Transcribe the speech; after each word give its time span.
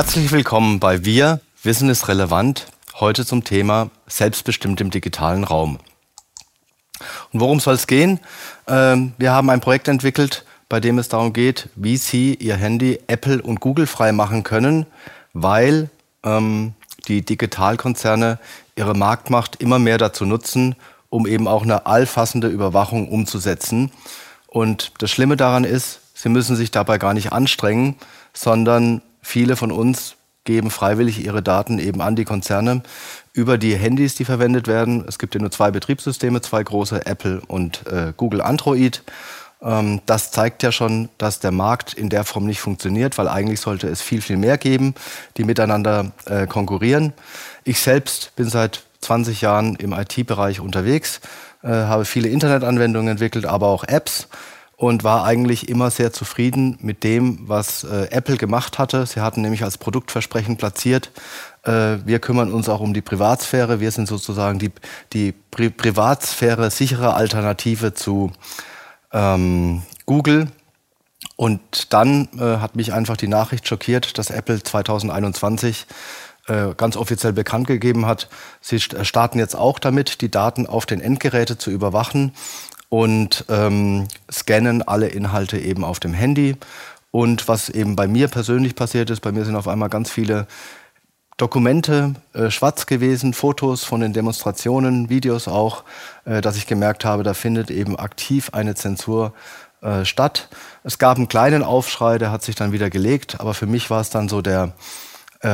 Herzlich 0.00 0.32
willkommen 0.32 0.80
bei 0.80 1.04
Wir, 1.04 1.42
Wissen 1.62 1.90
ist 1.90 2.08
relevant, 2.08 2.68
heute 3.00 3.26
zum 3.26 3.44
Thema 3.44 3.90
selbstbestimmt 4.06 4.80
im 4.80 4.88
digitalen 4.88 5.44
Raum. 5.44 5.78
Und 7.32 7.40
worum 7.40 7.60
soll 7.60 7.74
es 7.74 7.86
gehen? 7.86 8.18
Ähm, 8.66 9.12
wir 9.18 9.32
haben 9.32 9.50
ein 9.50 9.60
Projekt 9.60 9.88
entwickelt, 9.88 10.46
bei 10.70 10.80
dem 10.80 10.98
es 10.98 11.10
darum 11.10 11.34
geht, 11.34 11.68
wie 11.74 11.98
Sie 11.98 12.32
Ihr 12.32 12.56
Handy 12.56 12.98
Apple 13.08 13.42
und 13.42 13.60
Google 13.60 13.86
frei 13.86 14.12
machen 14.12 14.42
können, 14.42 14.86
weil 15.34 15.90
ähm, 16.24 16.72
die 17.06 17.20
Digitalkonzerne 17.20 18.38
ihre 18.76 18.94
Marktmacht 18.94 19.56
immer 19.56 19.78
mehr 19.78 19.98
dazu 19.98 20.24
nutzen, 20.24 20.76
um 21.10 21.26
eben 21.26 21.46
auch 21.46 21.62
eine 21.62 21.84
allfassende 21.84 22.48
Überwachung 22.48 23.06
umzusetzen. 23.06 23.92
Und 24.46 24.92
das 24.96 25.10
Schlimme 25.10 25.36
daran 25.36 25.64
ist, 25.64 26.00
sie 26.14 26.30
müssen 26.30 26.56
sich 26.56 26.70
dabei 26.70 26.96
gar 26.96 27.12
nicht 27.12 27.32
anstrengen, 27.34 27.96
sondern 28.32 29.02
viele 29.30 29.56
von 29.56 29.72
uns 29.72 30.16
geben 30.44 30.70
freiwillig 30.70 31.24
ihre 31.24 31.42
Daten 31.42 31.78
eben 31.78 32.00
an 32.00 32.16
die 32.16 32.24
Konzerne 32.24 32.82
über 33.32 33.58
die 33.58 33.76
Handys, 33.76 34.16
die 34.16 34.24
verwendet 34.24 34.66
werden. 34.66 35.04
Es 35.06 35.18
gibt 35.18 35.34
ja 35.34 35.40
nur 35.40 35.50
zwei 35.50 35.70
Betriebssysteme, 35.70 36.40
zwei 36.40 36.62
große, 36.62 37.06
Apple 37.06 37.40
und 37.46 37.86
äh, 37.86 38.12
Google 38.16 38.40
Android. 38.40 39.02
Ähm, 39.62 40.00
das 40.06 40.32
zeigt 40.32 40.62
ja 40.62 40.72
schon, 40.72 41.08
dass 41.18 41.38
der 41.38 41.52
Markt 41.52 41.94
in 41.94 42.08
der 42.08 42.24
Form 42.24 42.46
nicht 42.46 42.60
funktioniert, 42.60 43.18
weil 43.18 43.28
eigentlich 43.28 43.60
sollte 43.60 43.86
es 43.86 44.02
viel, 44.02 44.22
viel 44.22 44.36
mehr 44.36 44.58
geben, 44.58 44.94
die 45.36 45.44
miteinander 45.44 46.12
äh, 46.24 46.46
konkurrieren. 46.46 47.12
Ich 47.64 47.80
selbst 47.80 48.34
bin 48.34 48.48
seit 48.48 48.82
20 49.02 49.42
Jahren 49.42 49.76
im 49.76 49.92
IT-Bereich 49.92 50.60
unterwegs, 50.60 51.20
äh, 51.62 51.68
habe 51.68 52.04
viele 52.04 52.28
Internetanwendungen 52.28 53.12
entwickelt, 53.12 53.46
aber 53.46 53.68
auch 53.68 53.84
Apps 53.84 54.28
und 54.80 55.04
war 55.04 55.24
eigentlich 55.24 55.68
immer 55.68 55.90
sehr 55.90 56.10
zufrieden 56.10 56.78
mit 56.80 57.04
dem, 57.04 57.40
was 57.46 57.84
äh, 57.84 58.06
Apple 58.10 58.38
gemacht 58.38 58.78
hatte. 58.78 59.04
Sie 59.04 59.20
hatten 59.20 59.42
nämlich 59.42 59.62
als 59.62 59.76
Produktversprechen 59.76 60.56
platziert, 60.56 61.10
äh, 61.64 61.98
wir 62.06 62.18
kümmern 62.18 62.50
uns 62.50 62.66
auch 62.70 62.80
um 62.80 62.94
die 62.94 63.02
Privatsphäre. 63.02 63.80
Wir 63.80 63.90
sind 63.90 64.08
sozusagen 64.08 64.58
die, 64.58 64.70
die 65.12 65.32
Pri 65.32 65.68
Privatsphäre 65.68 66.70
sichere 66.70 67.12
Alternative 67.12 67.92
zu 67.92 68.32
ähm, 69.12 69.82
Google. 70.06 70.50
Und 71.36 71.92
dann 71.92 72.30
äh, 72.38 72.56
hat 72.56 72.74
mich 72.74 72.94
einfach 72.94 73.18
die 73.18 73.28
Nachricht 73.28 73.68
schockiert, 73.68 74.16
dass 74.16 74.30
Apple 74.30 74.62
2021 74.62 75.86
äh, 76.46 76.74
ganz 76.74 76.96
offiziell 76.96 77.34
bekannt 77.34 77.66
gegeben 77.66 78.06
hat, 78.06 78.30
sie 78.62 78.76
äh, 78.76 79.04
starten 79.04 79.38
jetzt 79.38 79.54
auch 79.54 79.78
damit, 79.78 80.22
die 80.22 80.30
Daten 80.30 80.66
auf 80.66 80.86
den 80.86 81.02
Endgeräte 81.02 81.58
zu 81.58 81.70
überwachen 81.70 82.32
und 82.90 83.46
ähm, 83.48 84.08
scannen 84.30 84.82
alle 84.82 85.08
Inhalte 85.08 85.58
eben 85.58 85.84
auf 85.84 86.00
dem 86.00 86.12
Handy. 86.12 86.56
Und 87.12 87.48
was 87.48 87.70
eben 87.70 87.96
bei 87.96 88.06
mir 88.06 88.28
persönlich 88.28 88.74
passiert 88.76 89.08
ist, 89.08 89.20
bei 89.20 89.32
mir 89.32 89.44
sind 89.44 89.56
auf 89.56 89.66
einmal 89.66 89.88
ganz 89.88 90.10
viele 90.10 90.46
Dokumente 91.38 92.14
äh, 92.34 92.50
schwarz 92.50 92.84
gewesen, 92.84 93.32
Fotos 93.32 93.84
von 93.84 94.02
den 94.02 94.12
Demonstrationen, 94.12 95.08
Videos 95.08 95.48
auch, 95.48 95.84
äh, 96.26 96.42
dass 96.42 96.56
ich 96.56 96.66
gemerkt 96.66 97.06
habe, 97.06 97.22
da 97.22 97.32
findet 97.32 97.70
eben 97.70 97.98
aktiv 97.98 98.50
eine 98.52 98.74
Zensur 98.74 99.32
äh, 99.80 100.04
statt. 100.04 100.48
Es 100.84 100.98
gab 100.98 101.16
einen 101.16 101.28
kleinen 101.28 101.62
Aufschrei, 101.62 102.18
der 102.18 102.30
hat 102.30 102.42
sich 102.42 102.56
dann 102.56 102.72
wieder 102.72 102.90
gelegt, 102.90 103.40
aber 103.40 103.54
für 103.54 103.66
mich 103.66 103.88
war 103.88 104.02
es 104.02 104.10
dann 104.10 104.28
so 104.28 104.42
der 104.42 104.74
äh, 105.40 105.48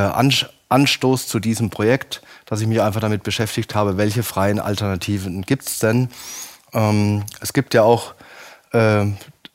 Anstoß 0.67 1.27
zu 1.29 1.39
diesem 1.39 1.69
Projekt, 1.69 2.21
dass 2.45 2.59
ich 2.59 2.67
mich 2.67 2.81
einfach 2.81 2.99
damit 2.99 3.23
beschäftigt 3.23 3.73
habe, 3.73 3.97
welche 3.97 4.23
freien 4.23 4.59
Alternativen 4.59 5.43
gibt 5.43 5.67
es 5.67 5.79
denn. 5.79 6.09
Ähm, 6.73 7.23
es 7.41 7.53
gibt 7.53 7.73
ja 7.73 7.83
auch 7.83 8.13
äh, 8.73 9.05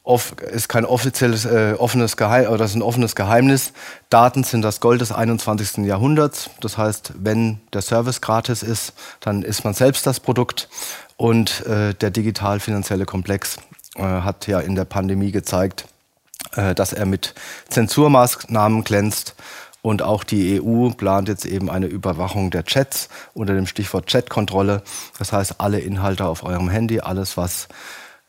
off, 0.04 0.34
ist 0.40 0.68
kein 0.68 0.84
offizielles 0.84 1.44
äh, 1.44 1.74
offenes 1.78 2.16
Geheim 2.16 2.50
oder 2.50 2.64
ist 2.64 2.74
ein 2.74 2.82
offenes 2.82 3.14
Geheimnis. 3.14 3.72
Daten 4.10 4.44
sind 4.44 4.62
das 4.62 4.80
Gold 4.80 5.00
des 5.00 5.12
21. 5.12 5.84
Jahrhunderts. 5.86 6.50
Das 6.60 6.76
heißt, 6.76 7.12
wenn 7.16 7.60
der 7.72 7.82
Service 7.82 8.20
gratis 8.20 8.62
ist, 8.62 8.94
dann 9.20 9.42
ist 9.42 9.64
man 9.64 9.74
selbst 9.74 10.06
das 10.06 10.20
Produkt. 10.20 10.68
Und 11.16 11.64
äh, 11.66 11.94
der 11.94 12.10
digital-finanzielle 12.10 13.04
Komplex 13.04 13.58
äh, 13.96 14.02
hat 14.02 14.46
ja 14.46 14.60
in 14.60 14.74
der 14.74 14.84
Pandemie 14.84 15.30
gezeigt, 15.30 15.86
äh, 16.56 16.74
dass 16.74 16.92
er 16.92 17.06
mit 17.06 17.34
Zensurmaßnahmen 17.68 18.82
glänzt. 18.82 19.36
Und 19.82 20.00
auch 20.00 20.22
die 20.22 20.62
EU 20.62 20.90
plant 20.90 21.28
jetzt 21.28 21.44
eben 21.44 21.68
eine 21.68 21.86
Überwachung 21.86 22.52
der 22.52 22.64
Chats 22.64 23.08
unter 23.34 23.54
dem 23.54 23.66
Stichwort 23.66 24.06
Chatkontrolle. 24.06 24.82
Das 25.18 25.32
heißt, 25.32 25.56
alle 25.58 25.80
Inhalte 25.80 26.26
auf 26.26 26.44
eurem 26.44 26.68
Handy, 26.68 27.00
alles, 27.00 27.36
was 27.36 27.66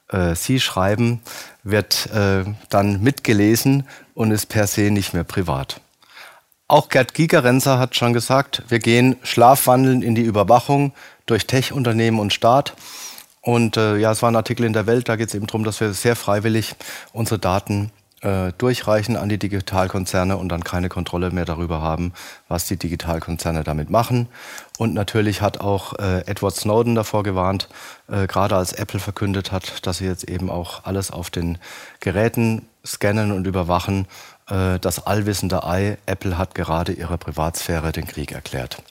äh, 0.10 0.34
Sie 0.34 0.60
schreiben, 0.60 1.22
wird 1.64 2.10
äh, 2.12 2.44
dann 2.70 3.02
mitgelesen 3.04 3.88
und 4.16 4.32
ist 4.32 4.48
per 4.48 4.66
se 4.66 4.90
nicht 4.90 5.14
mehr 5.14 5.24
privat. 5.24 5.80
Auch 6.68 6.90
Gerd 6.90 7.14
Gigerenzer 7.14 7.78
hat 7.78 7.96
schon 7.96 8.14
gesagt, 8.14 8.64
wir 8.70 8.80
gehen 8.80 9.18
schlafwandeln 9.22 10.02
in 10.02 10.16
die 10.16 10.24
Überwachung 10.24 10.92
durch 11.28 11.46
Tech-Unternehmen 11.46 12.20
und 12.20 12.34
Staat. 12.34 12.74
Und 13.42 13.78
äh, 13.78 13.98
ja, 13.98 14.12
es 14.12 14.24
war 14.24 14.32
ein 14.32 14.36
Artikel 14.36 14.66
in 14.66 14.74
der 14.74 14.88
Welt, 14.88 15.08
da 15.08 15.18
geht 15.18 15.28
es 15.28 15.36
eben 15.36 15.46
darum, 15.46 15.66
dass 15.66 15.82
wir 15.82 15.94
sehr 15.94 16.16
freiwillig 16.16 16.76
unsere 17.12 17.38
Daten 17.38 17.92
äh, 18.24 18.52
durchreichen 18.58 19.18
an 19.18 19.30
die 19.30 19.38
Digitalkonzerne 19.38 20.38
und 20.38 20.50
dann 20.50 20.64
keine 20.64 20.90
Kontrolle 20.90 21.32
mehr 21.32 21.46
darüber 21.46 21.82
haben, 21.82 22.14
was 22.48 22.68
die 22.68 22.78
Digitalkonzerne 22.78 23.64
damit 23.64 23.90
machen. 23.90 24.28
Und 24.78 24.94
natürlich 24.94 25.42
hat 25.42 25.60
auch 25.60 25.94
äh, 26.00 26.22
Edward 26.26 26.56
Snowden 26.56 26.96
davor 26.96 27.24
gewarnt, 27.24 27.70
äh, 28.08 28.28
gerade 28.28 28.56
als 28.56 28.74
Apple 28.74 29.00
verkündet 29.00 29.52
hat, 29.52 29.86
dass 29.86 29.98
sie 29.98 30.06
jetzt 30.06 30.24
eben 30.24 30.50
auch 30.50 30.86
alles 30.86 31.12
auf 31.12 31.30
den 31.30 31.58
Geräten 32.00 32.68
scannen 32.86 33.32
und 33.32 33.46
überwachen. 33.46 34.08
Äh, 34.50 34.80
das 34.80 35.06
allwissende 35.06 35.64
Ei, 35.64 35.98
Apple 36.06 36.38
hat 36.38 36.56
gerade 36.56 36.94
ihrer 36.94 37.18
Privatsphäre 37.18 37.92
den 37.92 38.08
Krieg 38.08 38.32
erklärt. 38.32 38.82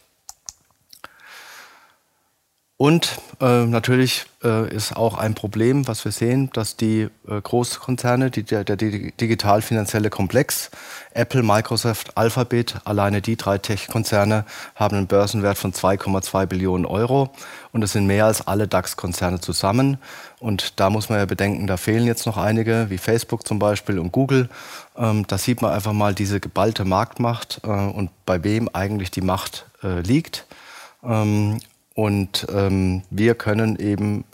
Und 2.82 3.20
äh, 3.40 3.64
natürlich 3.64 4.24
äh, 4.42 4.68
ist 4.74 4.96
auch 4.96 5.16
ein 5.16 5.36
Problem, 5.36 5.86
was 5.86 6.04
wir 6.04 6.10
sehen, 6.10 6.50
dass 6.52 6.76
die 6.76 7.02
äh, 7.28 7.40
Großkonzerne, 7.40 8.32
die, 8.32 8.42
der, 8.42 8.64
der 8.64 8.74
digital-finanzielle 8.74 10.10
Komplex, 10.10 10.72
Apple, 11.14 11.44
Microsoft, 11.44 12.16
Alphabet, 12.16 12.80
alleine 12.82 13.22
die 13.22 13.36
drei 13.36 13.58
Tech-Konzerne 13.58 14.44
haben 14.74 14.96
einen 14.96 15.06
Börsenwert 15.06 15.58
von 15.58 15.72
2,2 15.72 16.46
Billionen 16.46 16.84
Euro. 16.84 17.30
Und 17.70 17.82
das 17.82 17.92
sind 17.92 18.08
mehr 18.08 18.24
als 18.24 18.44
alle 18.48 18.66
DAX-Konzerne 18.66 19.40
zusammen. 19.40 19.98
Und 20.40 20.80
da 20.80 20.90
muss 20.90 21.08
man 21.08 21.20
ja 21.20 21.26
bedenken, 21.26 21.68
da 21.68 21.76
fehlen 21.76 22.04
jetzt 22.04 22.26
noch 22.26 22.36
einige, 22.36 22.90
wie 22.90 22.98
Facebook 22.98 23.46
zum 23.46 23.60
Beispiel 23.60 24.00
und 24.00 24.10
Google. 24.10 24.48
Ähm, 24.96 25.24
da 25.28 25.38
sieht 25.38 25.62
man 25.62 25.70
einfach 25.70 25.92
mal 25.92 26.14
diese 26.16 26.40
geballte 26.40 26.84
Marktmacht 26.84 27.60
äh, 27.62 27.68
und 27.68 28.10
bei 28.26 28.42
wem 28.42 28.68
eigentlich 28.72 29.12
die 29.12 29.20
Macht 29.20 29.66
äh, 29.84 30.00
liegt. 30.00 30.46
Ähm, 31.04 31.60
und 31.94 32.46
ähm, 32.52 33.02
wir 33.10 33.34
können 33.34 33.76
eben 33.76 34.24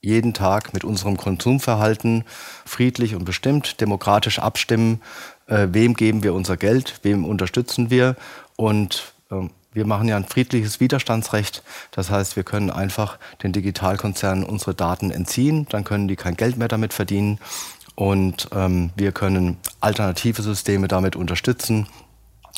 jeden 0.00 0.34
Tag 0.34 0.74
mit 0.74 0.84
unserem 0.84 1.16
Konsumverhalten 1.16 2.24
friedlich 2.64 3.14
und 3.14 3.24
bestimmt, 3.24 3.80
demokratisch 3.80 4.38
abstimmen, 4.38 5.00
äh, 5.46 5.68
wem 5.70 5.94
geben 5.94 6.22
wir 6.22 6.34
unser 6.34 6.56
Geld, 6.56 7.00
wem 7.02 7.24
unterstützen 7.24 7.90
wir. 7.90 8.16
Und 8.56 9.14
äh, 9.30 9.48
wir 9.72 9.86
machen 9.86 10.06
ja 10.06 10.16
ein 10.16 10.26
friedliches 10.26 10.78
Widerstandsrecht. 10.78 11.62
Das 11.90 12.10
heißt, 12.10 12.36
wir 12.36 12.44
können 12.44 12.70
einfach 12.70 13.18
den 13.42 13.52
Digitalkonzernen 13.52 14.44
unsere 14.44 14.74
Daten 14.74 15.10
entziehen, 15.10 15.66
dann 15.70 15.84
können 15.84 16.06
die 16.06 16.16
kein 16.16 16.36
Geld 16.36 16.56
mehr 16.56 16.68
damit 16.68 16.92
verdienen. 16.92 17.38
Und 17.96 18.48
ähm, 18.52 18.90
wir 18.96 19.12
können 19.12 19.56
alternative 19.80 20.42
Systeme 20.42 20.88
damit 20.88 21.16
unterstützen, 21.16 21.86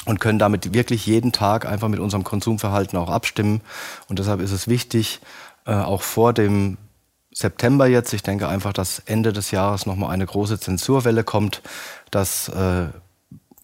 und 0.07 0.21
können 0.21 0.39
damit 0.39 0.73
wirklich 0.73 1.05
jeden 1.05 1.33
Tag 1.33 1.67
einfach 1.67 1.89
mit 1.89 2.01
unserem 2.01 2.25
Konsumverhalten 2.25 2.99
auch 2.99 3.11
abstimmen. 3.11 3.61
Und 4.09 4.19
deshalb 4.19 4.41
ist 4.41 4.53
es 4.53 4.69
wichtig, 4.69 5.21
äh, 5.67 5.75
auch 5.75 6.03
vor 6.03 6.33
dem 6.33 6.79
September 7.33 7.87
jetzt, 7.87 8.15
ich 8.15 8.23
denke 8.23 8.49
einfach, 8.49 8.73
dass 8.73 9.01
Ende 9.01 9.35
des 9.35 9.51
Jahres 9.51 9.85
nochmal 9.85 10.11
eine 10.11 10.25
große 10.25 10.59
Zensurwelle 10.59 11.23
kommt, 11.23 11.61
dass 12.11 12.49
äh, 12.49 12.87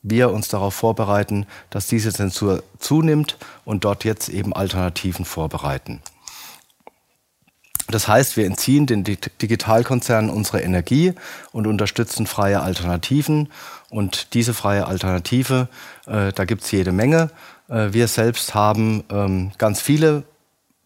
wir 0.03 0.31
uns 0.31 0.49
darauf 0.49 0.75
vorbereiten, 0.75 1.47
dass 1.71 1.87
diese 1.87 2.13
Zensur 2.13 2.63
zunimmt 2.79 3.39
und 3.65 3.85
dort 3.85 4.05
jetzt 4.05 4.29
eben 4.29 4.53
Alternativen 4.53 5.25
vorbereiten. 5.25 6.03
Das 7.89 8.09
heißt, 8.09 8.37
wir 8.37 8.47
entziehen 8.47 8.87
den 8.87 9.05
Digitalkonzernen 9.05 10.31
unsere 10.31 10.61
Energie 10.63 11.15
und 11.53 11.67
unterstützen 11.67 12.27
freie 12.27 12.61
Alternativen. 12.61 13.51
Und 13.93 14.33
diese 14.33 14.55
freie 14.55 14.87
Alternative, 14.87 15.69
äh, 16.07 16.33
da 16.33 16.47
gibt 16.47 16.63
es 16.63 16.71
jede 16.71 16.93
Menge. 16.93 17.29
Äh, 17.69 17.93
wir 17.93 18.09
selbst 18.09 18.55
haben 18.55 19.05
ähm, 19.11 19.53
ganz 19.59 19.83
viele 19.83 20.23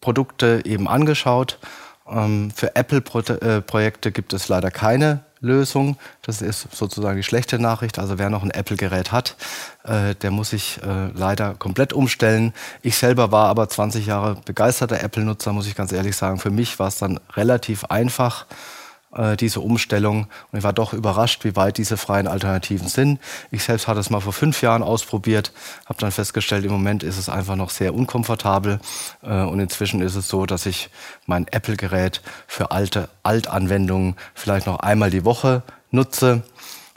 Produkte 0.01 0.61
eben 0.65 0.89
angeschaut. 0.89 1.57
Ähm, 2.05 2.51
für 2.53 2.75
Apple-Projekte 2.75 4.09
äh, 4.09 4.11
gibt 4.11 4.33
es 4.33 4.49
leider 4.49 4.71
keine 4.71 5.21
Lösung. 5.39 5.95
Das 6.21 6.41
ist 6.41 6.67
sozusagen 6.75 7.15
die 7.15 7.23
schlechte 7.23 7.59
Nachricht. 7.59 7.97
Also 7.97 8.19
wer 8.19 8.29
noch 8.29 8.43
ein 8.43 8.51
Apple-Gerät 8.51 9.13
hat, 9.13 9.37
äh, 9.85 10.13
der 10.15 10.31
muss 10.31 10.49
sich 10.49 10.81
äh, 10.83 11.07
leider 11.13 11.53
komplett 11.53 11.93
umstellen. 11.93 12.53
Ich 12.81 12.97
selber 12.97 13.31
war 13.31 13.47
aber 13.47 13.69
20 13.69 14.05
Jahre 14.05 14.35
begeisterter 14.43 15.01
Apple-Nutzer, 15.01 15.53
muss 15.53 15.67
ich 15.67 15.75
ganz 15.75 15.93
ehrlich 15.93 16.17
sagen. 16.17 16.39
Für 16.39 16.51
mich 16.51 16.77
war 16.77 16.89
es 16.89 16.97
dann 16.97 17.21
relativ 17.37 17.85
einfach, 17.85 18.47
äh, 19.17 19.35
diese 19.35 19.59
Umstellung. 19.59 20.27
Und 20.51 20.59
ich 20.59 20.63
war 20.63 20.73
doch 20.73 20.93
überrascht, 20.93 21.43
wie 21.43 21.55
weit 21.55 21.77
diese 21.77 21.97
freien 21.97 22.27
Alternativen 22.27 22.87
sind. 22.87 23.19
Ich 23.51 23.63
selbst 23.63 23.87
hatte 23.87 23.99
es 23.99 24.09
mal 24.09 24.21
vor 24.21 24.33
fünf 24.33 24.61
Jahren 24.61 24.83
ausprobiert, 24.83 25.51
habe 25.85 25.99
dann 25.99 26.11
festgestellt, 26.11 26.65
im 26.65 26.71
Moment 26.71 27.03
ist 27.03 27.17
es 27.17 27.29
einfach 27.29 27.55
noch 27.55 27.69
sehr 27.69 27.93
unkomfortabel. 27.93 28.79
Äh, 29.23 29.41
und 29.41 29.59
inzwischen 29.59 30.01
ist 30.01 30.15
es 30.15 30.27
so, 30.27 30.45
dass 30.45 30.65
ich 30.65 30.89
mein 31.25 31.47
Apple-Gerät 31.47 32.21
für 32.47 32.71
alte 32.71 33.09
Altanwendungen 33.23 34.15
vielleicht 34.33 34.67
noch 34.67 34.79
einmal 34.79 35.09
die 35.09 35.25
Woche 35.25 35.63
nutze. 35.91 36.43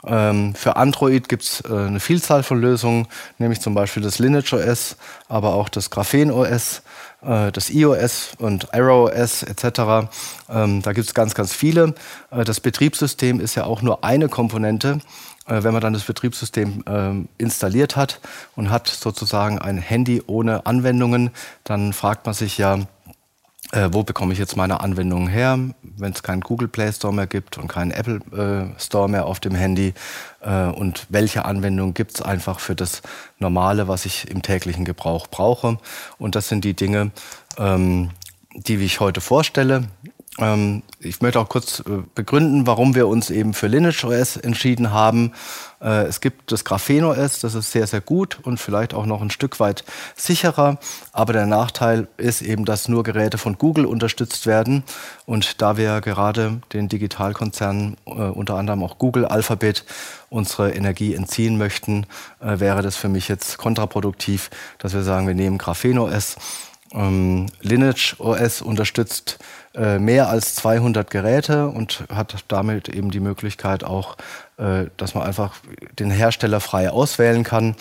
Ähm, 0.03 0.55
für 0.55 0.77
Android 0.77 1.29
gibt 1.29 1.43
es 1.43 1.61
äh, 1.61 1.73
eine 1.73 1.99
Vielzahl 1.99 2.43
von 2.43 2.59
Lösungen, 2.59 3.07
nämlich 3.37 3.61
zum 3.61 3.75
Beispiel 3.75 4.01
das 4.01 4.17
Lineage 4.17 4.53
OS, 4.53 4.97
aber 5.27 5.53
auch 5.53 5.69
das 5.69 5.91
Graphen 5.91 6.31
OS, 6.31 6.81
das 7.21 7.69
iOS 7.69 8.33
und 8.39 8.73
Arrow 8.73 9.11
OS 9.11 9.43
etc. 9.43 10.09
Ähm, 10.49 10.81
da 10.81 10.93
gibt 10.93 11.07
es 11.07 11.13
ganz, 11.13 11.33
ganz 11.35 11.53
viele. 11.53 11.93
Äh, 12.31 12.43
das 12.43 12.59
Betriebssystem 12.59 13.39
ist 13.39 13.55
ja 13.55 13.65
auch 13.65 13.81
nur 13.81 14.03
eine 14.03 14.27
Komponente. 14.27 14.99
Äh, 15.47 15.63
wenn 15.63 15.73
man 15.73 15.81
dann 15.81 15.93
das 15.93 16.03
Betriebssystem 16.03 16.83
ähm, 16.87 17.27
installiert 17.37 17.95
hat 17.95 18.19
und 18.55 18.69
hat 18.69 18.87
sozusagen 18.87 19.59
ein 19.59 19.77
Handy 19.77 20.21
ohne 20.25 20.65
Anwendungen, 20.65 21.31
dann 21.63 21.93
fragt 21.93 22.25
man 22.25 22.35
sich 22.35 22.57
ja, 22.57 22.79
äh, 23.71 23.89
wo 23.91 24.03
bekomme 24.03 24.33
ich 24.33 24.39
jetzt 24.39 24.57
meine 24.57 24.81
Anwendungen 24.81 25.27
her, 25.27 25.57
wenn 25.81 26.11
es 26.11 26.23
keinen 26.23 26.41
Google 26.41 26.67
Play 26.67 26.91
Store 26.91 27.13
mehr 27.13 27.27
gibt 27.27 27.57
und 27.57 27.67
keinen 27.67 27.91
Apple 27.91 28.19
äh, 28.75 28.79
Store 28.79 29.07
mehr 29.07 29.25
auf 29.25 29.39
dem 29.39 29.55
Handy 29.55 29.93
äh, 30.41 30.65
und 30.65 31.05
welche 31.09 31.45
Anwendungen 31.45 31.93
gibt 31.93 32.15
es 32.15 32.21
einfach 32.21 32.59
für 32.59 32.75
das 32.75 33.01
Normale, 33.39 33.87
was 33.87 34.05
ich 34.05 34.29
im 34.29 34.41
täglichen 34.41 34.83
Gebrauch 34.83 35.27
brauche. 35.27 35.77
Und 36.17 36.35
das 36.35 36.49
sind 36.49 36.65
die 36.65 36.73
Dinge, 36.73 37.11
ähm, 37.57 38.09
die 38.53 38.75
ich 38.75 38.99
heute 38.99 39.21
vorstelle. 39.21 39.85
Ähm, 40.39 40.83
ich 40.99 41.21
möchte 41.21 41.39
auch 41.39 41.49
kurz 41.49 41.81
äh, 41.81 42.03
begründen, 42.15 42.65
warum 42.65 42.95
wir 42.95 43.07
uns 43.07 43.29
eben 43.29 43.53
für 43.53 43.67
Lineage 43.67 44.05
OS 44.05 44.37
entschieden 44.37 44.91
haben. 44.91 45.33
Äh, 45.81 46.03
es 46.03 46.21
gibt 46.21 46.53
das 46.53 46.63
Graphen 46.63 47.03
OS, 47.03 47.39
das 47.39 47.53
ist 47.53 47.71
sehr, 47.71 47.85
sehr 47.85 47.99
gut 47.99 48.39
und 48.43 48.57
vielleicht 48.57 48.93
auch 48.93 49.05
noch 49.05 49.21
ein 49.21 49.29
Stück 49.29 49.59
weit 49.59 49.83
sicherer. 50.15 50.79
Aber 51.11 51.33
der 51.33 51.47
Nachteil 51.47 52.07
ist 52.15 52.41
eben, 52.41 52.63
dass 52.63 52.87
nur 52.87 53.03
Geräte 53.03 53.37
von 53.37 53.57
Google 53.57 53.85
unterstützt 53.85 54.45
werden. 54.45 54.83
Und 55.25 55.61
da 55.61 55.75
wir 55.75 55.99
gerade 55.99 56.61
den 56.71 56.87
Digitalkonzernen, 56.87 57.97
äh, 58.05 58.11
unter 58.11 58.55
anderem 58.55 58.83
auch 58.83 58.97
Google, 58.99 59.25
Alphabet, 59.25 59.83
unsere 60.29 60.71
Energie 60.71 61.13
entziehen 61.13 61.57
möchten, 61.57 62.05
wäre 62.39 62.81
das 62.81 62.95
für 62.95 63.09
mich 63.09 63.27
jetzt 63.27 63.57
kontraproduktiv, 63.57 64.49
dass 64.77 64.93
wir 64.93 65.03
sagen, 65.03 65.27
wir 65.27 65.35
nehmen 65.35 65.57
Graphen 65.57 65.99
OS. 65.99 66.37
Ähm, 66.93 67.47
Lineage 67.61 68.15
OS 68.19 68.61
unterstützt 68.61 69.39
äh, 69.73 69.99
mehr 69.99 70.29
als 70.29 70.55
200 70.55 71.09
Geräte 71.09 71.67
und 71.67 72.03
hat 72.13 72.43
damit 72.47 72.89
eben 72.89 73.11
die 73.11 73.19
Möglichkeit 73.19 73.83
auch, 73.83 74.17
äh, 74.57 74.85
dass 74.97 75.15
man 75.15 75.23
einfach 75.23 75.55
den 75.97 76.11
Hersteller 76.11 76.59
frei 76.59 76.89
auswählen 76.89 77.43
kann. 77.43 77.75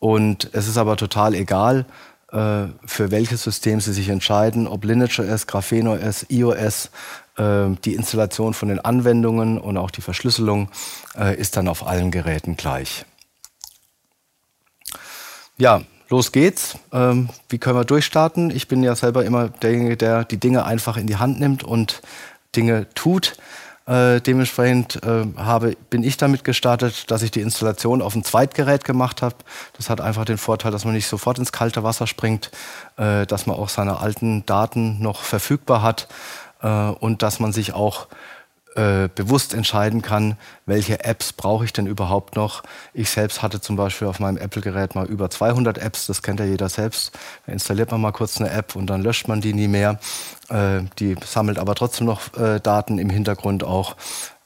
Und 0.00 0.50
es 0.52 0.68
ist 0.68 0.76
aber 0.76 0.96
total 0.96 1.34
egal, 1.34 1.84
äh, 2.32 2.66
für 2.84 3.10
welches 3.10 3.42
System 3.42 3.80
Sie 3.80 3.92
sich 3.92 4.08
entscheiden, 4.08 4.66
ob 4.66 4.84
Lineage 4.84 5.20
OS, 5.20 5.46
Graphen 5.46 5.88
OS, 5.88 6.26
iOS, 6.28 6.90
äh, 7.36 7.68
die 7.84 7.94
Installation 7.94 8.52
von 8.52 8.68
den 8.68 8.80
Anwendungen 8.80 9.58
und 9.58 9.76
auch 9.76 9.90
die 9.90 10.02
Verschlüsselung 10.02 10.68
äh, 11.16 11.36
ist 11.36 11.56
dann 11.56 11.68
auf 11.68 11.86
allen 11.86 12.10
Geräten 12.10 12.56
gleich. 12.56 13.04
Ja, 15.56 15.82
los 16.08 16.32
geht's. 16.32 16.78
Ähm, 16.92 17.28
wie 17.48 17.58
können 17.58 17.76
wir 17.76 17.84
durchstarten? 17.84 18.50
Ich 18.50 18.68
bin 18.68 18.82
ja 18.82 18.94
selber 18.94 19.24
immer 19.24 19.48
derjenige, 19.48 19.96
der 19.96 20.24
die 20.24 20.38
Dinge 20.38 20.64
einfach 20.64 20.96
in 20.96 21.06
die 21.06 21.16
Hand 21.16 21.40
nimmt 21.40 21.64
und 21.64 22.02
Dinge 22.56 22.86
tut. 22.94 23.36
Äh, 23.86 24.20
dementsprechend 24.20 25.02
äh, 25.02 25.24
habe, 25.38 25.74
bin 25.88 26.02
ich 26.02 26.18
damit 26.18 26.44
gestartet, 26.44 27.10
dass 27.10 27.22
ich 27.22 27.30
die 27.30 27.40
Installation 27.40 28.02
auf 28.02 28.14
ein 28.14 28.22
Zweitgerät 28.22 28.84
gemacht 28.84 29.22
habe. 29.22 29.36
Das 29.78 29.88
hat 29.88 30.02
einfach 30.02 30.26
den 30.26 30.36
Vorteil, 30.36 30.72
dass 30.72 30.84
man 30.84 30.92
nicht 30.92 31.08
sofort 31.08 31.38
ins 31.38 31.52
kalte 31.52 31.82
Wasser 31.84 32.06
springt, 32.06 32.50
äh, 32.98 33.24
dass 33.24 33.46
man 33.46 33.56
auch 33.56 33.70
seine 33.70 33.98
alten 34.00 34.44
Daten 34.44 35.00
noch 35.00 35.22
verfügbar 35.22 35.82
hat 35.82 36.06
äh, 36.60 36.68
und 36.68 37.22
dass 37.22 37.40
man 37.40 37.52
sich 37.52 37.72
auch 37.72 38.08
äh, 38.78 39.08
bewusst 39.12 39.54
entscheiden 39.54 40.02
kann, 40.02 40.36
welche 40.64 41.02
Apps 41.04 41.32
brauche 41.32 41.64
ich 41.64 41.72
denn 41.72 41.88
überhaupt 41.88 42.36
noch. 42.36 42.62
Ich 42.94 43.10
selbst 43.10 43.42
hatte 43.42 43.60
zum 43.60 43.74
Beispiel 43.74 44.06
auf 44.06 44.20
meinem 44.20 44.36
Apple-Gerät 44.36 44.94
mal 44.94 45.06
über 45.06 45.30
200 45.30 45.78
Apps, 45.78 46.06
das 46.06 46.22
kennt 46.22 46.38
ja 46.38 46.46
jeder 46.46 46.68
selbst. 46.68 47.10
Da 47.44 47.52
installiert 47.52 47.90
man 47.90 48.00
mal 48.00 48.12
kurz 48.12 48.40
eine 48.40 48.50
App 48.50 48.76
und 48.76 48.86
dann 48.86 49.02
löscht 49.02 49.26
man 49.26 49.40
die 49.40 49.52
nie 49.52 49.66
mehr. 49.66 49.98
Äh, 50.48 50.82
die 51.00 51.16
sammelt 51.24 51.58
aber 51.58 51.74
trotzdem 51.74 52.06
noch 52.06 52.32
äh, 52.34 52.60
Daten 52.60 53.00
im 53.00 53.10
Hintergrund 53.10 53.64
auch. 53.64 53.96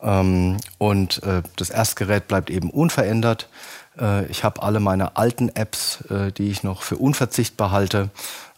Ähm, 0.00 0.56
und 0.78 1.22
äh, 1.24 1.42
das 1.56 1.68
Erstgerät 1.68 2.26
bleibt 2.26 2.48
eben 2.48 2.70
unverändert. 2.70 3.50
Äh, 4.00 4.24
ich 4.26 4.44
habe 4.44 4.62
alle 4.62 4.80
meine 4.80 5.18
alten 5.18 5.50
Apps, 5.50 6.04
die 6.38 6.50
ich 6.50 6.62
noch 6.62 6.80
für 6.80 6.96
unverzichtbar 6.96 7.70
halte, 7.70 8.08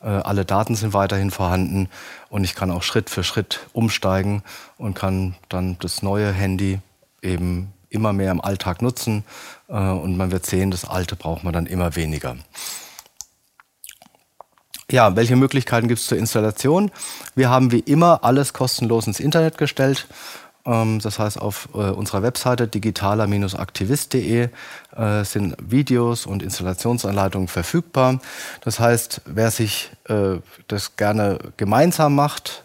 alle 0.09 0.45
Daten 0.45 0.75
sind 0.75 0.93
weiterhin 0.93 1.31
vorhanden 1.31 1.89
und 2.29 2.45
ich 2.45 2.55
kann 2.55 2.71
auch 2.71 2.83
Schritt 2.83 3.11
für 3.11 3.25
Schritt 3.25 3.61
umsteigen 3.73 4.43
und 4.77 4.95
kann 4.95 5.35
dann 5.49 5.77
das 5.81 6.03
neue 6.03 6.33
Handy 6.33 6.81
eben 7.23 7.73
immer 7.95 8.13
mehr 8.13 8.31
im 8.31 8.41
Alltag 8.41 8.83
nutzen. 8.83 9.25
Äh, 9.69 9.75
und 9.75 10.17
man 10.17 10.31
wird 10.31 10.45
sehen, 10.45 10.71
das 10.71 10.85
alte 10.85 11.17
braucht 11.17 11.45
man 11.45 11.53
dann 11.53 11.67
immer 11.67 11.97
weniger. 11.97 12.37
Ja, 14.91 15.17
welche 15.17 15.37
Möglichkeiten 15.37 15.89
gibt 15.89 16.01
es 16.01 16.07
zur 16.07 16.19
Installation? 16.19 16.91
Wir 17.35 17.49
haben 17.49 17.73
wie 17.73 17.81
immer 17.81 18.23
alles 18.23 18.53
kostenlos 18.53 19.07
ins 19.07 19.19
Internet 19.19 19.57
gestellt. 19.57 20.07
Ähm, 20.67 21.01
das 21.01 21.19
heißt, 21.19 21.41
auf 21.41 21.69
äh, 21.75 21.79
unserer 21.79 22.23
Webseite 22.23 22.69
digitaler-aktivist.de 22.69 24.49
äh, 24.97 25.25
sind 25.25 25.57
Videos 25.61 26.27
und 26.27 26.43
Installationsanleitungen 26.43 27.49
verfügbar. 27.49 28.21
Das 28.63 28.81
heißt, 28.81 29.23
wer 29.27 29.51
sich 29.51 29.91
äh, 30.09 30.39
das 30.69 30.97
gerne 30.97 31.39
gemeinsam 31.57 32.15
macht 32.15 32.65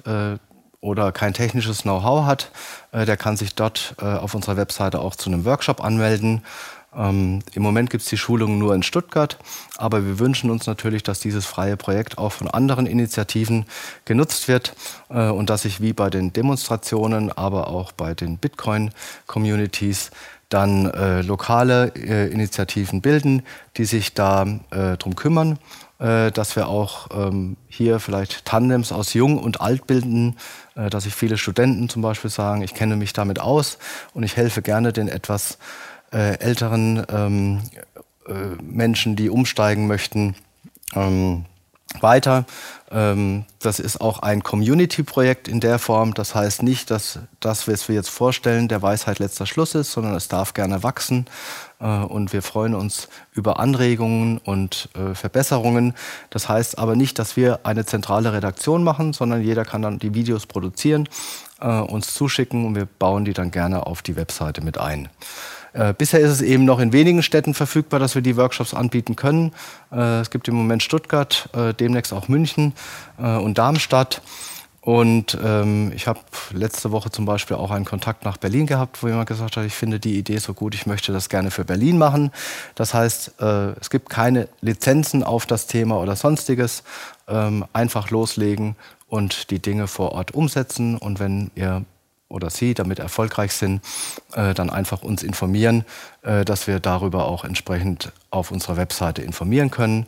oder 0.81 1.12
kein 1.12 1.34
technisches 1.34 1.81
Know-how 1.81 2.25
hat, 2.25 2.51
der 2.94 3.18
kann 3.18 3.36
sich 3.36 3.54
dort 3.54 3.96
auf 4.00 4.34
unserer 4.34 4.56
Webseite 4.56 5.00
auch 5.00 5.16
zu 5.16 5.30
einem 5.30 5.44
Workshop 5.45 5.84
anmelden. 5.84 6.42
Ähm, 6.96 7.42
Im 7.54 7.62
Moment 7.62 7.90
gibt 7.90 8.04
es 8.04 8.10
die 8.10 8.18
Schulungen 8.18 8.58
nur 8.58 8.74
in 8.74 8.84
Stuttgart, 8.84 9.38
aber 9.78 10.06
wir 10.06 10.18
wünschen 10.20 10.50
uns 10.50 10.66
natürlich, 10.66 11.04
dass 11.04 11.20
dieses 11.20 11.46
freie 11.46 11.78
Projekt 11.78 12.18
auch 12.18 12.32
von 12.32 12.50
anderen 12.50 12.88
Initiativen 12.88 13.66
genutzt 14.06 14.48
wird 14.48 14.76
äh, 15.10 15.30
und 15.30 15.50
dass 15.50 15.64
sich 15.64 15.81
wie 15.81 15.94
bei 15.94 16.10
den 16.10 16.34
Demonstrationen, 16.34 17.31
aber 17.31 17.68
auch 17.68 17.92
bei 17.92 18.16
den 18.16 18.38
Bitcoin-Communities 18.38 20.12
dann 20.50 20.90
äh, 20.90 21.22
lokale 21.22 21.94
äh, 21.96 22.31
Initiativen 22.31 23.02
bilden, 23.02 23.44
die 23.78 23.86
sich 23.86 24.16
da 24.16 24.48
äh, 24.72 24.98
drum 24.98 25.16
kümmern, 25.16 25.60
äh, 26.00 26.31
dass 26.31 26.56
wir 26.56 26.68
auch 26.68 27.10
ähm, 27.14 27.56
hier 27.68 28.00
vielleicht 28.00 28.46
Tandems 28.46 28.92
aus 28.92 29.14
Jung 29.14 29.38
und 29.38 29.62
Alt 29.62 29.86
bilden, 29.86 30.38
äh, 30.76 30.90
dass 30.90 31.04
sich 31.04 31.14
viele 31.14 31.38
Studenten 31.38 31.88
zum 31.88 32.02
Beispiel 32.02 32.31
sagen, 32.31 32.64
ich 32.64 32.74
kenne 32.74 32.96
mich 32.96 33.14
damit 33.14 33.40
aus 33.40 33.78
und 34.16 34.24
ich 34.24 34.38
helfe 34.38 34.64
gerne 34.64 34.92
den 34.92 35.08
etwas 35.08 35.60
äh, 36.11 36.39
älteren 36.39 37.06
ähm, 37.09 37.61
äh, 38.28 38.33
Menschen, 38.61 39.16
die 39.16 39.30
umsteigen 39.30 39.87
möchten, 39.87 40.35
ähm, 40.95 41.45
weiter. 42.01 42.45
Ähm, 42.92 43.45
das 43.59 43.80
ist 43.80 43.99
auch 44.01 44.19
ein 44.19 44.44
Community-Projekt 44.44 45.47
in 45.47 45.59
der 45.59 45.80
Form. 45.80 46.13
Das 46.13 46.35
heißt 46.35 46.63
nicht, 46.63 46.92
dass 46.92 47.19
das, 47.39 47.68
was 47.68 47.87
wir 47.87 47.95
jetzt 47.95 48.09
vorstellen, 48.09 48.68
der 48.68 48.81
Weisheit 48.81 49.19
letzter 49.19 49.45
Schluss 49.45 49.75
ist, 49.75 49.92
sondern 49.92 50.16
es 50.16 50.28
darf 50.28 50.54
gerne 50.54 50.83
wachsen. 50.83 51.25
Äh, 51.80 51.86
und 51.86 52.33
wir 52.33 52.42
freuen 52.42 52.76
uns 52.76 53.09
über 53.33 53.59
Anregungen 53.59 54.38
und 54.40 54.90
äh, 54.95 55.16
Verbesserungen. 55.16 55.94
Das 56.30 56.50
heißt 56.50 56.78
aber 56.78 56.95
nicht, 56.95 57.19
dass 57.19 57.38
wir 57.38 57.62
eine 57.64 57.86
zentrale 57.86 58.33
Redaktion 58.33 58.83
machen, 58.83 59.14
sondern 59.14 59.42
jeder 59.42 59.66
kann 59.66 59.81
dann 59.81 60.00
die 60.00 60.14
Videos 60.14 60.45
produzieren, 60.45 61.07
äh, 61.62 61.68
uns 61.68 62.14
zuschicken 62.14 62.66
und 62.66 62.76
wir 62.76 62.86
bauen 62.86 63.26
die 63.26 63.33
dann 63.33 63.52
gerne 63.52 63.86
auf 63.86 64.02
die 64.02 64.16
Webseite 64.16 64.62
mit 64.62 64.78
ein. 64.78 65.09
Bisher 66.00 66.19
ist 66.19 66.31
es 66.31 66.42
eben 66.42 66.66
noch 66.66 66.80
in 66.80 66.94
wenigen 66.94 67.21
Städten 67.21 67.54
verfügbar, 67.54 68.00
dass 68.00 68.16
wir 68.16 68.24
die 68.24 68.36
Workshops 68.38 68.74
anbieten 68.74 69.16
können. 69.16 69.52
Es 69.92 70.31
gibt 70.31 70.48
im 70.48 70.56
Moment 70.56 70.81
Stuttgart, 70.81 71.48
demnächst 71.80 72.12
auch 72.12 72.28
München 72.28 72.74
und 73.18 73.59
Darmstadt. 73.59 74.24
Und 74.81 75.38
ähm, 75.44 75.92
ich 75.94 76.07
habe 76.07 76.21
letzte 76.52 76.92
Woche 76.92 77.12
zum 77.12 77.26
Beispiel 77.26 77.57
auch 77.57 77.71
einen 77.71 77.86
Kontakt 77.86 78.24
nach 78.24 78.38
Berlin 78.38 78.66
gehabt, 78.66 79.04
wo 79.04 79.07
jemand 79.07 79.28
gesagt 79.28 79.57
hat, 79.57 79.66
ich 79.66 79.74
finde 79.74 80.00
die 80.00 80.18
Idee 80.18 80.38
so 80.38 80.54
gut, 80.54 80.74
ich 80.74 80.86
möchte 80.86 81.12
das 81.12 81.28
gerne 81.28 81.52
für 81.52 81.66
Berlin 81.66 81.98
machen. 81.98 82.31
Das 82.76 82.94
heißt, 82.94 83.42
äh, 83.42 83.71
es 83.80 83.90
gibt 83.90 84.09
keine 84.09 84.48
Lizenzen 84.62 85.24
auf 85.24 85.45
das 85.45 85.68
Thema 85.68 86.00
oder 86.00 86.16
sonstiges. 86.16 86.83
Ähm, 87.28 87.66
einfach 87.74 88.09
loslegen 88.09 88.76
und 89.07 89.52
die 89.52 89.59
Dinge 89.59 89.88
vor 89.88 90.14
Ort 90.14 90.33
umsetzen. 90.33 90.98
Und 90.98 91.19
wenn 91.19 91.52
ihr 91.56 91.83
oder 92.30 92.50
Sie 92.50 92.76
damit 92.76 93.00
erfolgreich 93.00 93.54
sind, 93.54 93.81
äh, 94.33 94.54
dann 94.54 94.69
einfach 94.69 95.02
uns 95.02 95.24
informieren, 95.24 95.83
äh, 96.21 96.45
dass 96.45 96.68
wir 96.68 96.80
darüber 96.80 97.26
auch 97.26 97.44
entsprechend 97.44 98.12
auf 98.30 98.52
unserer 98.52 98.78
Webseite 98.78 99.24
informieren 99.24 99.71
können. 99.71 100.06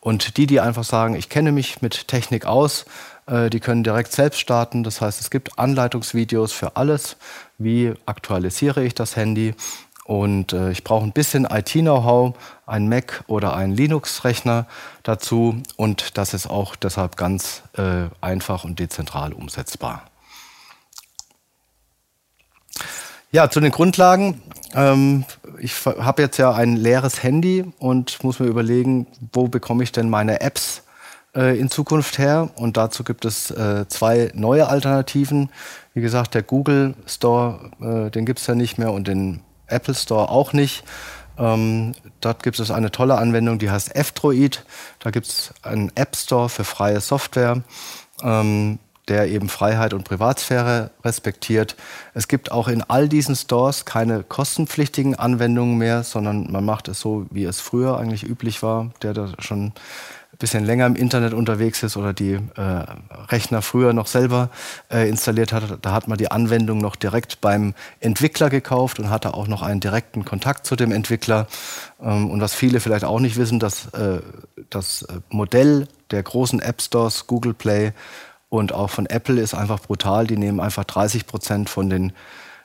Und 0.00 0.36
die, 0.36 0.46
die 0.46 0.60
einfach 0.60 0.84
sagen, 0.84 1.14
ich 1.14 1.28
kenne 1.28 1.52
mich 1.52 1.80
mit 1.80 2.08
Technik 2.08 2.44
aus, 2.44 2.84
die 3.28 3.60
können 3.60 3.84
direkt 3.84 4.12
selbst 4.12 4.40
starten. 4.40 4.82
Das 4.82 5.00
heißt, 5.00 5.20
es 5.20 5.30
gibt 5.30 5.58
Anleitungsvideos 5.58 6.52
für 6.52 6.76
alles. 6.76 7.16
Wie 7.56 7.94
aktualisiere 8.04 8.84
ich 8.84 8.94
das 8.94 9.16
Handy? 9.16 9.54
Und 10.04 10.52
äh, 10.52 10.72
ich 10.72 10.82
brauche 10.82 11.04
ein 11.04 11.12
bisschen 11.12 11.44
IT-Know-how, 11.44 12.34
ein 12.66 12.88
Mac 12.88 13.22
oder 13.28 13.54
einen 13.54 13.72
Linux-Rechner 13.72 14.66
dazu. 15.04 15.62
Und 15.76 16.18
das 16.18 16.34
ist 16.34 16.48
auch 16.48 16.74
deshalb 16.74 17.16
ganz 17.16 17.62
äh, 17.76 18.08
einfach 18.20 18.64
und 18.64 18.78
dezentral 18.78 19.32
umsetzbar. 19.32 20.02
Ja, 23.30 23.48
zu 23.48 23.60
den 23.60 23.70
Grundlagen. 23.70 24.42
Ähm, 24.74 25.24
ich 25.60 25.86
habe 25.86 26.22
jetzt 26.22 26.36
ja 26.36 26.52
ein 26.52 26.76
leeres 26.76 27.22
Handy 27.22 27.64
und 27.78 28.22
muss 28.24 28.40
mir 28.40 28.46
überlegen, 28.46 29.06
wo 29.32 29.48
bekomme 29.48 29.84
ich 29.84 29.92
denn 29.92 30.10
meine 30.10 30.40
Apps 30.40 30.82
äh, 31.34 31.58
in 31.58 31.70
Zukunft 31.70 32.18
her? 32.18 32.50
Und 32.56 32.76
dazu 32.76 33.04
gibt 33.04 33.24
es 33.24 33.50
äh, 33.50 33.86
zwei 33.88 34.30
neue 34.34 34.68
Alternativen. 34.68 35.50
Wie 35.94 36.00
gesagt, 36.00 36.34
der 36.34 36.42
Google 36.42 36.94
Store, 37.06 37.70
äh, 37.80 38.10
den 38.10 38.26
gibt 38.26 38.40
es 38.40 38.46
ja 38.46 38.54
nicht 38.54 38.78
mehr 38.78 38.92
und 38.92 39.08
den 39.08 39.40
Apple 39.66 39.94
Store 39.94 40.28
auch 40.28 40.52
nicht. 40.52 40.84
Ähm, 41.38 41.92
dort 42.20 42.42
gibt 42.42 42.58
es 42.58 42.70
eine 42.70 42.90
tolle 42.90 43.16
Anwendung, 43.16 43.58
die 43.58 43.70
heißt 43.70 43.94
F-Droid. 43.94 44.64
Da 44.98 45.10
gibt 45.10 45.26
es 45.26 45.54
einen 45.62 45.90
App 45.94 46.14
Store 46.16 46.48
für 46.48 46.64
freie 46.64 47.00
Software. 47.00 47.62
Ähm, 48.22 48.78
der 49.08 49.28
eben 49.28 49.48
Freiheit 49.48 49.94
und 49.94 50.04
Privatsphäre 50.04 50.90
respektiert. 51.04 51.76
Es 52.14 52.28
gibt 52.28 52.52
auch 52.52 52.68
in 52.68 52.82
all 52.82 53.08
diesen 53.08 53.34
Stores 53.34 53.84
keine 53.84 54.22
kostenpflichtigen 54.22 55.16
Anwendungen 55.16 55.76
mehr, 55.76 56.04
sondern 56.04 56.50
man 56.50 56.64
macht 56.64 56.88
es 56.88 57.00
so, 57.00 57.26
wie 57.30 57.44
es 57.44 57.60
früher 57.60 57.98
eigentlich 57.98 58.22
üblich 58.22 58.62
war, 58.62 58.90
der 59.02 59.12
da 59.12 59.32
schon 59.40 59.72
bisschen 60.42 60.66
länger 60.66 60.86
im 60.86 60.96
Internet 60.96 61.34
unterwegs 61.34 61.84
ist 61.84 61.96
oder 61.96 62.12
die 62.12 62.32
äh, 62.32 62.84
Rechner 63.28 63.62
früher 63.62 63.92
noch 63.92 64.08
selber 64.08 64.50
äh, 64.90 65.08
installiert 65.08 65.52
hat. 65.52 65.78
Da 65.82 65.92
hat 65.92 66.08
man 66.08 66.18
die 66.18 66.32
Anwendung 66.32 66.78
noch 66.78 66.96
direkt 66.96 67.40
beim 67.40 67.74
Entwickler 68.00 68.50
gekauft 68.50 68.98
und 68.98 69.08
hatte 69.08 69.34
auch 69.34 69.46
noch 69.46 69.62
einen 69.62 69.78
direkten 69.78 70.24
Kontakt 70.24 70.66
zu 70.66 70.74
dem 70.74 70.90
Entwickler. 70.90 71.46
Ähm, 72.02 72.28
und 72.28 72.40
was 72.40 72.54
viele 72.54 72.80
vielleicht 72.80 73.04
auch 73.04 73.20
nicht 73.20 73.36
wissen, 73.36 73.60
dass 73.60 73.86
äh, 73.94 74.20
das 74.68 75.06
Modell 75.30 75.86
der 76.10 76.24
großen 76.24 76.60
App 76.60 76.82
Stores, 76.82 77.28
Google 77.28 77.54
Play, 77.54 77.92
und 78.48 78.74
auch 78.74 78.90
von 78.90 79.06
Apple 79.06 79.40
ist 79.40 79.54
einfach 79.54 79.80
brutal. 79.80 80.26
Die 80.26 80.36
nehmen 80.36 80.60
einfach 80.60 80.84
30 80.84 81.26
Prozent 81.26 81.70
von 81.70 81.88
den, 81.88 82.12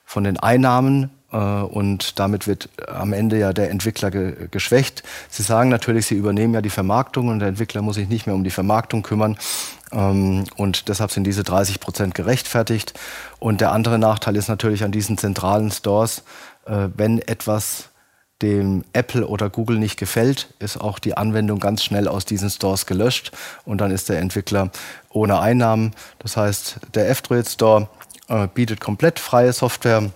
von 0.04 0.26
den 0.26 0.38
Einnahmen 0.38 1.04
äh, 1.04 1.08
und 1.36 2.20
damit 2.20 2.48
wird 2.48 2.70
am 2.88 3.12
Ende 3.12 3.38
ja 3.38 3.52
der 3.52 3.70
Entwickler 3.70 4.12
ge 4.12 4.48
geschwächt. 4.50 5.04
Sie 5.30 5.44
sagen 5.44 5.70
natürlich, 5.70 6.06
sie 6.06 6.16
übernehmen 6.16 6.54
ja 6.54 6.62
die 6.62 6.70
Vermarktung 6.70 7.28
und 7.28 7.40
der 7.40 7.50
Entwickler 7.50 7.82
muss 7.82 7.96
sich 7.96 8.08
nicht 8.08 8.28
mehr 8.28 8.36
um 8.36 8.46
die 8.46 8.50
Vermarktung 8.50 9.04
kümmern. 9.04 9.38
Ähm, 9.92 10.46
und 10.56 10.88
deshalb 10.88 11.12
sind 11.12 11.26
diese 11.26 11.44
30 11.44 11.80
Prozent 11.80 12.16
gerechtfertigt. 12.16 12.94
Und 13.40 13.62
der 13.62 13.72
andere 13.72 14.00
Nachteil 14.00 14.36
ist 14.36 14.48
natürlich 14.48 14.84
an 14.84 14.92
diesen 14.92 15.18
zentralen 15.18 15.72
Stores, 15.72 16.24
äh, 16.66 16.88
wenn 16.96 17.20
etwas 17.20 17.90
dem 18.42 18.84
Apple 18.94 19.28
oder 19.28 19.50
Google 19.50 19.80
nicht 19.80 19.98
gefällt, 19.98 20.54
ist 20.60 20.80
auch 20.80 21.00
die 21.00 21.18
Anwendung 21.18 21.60
ganz 21.60 21.84
schnell 21.84 22.08
aus 22.08 22.24
diesen 22.24 22.52
Stores 22.52 22.86
gelöscht 22.86 23.32
und 23.66 23.82
dann 23.82 23.90
ist 23.90 24.10
der 24.10 24.20
Entwickler 24.20 24.70
ohne 25.10 25.40
Einnahmen. 25.40 25.94
Das 26.20 26.38
heißt, 26.38 26.80
der 26.94 27.10
F-Droid 27.10 27.50
Store 27.50 27.90
äh, 28.28 28.48
bietet 28.54 28.80
komplett 28.80 29.20
freie 29.20 29.54
Software 29.54 30.12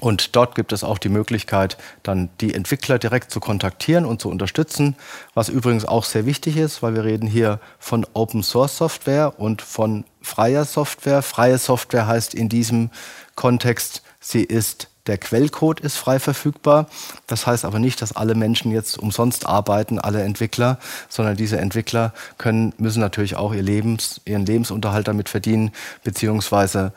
und 0.00 0.36
dort 0.36 0.54
gibt 0.54 0.72
es 0.72 0.84
auch 0.84 0.98
die 0.98 1.08
Möglichkeit, 1.08 1.78
dann 2.02 2.28
die 2.40 2.54
Entwickler 2.54 2.98
direkt 2.98 3.30
zu 3.30 3.40
kontaktieren 3.40 4.04
und 4.04 4.20
zu 4.20 4.28
unterstützen, 4.28 4.96
was 5.34 5.48
übrigens 5.48 5.86
auch 5.86 6.04
sehr 6.04 6.26
wichtig 6.26 6.56
ist, 6.56 6.82
weil 6.82 6.94
wir 6.94 7.04
reden 7.04 7.26
hier 7.26 7.58
von 7.78 8.06
Open 8.12 8.42
Source 8.42 8.76
Software 8.76 9.40
und 9.40 9.62
von 9.62 10.04
freier 10.20 10.66
Software. 10.66 11.22
Freie 11.22 11.58
Software 11.58 12.06
heißt 12.06 12.34
in 12.34 12.48
diesem 12.48 12.90
Kontext, 13.34 14.02
sie 14.20 14.44
ist 14.44 14.88
der 15.06 15.16
Quellcode 15.16 15.80
ist 15.80 15.96
frei 15.96 16.20
verfügbar. 16.20 16.86
Das 17.26 17.46
heißt 17.46 17.64
aber 17.64 17.78
nicht, 17.78 18.02
dass 18.02 18.14
alle 18.14 18.34
Menschen 18.34 18.70
jetzt 18.70 18.98
umsonst 18.98 19.46
arbeiten, 19.46 19.98
alle 19.98 20.22
Entwickler, 20.22 20.78
sondern 21.08 21.34
diese 21.34 21.58
Entwickler 21.58 22.12
können, 22.36 22.74
müssen 22.76 23.00
natürlich 23.00 23.34
auch 23.34 23.54
ihr 23.54 23.62
Lebens, 23.62 24.20
ihren 24.26 24.44
Lebensunterhalt 24.44 25.08
damit 25.08 25.30
verdienen, 25.30 25.72
beziehungsweise 26.04 26.92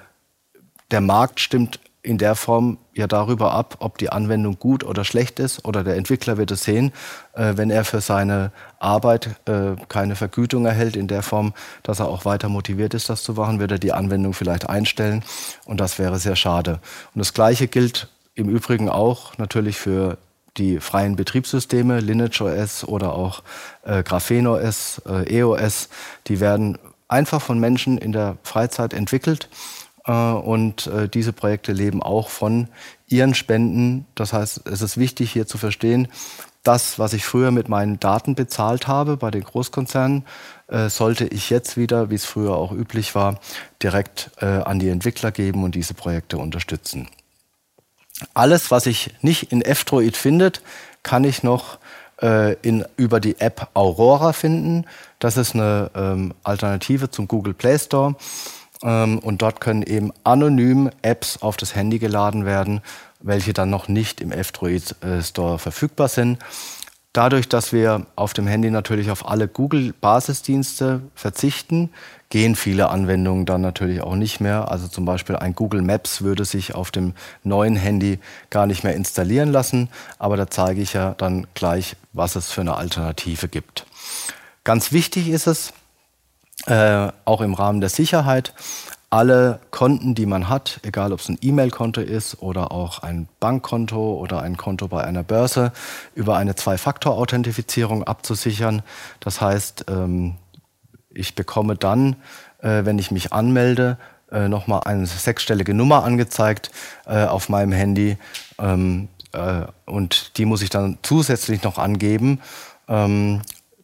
der 0.91 0.99
Markt 0.99 1.39
stimmt 1.39 1.79
in 2.03 2.17
der 2.17 2.35
Form 2.35 2.77
ja 2.93 3.05
darüber 3.05 3.53
ab, 3.53 3.77
ob 3.79 3.97
die 3.97 4.11
Anwendung 4.11 4.57
gut 4.57 4.83
oder 4.83 5.03
schlecht 5.03 5.39
ist 5.39 5.63
oder 5.65 5.83
der 5.83 5.95
Entwickler 5.95 6.37
wird 6.37 6.49
es 6.51 6.63
sehen, 6.63 6.91
äh, 7.33 7.53
wenn 7.55 7.69
er 7.69 7.85
für 7.85 8.01
seine 8.01 8.51
Arbeit 8.79 9.29
äh, 9.45 9.75
keine 9.87 10.15
Vergütung 10.15 10.65
erhält 10.65 10.95
in 10.95 11.07
der 11.07 11.21
Form, 11.21 11.53
dass 11.83 11.99
er 11.99 12.07
auch 12.07 12.25
weiter 12.25 12.49
motiviert 12.49 12.93
ist, 12.95 13.09
das 13.09 13.21
zu 13.21 13.33
machen, 13.33 13.59
wird 13.59 13.71
er 13.71 13.79
die 13.79 13.93
Anwendung 13.93 14.33
vielleicht 14.33 14.67
einstellen. 14.67 15.23
Und 15.65 15.79
das 15.79 15.99
wäre 15.99 16.17
sehr 16.17 16.35
schade. 16.35 16.79
Und 17.13 17.19
das 17.19 17.33
Gleiche 17.33 17.67
gilt 17.67 18.07
im 18.33 18.49
Übrigen 18.49 18.89
auch 18.89 19.37
natürlich 19.37 19.77
für 19.77 20.17
die 20.57 20.79
freien 20.79 21.15
Betriebssysteme, 21.15 21.99
Lineage 21.99 22.41
OS 22.41 22.83
oder 22.83 23.13
auch 23.13 23.43
äh, 23.83 24.03
Graphen 24.03 24.47
OS, 24.47 25.01
äh, 25.07 25.37
EOS, 25.37 25.89
die 26.27 26.39
werden 26.39 26.77
einfach 27.07 27.41
von 27.41 27.59
Menschen 27.59 27.97
in 27.97 28.11
der 28.11 28.37
Freizeit 28.43 28.93
entwickelt 28.93 29.49
und 30.09 30.87
äh, 30.87 31.07
diese 31.07 31.33
Projekte 31.33 31.73
leben 31.73 32.01
auch 32.01 32.29
von 32.29 32.67
ihren 33.07 33.35
Spenden. 33.35 34.05
Das 34.15 34.33
heißt, 34.33 34.67
es 34.67 34.81
ist 34.81 34.97
wichtig 34.97 35.31
hier 35.31 35.45
zu 35.45 35.57
verstehen, 35.57 36.07
das, 36.63 36.99
was 36.99 37.13
ich 37.13 37.25
früher 37.25 37.51
mit 37.51 37.69
meinen 37.69 37.99
Daten 37.99 38.35
bezahlt 38.35 38.87
habe 38.87 39.17
bei 39.17 39.31
den 39.31 39.43
Großkonzernen, 39.43 40.25
äh, 40.67 40.89
sollte 40.89 41.25
ich 41.25 41.49
jetzt 41.49 41.75
wieder, 41.77 42.09
wie 42.09 42.15
es 42.15 42.25
früher 42.25 42.55
auch 42.55 42.71
üblich 42.71 43.15
war, 43.15 43.39
direkt 43.81 44.31
an 44.37 44.77
die 44.79 44.89
Entwickler 44.89 45.31
geben 45.31 45.63
und 45.63 45.73
diese 45.73 45.95
Projekte 45.95 46.37
unterstützen. 46.37 47.07
Alles, 48.35 48.69
was 48.69 48.85
ich 48.85 49.13
nicht 49.21 49.51
in 49.51 49.61
F-Droid 49.63 50.15
findet, 50.15 50.61
kann 51.01 51.23
ich 51.23 51.41
noch 51.41 51.79
in, 52.21 52.85
über 52.97 53.19
die 53.19 53.39
App 53.39 53.69
Aurora 53.73 54.33
finden. 54.33 54.85
Das 55.17 55.37
ist 55.37 55.55
eine 55.55 55.89
ähm, 55.95 56.35
Alternative 56.43 57.09
zum 57.09 57.27
Google 57.27 57.55
Play 57.55 57.79
Store. 57.79 58.15
Ähm, 58.83 59.19
und 59.19 59.41
dort 59.41 59.61
können 59.61 59.83
eben 59.83 60.11
anonym 60.23 60.89
Apps 61.01 61.41
auf 61.41 61.57
das 61.57 61.75
Handy 61.75 61.99
geladen 61.99 62.45
werden, 62.45 62.81
welche 63.19 63.53
dann 63.53 63.69
noch 63.69 63.87
nicht 63.87 64.21
im 64.21 64.31
F-Droid 64.31 64.95
äh, 65.03 65.21
Store 65.21 65.59
verfügbar 65.59 66.07
sind. 66.07 66.39
Dadurch, 67.13 67.49
dass 67.49 67.73
wir 67.73 68.05
auf 68.15 68.33
dem 68.33 68.47
Handy 68.47 68.71
natürlich 68.71 69.11
auf 69.11 69.27
alle 69.27 69.49
Google-Basisdienste 69.49 71.01
verzichten, 71.13 71.89
gehen 72.29 72.55
viele 72.55 72.89
Anwendungen 72.89 73.45
dann 73.45 73.59
natürlich 73.59 74.01
auch 74.01 74.15
nicht 74.15 74.39
mehr. 74.39 74.71
Also 74.71 74.87
zum 74.87 75.03
Beispiel 75.03 75.35
ein 75.35 75.53
Google 75.53 75.81
Maps 75.81 76.21
würde 76.21 76.45
sich 76.45 76.73
auf 76.73 76.89
dem 76.89 77.13
neuen 77.43 77.75
Handy 77.75 78.19
gar 78.49 78.65
nicht 78.65 78.85
mehr 78.85 78.95
installieren 78.95 79.51
lassen. 79.51 79.89
Aber 80.19 80.37
da 80.37 80.49
zeige 80.49 80.81
ich 80.81 80.93
ja 80.93 81.13
dann 81.17 81.47
gleich, 81.53 81.97
was 82.13 82.37
es 82.37 82.49
für 82.49 82.61
eine 82.61 82.75
Alternative 82.75 83.49
gibt. 83.49 83.85
Ganz 84.63 84.93
wichtig 84.93 85.27
ist 85.27 85.47
es, 85.47 85.73
äh, 86.67 87.09
auch 87.25 87.41
im 87.41 87.53
Rahmen 87.53 87.81
der 87.81 87.89
Sicherheit, 87.89 88.53
alle 89.09 89.59
Konten, 89.71 90.15
die 90.15 90.25
man 90.25 90.47
hat, 90.47 90.79
egal 90.83 91.11
ob 91.11 91.19
es 91.19 91.27
ein 91.27 91.37
E-Mail-Konto 91.41 91.99
ist 91.99 92.41
oder 92.41 92.71
auch 92.71 92.99
ein 92.99 93.27
Bankkonto 93.41 94.13
oder 94.13 94.41
ein 94.41 94.55
Konto 94.55 94.87
bei 94.87 95.03
einer 95.03 95.23
Börse, 95.23 95.73
über 96.15 96.37
eine 96.37 96.55
Zwei-Faktor-Authentifizierung 96.55 98.05
abzusichern. 98.05 98.83
Das 99.19 99.41
heißt, 99.41 99.85
ähm, 99.89 100.35
ich 101.09 101.35
bekomme 101.35 101.75
dann, 101.75 102.15
äh, 102.61 102.85
wenn 102.85 102.99
ich 102.99 103.11
mich 103.11 103.33
anmelde, 103.33 103.97
äh, 104.31 104.47
nochmal 104.47 104.83
eine 104.85 105.05
sechsstellige 105.05 105.73
Nummer 105.73 106.05
angezeigt 106.05 106.71
auf 107.05 107.49
meinem 107.49 107.73
Handy. 107.73 108.17
Ähm, 108.57 109.09
äh, 109.33 109.63
und 109.85 110.37
die 110.37 110.45
muss 110.45 110.61
ich 110.61 110.69
dann 110.69 110.97
zusätzlich 111.01 111.63
noch 111.63 111.77
angeben. 111.77 112.39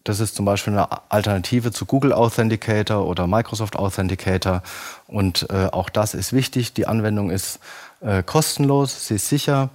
Das 0.08 0.22
ist 0.22 0.36
zum 0.36 0.46
Beispiel 0.46 0.72
eine 0.72 0.88
Alternative 1.12 1.74
zu 1.74 1.86
Google 1.86 2.14
Authenticator 2.14 3.06
oder 3.06 3.28
Microsoft 3.28 3.76
Authenticator. 3.76 4.64
Und 5.06 5.50
äh, 5.50 5.66
auch 5.66 5.90
das 5.90 6.14
ist 6.14 6.32
wichtig. 6.32 6.72
Die 6.74 6.88
Anwendung 6.88 7.30
ist 7.30 7.60
äh, 8.00 8.24
kostenlos, 8.24 9.08
sie 9.08 9.16
ist 9.16 9.28
sicher 9.28 9.70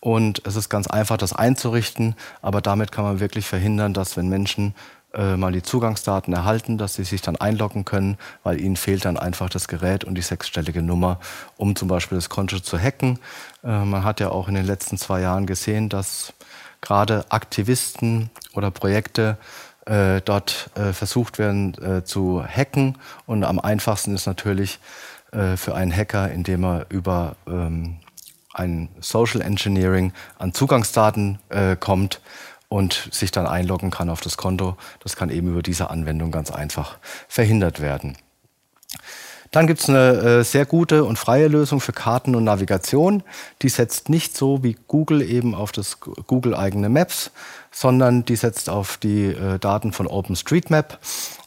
und 0.00 0.40
es 0.46 0.56
ist 0.56 0.70
ganz 0.70 0.86
einfach, 0.86 1.18
das 1.18 1.34
einzurichten. 1.34 2.14
Aber 2.40 2.62
damit 2.62 2.92
kann 2.92 3.04
man 3.04 3.20
wirklich 3.20 3.46
verhindern, 3.46 3.92
dass 3.92 4.16
wenn 4.16 4.28
Menschen 4.28 4.74
äh, 5.12 5.36
mal 5.36 5.52
die 5.52 5.62
Zugangsdaten 5.62 6.32
erhalten, 6.32 6.78
dass 6.78 6.94
sie 6.94 7.04
sich 7.04 7.20
dann 7.20 7.36
einloggen 7.36 7.84
können, 7.84 8.16
weil 8.42 8.62
ihnen 8.62 8.76
fehlt 8.76 9.04
dann 9.04 9.18
einfach 9.18 9.50
das 9.50 9.68
Gerät 9.68 10.02
und 10.04 10.14
die 10.14 10.22
sechsstellige 10.22 10.80
Nummer, 10.80 11.20
um 11.58 11.76
zum 11.76 11.88
Beispiel 11.88 12.16
das 12.16 12.30
Konto 12.30 12.58
zu 12.58 12.78
hacken. 12.78 13.18
Äh, 13.62 13.84
man 13.84 14.02
hat 14.02 14.18
ja 14.20 14.30
auch 14.30 14.48
in 14.48 14.54
den 14.54 14.64
letzten 14.64 14.96
zwei 14.96 15.20
Jahren 15.20 15.44
gesehen, 15.44 15.90
dass 15.90 16.32
gerade 16.80 17.24
Aktivisten 17.30 18.30
oder 18.54 18.70
Projekte 18.70 19.38
äh, 19.86 20.20
dort 20.22 20.70
äh, 20.74 20.92
versucht 20.92 21.38
werden 21.38 21.74
äh, 21.82 22.04
zu 22.04 22.44
hacken. 22.44 22.96
Und 23.26 23.44
am 23.44 23.58
einfachsten 23.58 24.14
ist 24.14 24.26
natürlich 24.26 24.78
äh, 25.32 25.56
für 25.56 25.74
einen 25.74 25.94
Hacker, 25.94 26.30
indem 26.30 26.64
er 26.64 26.86
über 26.88 27.36
ähm, 27.46 27.96
ein 28.52 28.88
Social 29.00 29.40
Engineering 29.40 30.12
an 30.38 30.54
Zugangsdaten 30.54 31.38
äh, 31.48 31.76
kommt 31.76 32.20
und 32.68 33.08
sich 33.12 33.30
dann 33.30 33.46
einloggen 33.46 33.90
kann 33.90 34.08
auf 34.08 34.20
das 34.20 34.36
Konto. 34.36 34.76
Das 35.00 35.16
kann 35.16 35.30
eben 35.30 35.48
über 35.48 35.62
diese 35.62 35.90
Anwendung 35.90 36.30
ganz 36.30 36.50
einfach 36.50 36.98
verhindert 37.28 37.80
werden. 37.80 38.16
Dann 39.50 39.68
gibt 39.68 39.80
es 39.80 39.88
eine 39.88 40.40
äh, 40.40 40.42
sehr 40.42 40.66
gute 40.66 41.04
und 41.04 41.16
freie 41.16 41.46
Lösung 41.46 41.80
für 41.80 41.92
Karten 41.92 42.34
und 42.34 42.42
Navigation. 42.42 43.22
Die 43.62 43.68
setzt 43.68 44.08
nicht 44.08 44.36
so 44.36 44.64
wie 44.64 44.76
Google 44.88 45.22
eben 45.22 45.54
auf 45.54 45.70
das 45.70 46.00
Google-eigene 46.00 46.88
Maps, 46.88 47.30
sondern 47.74 48.24
die 48.24 48.36
setzt 48.36 48.70
auf 48.70 48.96
die 48.96 49.26
äh, 49.26 49.58
Daten 49.58 49.92
von 49.92 50.06
OpenStreetMap. 50.06 50.98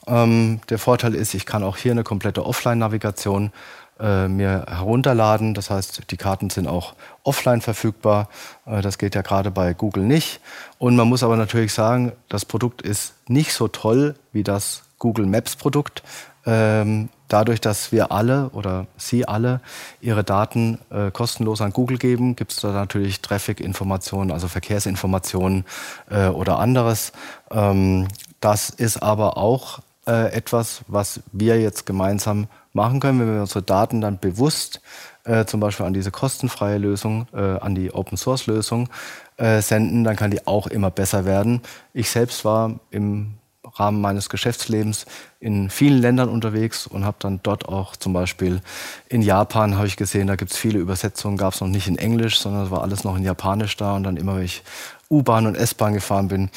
Ähm, 0.07 0.59
der 0.69 0.77
Vorteil 0.77 1.15
ist, 1.15 1.33
ich 1.33 1.45
kann 1.45 1.63
auch 1.63 1.77
hier 1.77 1.93
eine 1.93 2.03
komplette 2.03 2.45
Offline-Navigation 2.45 3.51
äh, 3.99 4.27
mir 4.27 4.65
herunterladen. 4.67 5.53
Das 5.53 5.69
heißt, 5.69 6.11
die 6.11 6.17
Karten 6.17 6.49
sind 6.49 6.67
auch 6.67 6.93
offline 7.23 7.61
verfügbar. 7.61 8.29
Äh, 8.65 8.81
das 8.81 8.97
geht 8.97 9.15
ja 9.15 9.21
gerade 9.21 9.51
bei 9.51 9.73
Google 9.73 10.03
nicht. 10.03 10.41
Und 10.77 10.95
man 10.95 11.07
muss 11.07 11.23
aber 11.23 11.37
natürlich 11.37 11.73
sagen, 11.73 12.11
das 12.29 12.45
Produkt 12.45 12.81
ist 12.81 13.15
nicht 13.27 13.53
so 13.53 13.67
toll 13.67 14.15
wie 14.33 14.43
das 14.43 14.83
Google 14.99 15.25
Maps 15.25 15.55
Produkt. 15.55 16.03
Ähm, 16.45 17.09
dadurch, 17.27 17.61
dass 17.61 17.91
wir 17.91 18.11
alle 18.11 18.49
oder 18.49 18.87
Sie 18.97 19.27
alle 19.27 19.61
Ihre 20.01 20.23
Daten 20.23 20.79
äh, 20.89 21.11
kostenlos 21.11 21.61
an 21.61 21.73
Google 21.73 21.97
geben, 21.97 22.35
gibt 22.35 22.51
es 22.51 22.61
da 22.61 22.71
natürlich 22.71 23.21
Traffic-Informationen, 23.21 24.31
also 24.31 24.47
Verkehrsinformationen 24.47 25.65
äh, 26.09 26.27
oder 26.27 26.59
anderes. 26.59 27.11
Ähm, 27.51 28.07
das 28.39 28.69
ist 28.69 29.01
aber 29.01 29.37
auch 29.37 29.79
äh, 30.07 30.31
etwas, 30.31 30.81
was 30.87 31.21
wir 31.31 31.59
jetzt 31.59 31.85
gemeinsam 31.85 32.47
machen 32.73 32.99
können, 32.99 33.19
wenn 33.19 33.33
wir 33.33 33.41
unsere 33.41 33.63
Daten 33.63 34.01
dann 34.01 34.19
bewusst 34.19 34.81
äh, 35.25 35.45
zum 35.45 35.59
Beispiel 35.59 35.85
an 35.85 35.93
diese 35.93 36.11
kostenfreie 36.11 36.77
Lösung, 36.77 37.27
äh, 37.33 37.39
an 37.39 37.75
die 37.75 37.93
Open 37.93 38.17
Source 38.17 38.47
Lösung 38.47 38.89
äh, 39.37 39.61
senden, 39.61 40.03
dann 40.03 40.15
kann 40.15 40.31
die 40.31 40.47
auch 40.47 40.67
immer 40.67 40.91
besser 40.91 41.25
werden. 41.25 41.61
Ich 41.93 42.09
selbst 42.09 42.45
war 42.45 42.79
im 42.91 43.33
Rahmen 43.79 44.01
meines 44.01 44.29
Geschäftslebens 44.29 45.05
in 45.39 45.69
vielen 45.69 46.01
Ländern 46.01 46.29
unterwegs 46.29 46.87
und 46.87 47.05
habe 47.05 47.17
dann 47.19 47.39
dort 47.43 47.67
auch 47.69 47.95
zum 47.95 48.13
Beispiel 48.13 48.61
in 49.07 49.21
Japan 49.21 49.77
habe 49.77 49.87
ich 49.87 49.97
gesehen, 49.97 50.27
da 50.27 50.35
gibt 50.35 50.51
es 50.51 50.57
viele 50.57 50.79
Übersetzungen, 50.79 51.37
gab 51.37 51.53
es 51.53 51.61
noch 51.61 51.67
nicht 51.67 51.87
in 51.87 51.97
Englisch, 51.97 52.39
sondern 52.39 52.65
es 52.65 52.71
war 52.71 52.81
alles 52.81 53.03
noch 53.03 53.15
in 53.15 53.23
Japanisch 53.23 53.77
da 53.77 53.95
und 53.95 54.03
dann 54.03 54.17
immer, 54.17 54.37
wenn 54.37 54.43
ich 54.43 54.63
U-Bahn 55.09 55.47
und 55.47 55.55
S-Bahn 55.55 55.93
gefahren 55.93 56.27
bin 56.27 56.49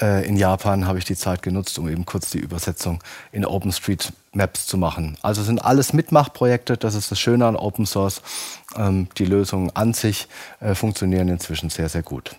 äh, 0.00 0.26
in 0.26 0.36
Japan, 0.36 0.86
habe 0.86 0.98
ich 0.98 1.04
die 1.04 1.16
Zeit 1.16 1.42
genutzt, 1.42 1.78
um 1.78 1.88
eben 1.88 2.04
kurz 2.04 2.30
die 2.30 2.38
Übersetzung 2.38 3.02
in 3.32 3.46
OpenStreetMaps 3.46 4.66
zu 4.66 4.76
machen. 4.76 5.16
Also 5.22 5.42
sind 5.42 5.64
alles 5.64 5.92
Mitmachprojekte, 5.92 6.76
das 6.76 6.94
ist 6.94 7.10
das 7.10 7.18
Schöne 7.18 7.46
an 7.46 7.56
Open 7.56 7.86
Source. 7.86 8.20
Ähm, 8.76 9.08
die 9.16 9.24
Lösungen 9.24 9.70
an 9.74 9.94
sich 9.94 10.28
äh, 10.60 10.74
funktionieren 10.74 11.28
inzwischen 11.28 11.70
sehr, 11.70 11.88
sehr 11.88 12.02
gut. 12.02 12.36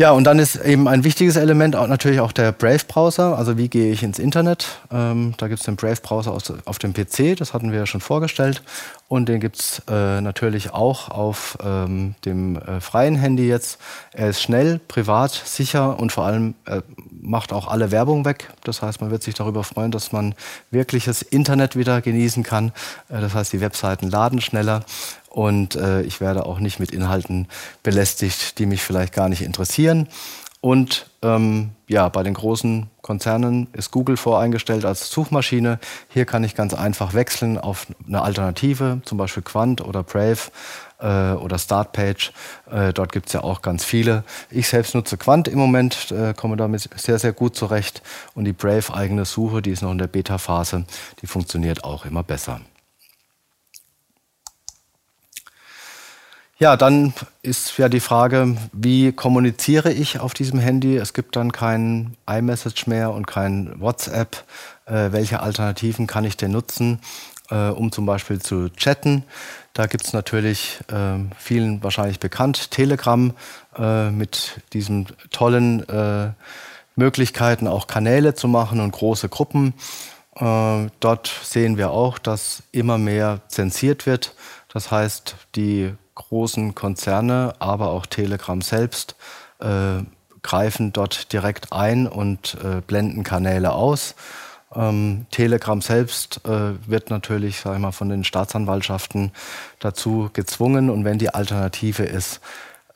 Ja, 0.00 0.12
und 0.12 0.24
dann 0.24 0.38
ist 0.38 0.56
eben 0.56 0.88
ein 0.88 1.04
wichtiges 1.04 1.36
Element 1.36 1.76
auch 1.76 1.86
natürlich 1.86 2.20
auch 2.20 2.32
der 2.32 2.52
Brave-Browser. 2.52 3.36
Also 3.36 3.58
wie 3.58 3.68
gehe 3.68 3.92
ich 3.92 4.02
ins 4.02 4.18
Internet? 4.18 4.80
Ähm, 4.90 5.34
da 5.36 5.46
gibt 5.46 5.60
es 5.60 5.66
den 5.66 5.76
Brave-Browser 5.76 6.32
auf 6.64 6.78
dem 6.78 6.94
PC, 6.94 7.36
das 7.36 7.52
hatten 7.52 7.70
wir 7.70 7.80
ja 7.80 7.86
schon 7.86 8.00
vorgestellt. 8.00 8.62
Und 9.10 9.28
den 9.28 9.40
gibt 9.40 9.58
es 9.58 9.82
äh, 9.88 10.20
natürlich 10.20 10.72
auch 10.72 11.08
auf 11.08 11.58
ähm, 11.64 12.14
dem 12.24 12.54
äh, 12.54 12.80
freien 12.80 13.16
Handy 13.16 13.48
jetzt. 13.48 13.80
Er 14.12 14.28
ist 14.28 14.40
schnell, 14.40 14.78
privat, 14.78 15.32
sicher 15.32 15.98
und 15.98 16.12
vor 16.12 16.26
allem 16.26 16.54
äh, 16.64 16.80
macht 17.20 17.52
auch 17.52 17.66
alle 17.66 17.90
Werbung 17.90 18.24
weg. 18.24 18.52
Das 18.62 18.82
heißt, 18.82 19.00
man 19.00 19.10
wird 19.10 19.24
sich 19.24 19.34
darüber 19.34 19.64
freuen, 19.64 19.90
dass 19.90 20.12
man 20.12 20.36
wirkliches 20.70 21.22
Internet 21.22 21.74
wieder 21.74 22.00
genießen 22.00 22.44
kann. 22.44 22.68
Äh, 23.08 23.20
das 23.20 23.34
heißt, 23.34 23.52
die 23.52 23.60
Webseiten 23.60 24.08
laden 24.08 24.40
schneller 24.40 24.84
und 25.28 25.74
äh, 25.74 26.02
ich 26.02 26.20
werde 26.20 26.46
auch 26.46 26.60
nicht 26.60 26.78
mit 26.78 26.92
Inhalten 26.92 27.48
belästigt, 27.82 28.60
die 28.60 28.66
mich 28.66 28.84
vielleicht 28.84 29.12
gar 29.12 29.28
nicht 29.28 29.42
interessieren. 29.42 30.06
Und 30.60 31.06
ähm, 31.22 31.70
ja, 31.88 32.08
bei 32.10 32.22
den 32.22 32.34
großen 32.34 32.88
Konzernen 33.00 33.68
ist 33.72 33.90
Google 33.90 34.18
voreingestellt 34.18 34.84
als 34.84 35.10
Suchmaschine. 35.10 35.78
Hier 36.08 36.26
kann 36.26 36.44
ich 36.44 36.54
ganz 36.54 36.74
einfach 36.74 37.14
wechseln 37.14 37.56
auf 37.56 37.86
eine 38.06 38.20
Alternative, 38.20 39.00
zum 39.04 39.16
Beispiel 39.16 39.42
Quant 39.42 39.80
oder 39.80 40.02
Brave 40.02 40.38
äh, 40.98 41.32
oder 41.32 41.58
Startpage. 41.58 42.32
Äh, 42.70 42.92
dort 42.92 43.12
gibt 43.12 43.28
es 43.28 43.32
ja 43.32 43.42
auch 43.42 43.62
ganz 43.62 43.84
viele. 43.84 44.22
Ich 44.50 44.68
selbst 44.68 44.94
nutze 44.94 45.16
Quant 45.16 45.48
im 45.48 45.58
Moment, 45.58 46.12
äh, 46.12 46.34
komme 46.34 46.56
damit 46.56 46.88
sehr, 46.94 47.18
sehr 47.18 47.32
gut 47.32 47.56
zurecht. 47.56 48.02
Und 48.34 48.44
die 48.44 48.52
Brave-eigene 48.52 49.24
Suche, 49.24 49.62
die 49.62 49.70
ist 49.70 49.82
noch 49.82 49.92
in 49.92 49.98
der 49.98 50.08
Beta-Phase, 50.08 50.84
die 51.22 51.26
funktioniert 51.26 51.84
auch 51.84 52.04
immer 52.04 52.22
besser. 52.22 52.60
Ja, 56.62 56.76
dann 56.76 57.14
ist 57.40 57.78
ja 57.78 57.88
die 57.88 58.00
Frage, 58.00 58.54
wie 58.74 59.12
kommuniziere 59.12 59.90
ich 59.94 60.20
auf 60.20 60.34
diesem 60.34 60.58
Handy? 60.58 60.98
Es 60.98 61.14
gibt 61.14 61.34
dann 61.34 61.52
kein 61.52 62.18
iMessage 62.28 62.86
mehr 62.86 63.12
und 63.12 63.26
kein 63.26 63.80
WhatsApp. 63.80 64.44
Äh, 64.84 65.10
welche 65.10 65.40
Alternativen 65.40 66.06
kann 66.06 66.26
ich 66.26 66.36
denn 66.36 66.50
nutzen, 66.50 67.00
äh, 67.48 67.70
um 67.70 67.90
zum 67.92 68.04
Beispiel 68.04 68.42
zu 68.42 68.68
chatten? 68.76 69.24
Da 69.72 69.86
gibt 69.86 70.04
es 70.04 70.12
natürlich 70.12 70.80
äh, 70.92 71.20
vielen 71.38 71.82
wahrscheinlich 71.82 72.20
bekannt, 72.20 72.70
Telegram 72.70 73.32
äh, 73.78 74.10
mit 74.10 74.60
diesen 74.74 75.06
tollen 75.30 75.88
äh, 75.88 76.32
Möglichkeiten, 76.94 77.68
auch 77.68 77.86
Kanäle 77.86 78.34
zu 78.34 78.48
machen 78.48 78.80
und 78.80 78.90
große 78.90 79.30
Gruppen. 79.30 79.72
Äh, 80.36 80.88
dort 81.00 81.32
sehen 81.42 81.78
wir 81.78 81.90
auch, 81.90 82.18
dass 82.18 82.64
immer 82.70 82.98
mehr 82.98 83.40
zensiert 83.48 84.04
wird. 84.04 84.34
Das 84.68 84.90
heißt, 84.90 85.36
die 85.56 85.94
großen 86.14 86.74
Konzerne, 86.74 87.54
aber 87.58 87.90
auch 87.90 88.06
Telegram 88.06 88.60
selbst 88.62 89.16
äh, 89.60 90.02
greifen 90.42 90.92
dort 90.92 91.32
direkt 91.32 91.72
ein 91.72 92.06
und 92.06 92.56
äh, 92.62 92.80
blenden 92.80 93.24
Kanäle 93.24 93.72
aus. 93.72 94.14
Ähm, 94.74 95.26
Telegram 95.30 95.80
selbst 95.80 96.40
äh, 96.44 96.72
wird 96.86 97.10
natürlich 97.10 97.60
sag 97.60 97.74
ich 97.74 97.80
mal, 97.80 97.92
von 97.92 98.08
den 98.08 98.24
Staatsanwaltschaften 98.24 99.32
dazu 99.80 100.30
gezwungen 100.32 100.90
und 100.90 101.04
wenn 101.04 101.18
die 101.18 101.34
Alternative 101.34 102.04
ist, 102.04 102.40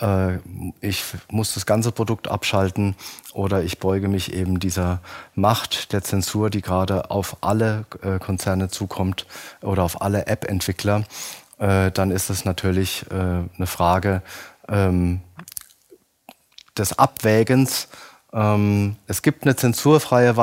äh, 0.01 0.39
ich 0.81 1.05
muss 1.31 1.55
das 1.55 1.67
ganze 1.67 1.93
Produkt 1.93 2.29
abschalten 2.29 2.95
oder 3.33 3.63
ich 3.63 3.79
beuge 3.79 4.09
mich 4.09 4.33
eben 4.33 4.61
dieser 4.61 5.01
Macht 5.35 5.93
der 5.93 6.03
Zensur, 6.03 6.51
die 6.51 6.63
gerade 6.63 7.11
auf 7.11 7.39
alle 7.41 7.87
äh, 8.03 8.19
Konzerne 8.19 8.69
zukommt 8.69 9.27
oder 9.61 9.83
auf 9.83 10.01
alle 10.01 10.27
App-Entwickler, 10.27 11.05
äh, 11.59 11.91
dann 11.91 12.11
ist 12.11 12.31
es 12.31 12.45
natürlich 12.45 13.07
äh, 13.11 13.15
eine 13.15 13.67
Frage 13.67 14.23
ähm, 14.69 15.21
des 16.77 16.99
Abwägens. 16.99 17.89
Ähm, 18.33 18.97
es 19.07 19.23
gibt 19.23 19.45
eine 19.45 19.55
zensurfreie, 19.55 20.35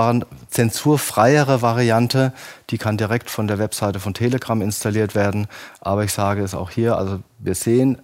zensurfreiere 0.50 1.62
Variante, 1.62 2.34
die 2.70 2.78
kann 2.78 2.98
direkt 2.98 3.30
von 3.30 3.48
der 3.48 3.60
Webseite 3.60 4.00
von 4.00 4.14
Telegram 4.14 4.62
installiert 4.62 5.14
werden. 5.14 5.48
Aber 5.82 6.04
ich 6.04 6.14
sage 6.14 6.42
es 6.42 6.56
auch 6.56 6.70
hier, 6.70 6.98
also 6.98 7.20
wir 7.40 7.56
sehen, 7.56 8.02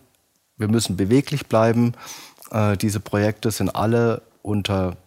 wir 0.57 0.67
müssen 0.67 0.97
beweglich 0.97 1.47
bleiben. 1.47 1.93
Äh, 2.51 2.75
diese 2.77 2.99
Projekte 2.99 3.51
sind 3.51 3.69
alle 3.69 4.21
unter 4.41 4.97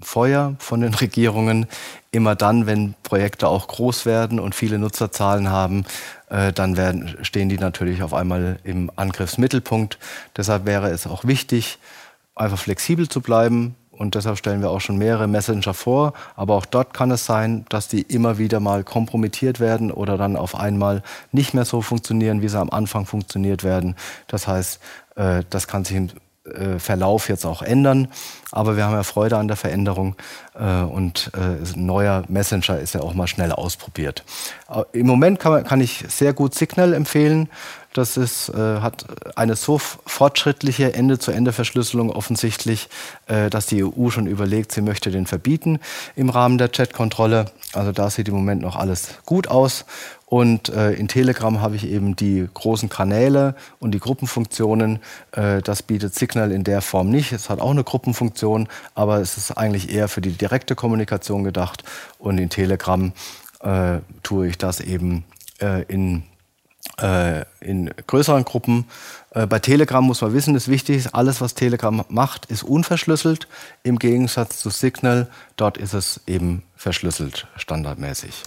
Feuer 0.00 0.54
von 0.58 0.80
den 0.80 0.94
Regierungen. 1.00 1.66
Immer 2.10 2.34
dann, 2.34 2.66
wenn 2.66 2.94
Projekte 3.02 3.48
auch 3.48 3.68
groß 3.68 4.06
werden 4.06 4.40
und 4.40 4.54
viele 4.54 4.78
Nutzerzahlen 4.78 5.50
haben, 5.50 5.84
äh, 6.30 6.52
dann 6.52 6.76
werden, 6.76 7.18
stehen 7.22 7.48
die 7.48 7.58
natürlich 7.58 8.02
auf 8.02 8.14
einmal 8.14 8.58
im 8.64 8.90
Angriffsmittelpunkt. 8.96 9.98
Deshalb 10.36 10.64
wäre 10.64 10.90
es 10.90 11.06
auch 11.06 11.24
wichtig, 11.24 11.78
einfach 12.34 12.58
flexibel 12.58 13.08
zu 13.08 13.20
bleiben. 13.20 13.74
Und 13.90 14.14
deshalb 14.14 14.38
stellen 14.38 14.62
wir 14.62 14.70
auch 14.70 14.80
schon 14.80 14.96
mehrere 14.96 15.26
Messenger 15.26 15.74
vor. 15.74 16.12
Aber 16.36 16.54
auch 16.54 16.66
dort 16.66 16.94
kann 16.94 17.10
es 17.10 17.26
sein, 17.26 17.66
dass 17.68 17.88
die 17.88 18.02
immer 18.02 18.38
wieder 18.38 18.60
mal 18.60 18.84
kompromittiert 18.84 19.58
werden 19.58 19.90
oder 19.90 20.16
dann 20.16 20.36
auf 20.36 20.54
einmal 20.54 21.02
nicht 21.32 21.52
mehr 21.52 21.64
so 21.64 21.82
funktionieren, 21.82 22.40
wie 22.40 22.48
sie 22.48 22.60
am 22.60 22.70
Anfang 22.70 23.06
funktioniert 23.06 23.64
werden. 23.64 23.96
Das 24.28 24.46
heißt, 24.46 24.80
äh, 25.16 25.42
das 25.50 25.66
kann 25.66 25.84
sich 25.84 25.96
im 25.96 26.10
Verlauf 26.78 27.28
jetzt 27.28 27.44
auch 27.44 27.62
ändern. 27.62 28.08
Aber 28.50 28.76
wir 28.76 28.84
haben 28.84 28.94
ja 28.94 29.02
Freude 29.02 29.36
an 29.36 29.48
der 29.48 29.56
Veränderung 29.56 30.16
äh, 30.58 30.82
und 30.82 31.30
äh, 31.34 31.62
ein 31.74 31.86
neuer 31.86 32.24
Messenger 32.28 32.78
ist 32.78 32.94
ja 32.94 33.02
auch 33.02 33.14
mal 33.14 33.26
schnell 33.26 33.52
ausprobiert. 33.52 34.24
Im 34.92 35.06
Moment 35.06 35.38
kann, 35.38 35.52
man, 35.52 35.64
kann 35.64 35.80
ich 35.80 36.04
sehr 36.08 36.32
gut 36.32 36.54
Signal 36.54 36.94
empfehlen. 36.94 37.48
Das 37.94 38.16
ist, 38.16 38.50
äh, 38.50 38.80
hat 38.80 39.06
eine 39.36 39.56
so 39.56 39.78
fortschrittliche 39.78 40.92
Ende-zu-Ende-Verschlüsselung 40.92 42.10
offensichtlich, 42.10 42.88
äh, 43.26 43.48
dass 43.48 43.66
die 43.66 43.82
EU 43.82 44.10
schon 44.10 44.26
überlegt, 44.26 44.72
sie 44.72 44.82
möchte 44.82 45.10
den 45.10 45.26
verbieten 45.26 45.80
im 46.14 46.28
Rahmen 46.28 46.58
der 46.58 46.68
Chatkontrolle. 46.68 47.46
Also 47.72 47.92
da 47.92 48.10
sieht 48.10 48.28
im 48.28 48.34
Moment 48.34 48.62
noch 48.62 48.76
alles 48.76 49.08
gut 49.24 49.48
aus. 49.48 49.86
Und 50.26 50.68
äh, 50.68 50.92
in 50.92 51.08
Telegram 51.08 51.62
habe 51.62 51.76
ich 51.76 51.86
eben 51.86 52.14
die 52.14 52.46
großen 52.52 52.90
Kanäle 52.90 53.54
und 53.80 53.92
die 53.92 53.98
Gruppenfunktionen. 53.98 54.98
Äh, 55.32 55.62
das 55.62 55.82
bietet 55.82 56.14
Signal 56.14 56.52
in 56.52 56.64
der 56.64 56.82
Form 56.82 57.08
nicht. 57.08 57.32
Es 57.32 57.48
hat 57.48 57.60
auch 57.60 57.70
eine 57.70 57.84
Gruppenfunktion, 57.84 58.68
aber 58.94 59.20
es 59.20 59.38
ist 59.38 59.52
eigentlich 59.52 59.90
eher 59.90 60.08
für 60.08 60.20
die 60.20 60.32
direkte 60.32 60.74
Kommunikation 60.74 61.44
gedacht. 61.44 61.82
Und 62.18 62.36
in 62.36 62.50
Telegram 62.50 63.12
äh, 63.60 64.00
tue 64.22 64.48
ich 64.48 64.58
das 64.58 64.80
eben 64.80 65.24
äh, 65.62 65.84
in 65.84 66.24
in 67.60 67.90
größeren 68.06 68.44
Gruppen. 68.44 68.86
Äh, 69.30 69.46
bei 69.46 69.58
Telegram 69.58 70.04
muss 70.04 70.20
man 70.20 70.32
wissen, 70.32 70.54
ist 70.54 70.68
wichtig, 70.68 71.14
alles, 71.14 71.40
was 71.40 71.54
Telegram 71.54 72.04
macht, 72.08 72.46
ist 72.46 72.62
unverschlüsselt. 72.62 73.48
Im 73.82 73.98
Gegensatz 73.98 74.58
zu 74.58 74.70
Signal, 74.70 75.28
dort 75.56 75.78
ist 75.78 75.94
es 75.94 76.20
eben 76.26 76.62
verschlüsselt, 76.76 77.46
standardmäßig. 77.56 78.42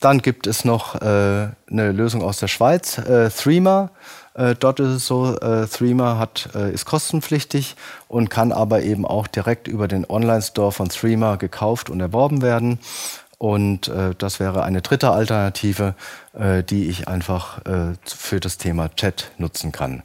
Dann 0.00 0.22
gibt 0.22 0.46
es 0.46 0.64
noch 0.64 0.94
äh, 0.94 1.48
eine 1.70 1.92
Lösung 1.92 2.22
aus 2.22 2.38
der 2.38 2.46
Schweiz, 2.46 2.98
äh, 2.98 3.30
Threema. 3.30 3.90
Äh, 4.34 4.54
dort 4.54 4.78
ist 4.78 4.88
es 4.88 5.06
so, 5.06 5.36
äh, 5.36 5.66
Threema 5.66 6.18
hat, 6.18 6.50
äh, 6.54 6.72
ist 6.72 6.84
kostenpflichtig 6.84 7.74
und 8.06 8.30
kann 8.30 8.52
aber 8.52 8.82
eben 8.82 9.04
auch 9.04 9.26
direkt 9.26 9.66
über 9.66 9.88
den 9.88 10.08
Online-Store 10.08 10.70
von 10.70 10.88
Threema 10.88 11.34
gekauft 11.34 11.90
und 11.90 12.00
erworben 12.00 12.42
werden. 12.42 12.78
Und 13.38 13.86
äh, 13.88 14.14
das 14.18 14.40
wäre 14.40 14.64
eine 14.64 14.82
dritte 14.82 15.10
Alternative, 15.10 15.94
äh, 16.32 16.64
die 16.64 16.88
ich 16.88 17.06
einfach 17.06 17.64
äh, 17.66 17.94
für 18.04 18.40
das 18.40 18.58
Thema 18.58 18.94
Chat 18.94 19.30
nutzen 19.38 19.70
kann. 19.70 20.02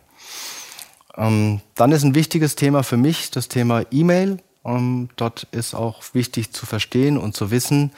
Ähm, 1.18 1.62
dann 1.76 1.92
ist 1.92 2.04
ein 2.04 2.16
wichtiges 2.16 2.56
Thema 2.56 2.84
für 2.84 2.98
mich 2.98 3.32
das 3.32 3.48
Thema 3.48 3.84
E-Mail. 3.92 4.38
Ähm, 4.64 5.10
dort 5.16 5.48
ist 5.52 5.74
auch 5.74 6.04
wichtig 6.14 6.54
zu 6.54 6.66
verstehen 6.66 7.18
und 7.18 7.36
zu 7.36 7.50
wissen, 7.50 7.92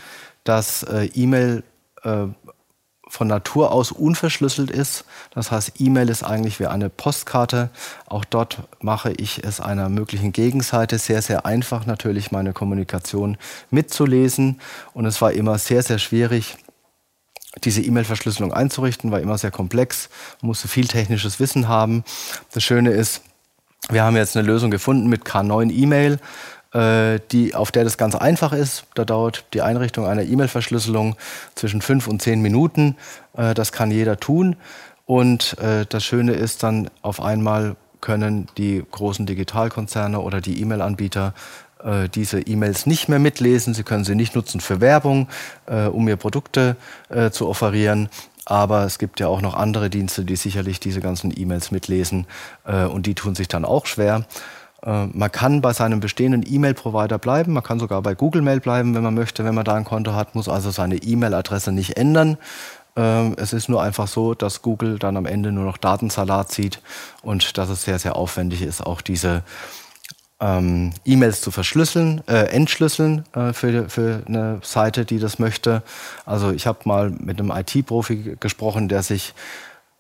dass 0.46 0.84
äh, 0.84 1.10
E-Mail 1.14 1.64
äh, 2.04 2.28
von 3.16 3.28
Natur 3.28 3.72
aus 3.72 3.92
unverschlüsselt 3.92 4.70
ist. 4.70 5.06
Das 5.34 5.52
heißt, 5.52 5.74
E-Mail 5.80 6.10
ist 6.10 6.24
eigentlich 6.24 6.60
wie 6.60 6.68
eine 6.68 6.90
Postkarte. 6.90 7.70
Auch 8.08 8.26
dort 8.26 8.60
mache 8.82 9.14
ich 9.14 9.44
es 9.44 9.60
einer 9.60 9.90
möglichen 9.90 10.34
Gegenseite 10.34 11.00
sehr, 11.00 11.22
sehr 11.22 11.46
einfach, 11.46 11.86
natürlich 11.86 12.32
meine 12.32 12.54
Kommunikation 12.54 13.38
mitzulesen. 13.72 14.60
Und 14.94 15.06
es 15.06 15.22
war 15.22 15.32
immer 15.32 15.58
sehr, 15.58 15.82
sehr 15.82 15.98
schwierig, 15.98 16.58
diese 17.64 17.82
E-Mail-Verschlüsselung 17.82 18.54
einzurichten, 18.54 19.12
war 19.12 19.22
immer 19.22 19.38
sehr 19.38 19.52
komplex, 19.52 20.10
musste 20.42 20.68
viel 20.68 20.88
technisches 20.88 21.40
Wissen 21.40 21.70
haben. 21.70 22.04
Das 22.54 22.64
Schöne 22.64 22.92
ist, 22.92 23.22
wir 23.90 24.04
haben 24.04 24.18
jetzt 24.18 24.36
eine 24.36 24.46
Lösung 24.46 24.72
gefunden 24.72 25.08
mit 25.08 25.24
K9 25.24 25.72
E-Mail. 25.72 26.20
Äh, 26.76 27.22
die, 27.32 27.56
auf 27.56 27.72
der 27.72 27.86
das 27.86 27.98
ganz 27.98 28.16
einfach 28.16 28.52
ist. 28.52 28.84
Da 28.96 29.06
dauert 29.06 29.46
die 29.54 29.62
Einrichtung 29.62 30.06
einer 30.06 30.24
E-Mail-Verschlüsselung 30.24 31.16
zwischen 31.54 31.82
fünf 31.82 32.06
und 32.06 32.22
zehn 32.22 32.42
Minuten. 32.42 32.98
Äh, 33.38 33.54
das 33.54 33.72
kann 33.72 33.92
jeder 33.92 34.20
tun. 34.20 34.58
Und 35.06 35.58
äh, 35.60 35.86
das 35.88 36.04
Schöne 36.04 36.34
ist 36.34 36.64
dann, 36.64 36.90
auf 37.02 37.22
einmal 37.22 37.78
können 38.02 38.48
die 38.58 38.84
großen 38.92 39.26
Digitalkonzerne 39.26 40.20
oder 40.20 40.42
die 40.42 40.62
E-Mail-Anbieter 40.62 41.34
diese 42.16 42.40
E-Mails 42.40 42.88
nicht 42.88 43.10
mehr 43.10 43.20
mitlesen. 43.20 43.76
Sie 43.76 43.84
können 43.84 44.06
sie 44.06 44.16
nicht 44.16 44.34
nutzen 44.34 44.60
für 44.60 44.82
Werbung, 44.82 45.28
um 45.92 46.08
ihr 46.08 46.16
Produkte 46.16 46.78
zu 47.32 47.48
offerieren. 47.48 48.10
Aber 48.46 48.86
es 48.86 48.98
gibt 48.98 49.20
ja 49.20 49.28
auch 49.28 49.42
noch 49.42 49.54
andere 49.54 49.92
Dienste, 49.92 50.26
die 50.26 50.36
sicherlich 50.36 50.80
diese 50.80 51.00
ganzen 51.00 51.32
E-Mails 51.36 51.70
mitlesen 51.70 52.26
und 52.64 53.06
die 53.06 53.14
tun 53.14 53.36
sich 53.36 53.48
dann 53.48 53.66
auch 53.66 53.86
schwer. 53.86 54.26
Äh, 54.86 55.08
man 55.08 55.32
kann 55.32 55.62
bei 55.62 55.74
seinem 55.74 56.00
bestehenden 56.00 56.44
E-Mail-Provider 56.46 57.18
bleiben, 57.18 57.54
man 57.54 57.64
kann 57.64 57.80
sogar 57.80 58.02
bei 58.02 58.16
Google 58.16 58.42
Mail 58.42 58.60
bleiben, 58.60 58.96
wenn 58.96 59.04
man 59.04 59.16
möchte, 59.16 59.44
wenn 59.44 59.56
man 59.56 59.66
da 59.66 59.76
ein 59.76 59.86
Konto 59.86 60.14
hat, 60.14 60.36
muss 60.36 60.48
also 60.48 60.72
seine 60.72 60.98
E-Mail-Adresse 60.98 61.72
nicht 61.72 61.98
ändern. 61.98 62.38
Ähm, 62.96 63.36
es 63.38 63.52
ist 63.52 63.68
nur 63.68 63.82
einfach 63.82 64.08
so, 64.08 64.34
dass 64.34 64.62
Google 64.62 65.00
dann 65.00 65.18
am 65.18 65.26
Ende 65.26 65.52
nur 65.52 65.66
noch 65.66 65.78
Datensalat 65.78 66.52
sieht 66.52 66.82
und 67.24 67.58
dass 67.58 67.70
es 67.70 67.84
sehr, 67.84 68.00
sehr 68.00 68.16
aufwendig 68.16 68.62
ist, 68.62 68.86
auch 68.86 69.02
diese 69.02 69.44
ähm, 70.40 70.92
E-Mails 71.06 71.42
zu 71.42 71.52
verschlüsseln, 71.52 72.22
äh, 72.28 72.48
entschlüsseln 72.48 73.26
äh, 73.34 73.54
für, 73.54 73.90
für 73.90 74.22
eine 74.28 74.60
Seite, 74.64 75.06
die 75.06 75.20
das 75.20 75.40
möchte. 75.40 75.82
Also 76.26 76.52
ich 76.52 76.68
habe 76.68 76.80
mal 76.86 77.10
mit 77.10 77.40
einem 77.40 77.52
IT-Profi 77.52 78.38
gesprochen, 78.40 78.88
der 78.88 79.02
sich 79.02 79.34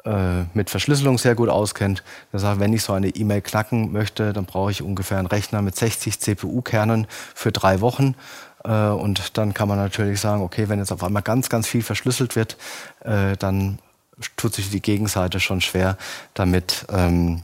äh, 0.05 0.43
mit 0.53 0.69
Verschlüsselung 0.69 1.17
sehr 1.17 1.33
gut 1.33 1.49
auskennt, 1.49 2.03
der 2.31 2.39
sagt, 2.39 2.59
wenn 2.59 2.73
ich 2.73 2.83
so 2.83 2.93
eine 2.93 3.09
E-Mail 3.09 3.41
knacken 3.41 3.91
möchte, 3.91 4.33
dann 4.33 4.45
brauche 4.45 4.69
ich 4.69 4.83
ungefähr 4.83 5.17
einen 5.17 5.27
Rechner 5.27 5.63
mit 5.63 5.75
60 5.75 6.19
CPU-Kernen 6.19 7.07
für 7.33 7.51
drei 7.51 7.81
Wochen. 7.81 8.15
Äh, 8.63 8.69
und 8.89 9.37
dann 9.37 9.53
kann 9.55 9.67
man 9.67 9.79
natürlich 9.79 10.19
sagen, 10.19 10.43
okay, 10.43 10.69
wenn 10.69 10.77
jetzt 10.77 10.91
auf 10.91 11.03
einmal 11.03 11.23
ganz, 11.23 11.49
ganz 11.49 11.67
viel 11.67 11.81
verschlüsselt 11.81 12.35
wird, 12.35 12.57
äh, 13.03 13.35
dann 13.37 13.79
tut 14.37 14.53
sich 14.53 14.69
die 14.69 14.81
Gegenseite 14.81 15.39
schon 15.39 15.59
schwer, 15.59 15.97
damit 16.33 16.85
ähm, 16.89 17.41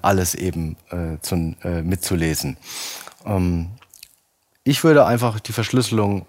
alles 0.00 0.34
eben 0.34 0.76
zu, 1.20 1.54
mitzulesen. 1.82 2.56
Ähm, 3.26 3.72
ich 4.62 4.84
würde 4.84 5.04
einfach 5.04 5.40
die 5.40 5.52
Verschlüsselung 5.52 6.26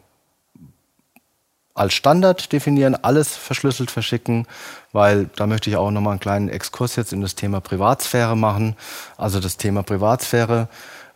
als 1.75 1.93
Standard 1.93 2.51
definieren, 2.53 2.95
alles 2.95 3.35
verschlüsselt 3.35 3.91
verschicken, 3.91 4.47
weil 4.93 5.29
da 5.35 5.45
möchte 5.45 5.69
ich 5.69 5.75
auch 5.75 5.91
nochmal 5.91 6.13
einen 6.13 6.19
kleinen 6.21 6.49
Exkurs 6.49 6.95
jetzt 6.95 7.13
in 7.13 7.21
das 7.21 7.35
Thema 7.35 7.59
Privatsphäre 7.59 8.35
machen. 8.35 8.75
Also 9.17 9.41
das 9.41 9.57
Thema 9.57 9.83
Privatsphäre 9.83 10.69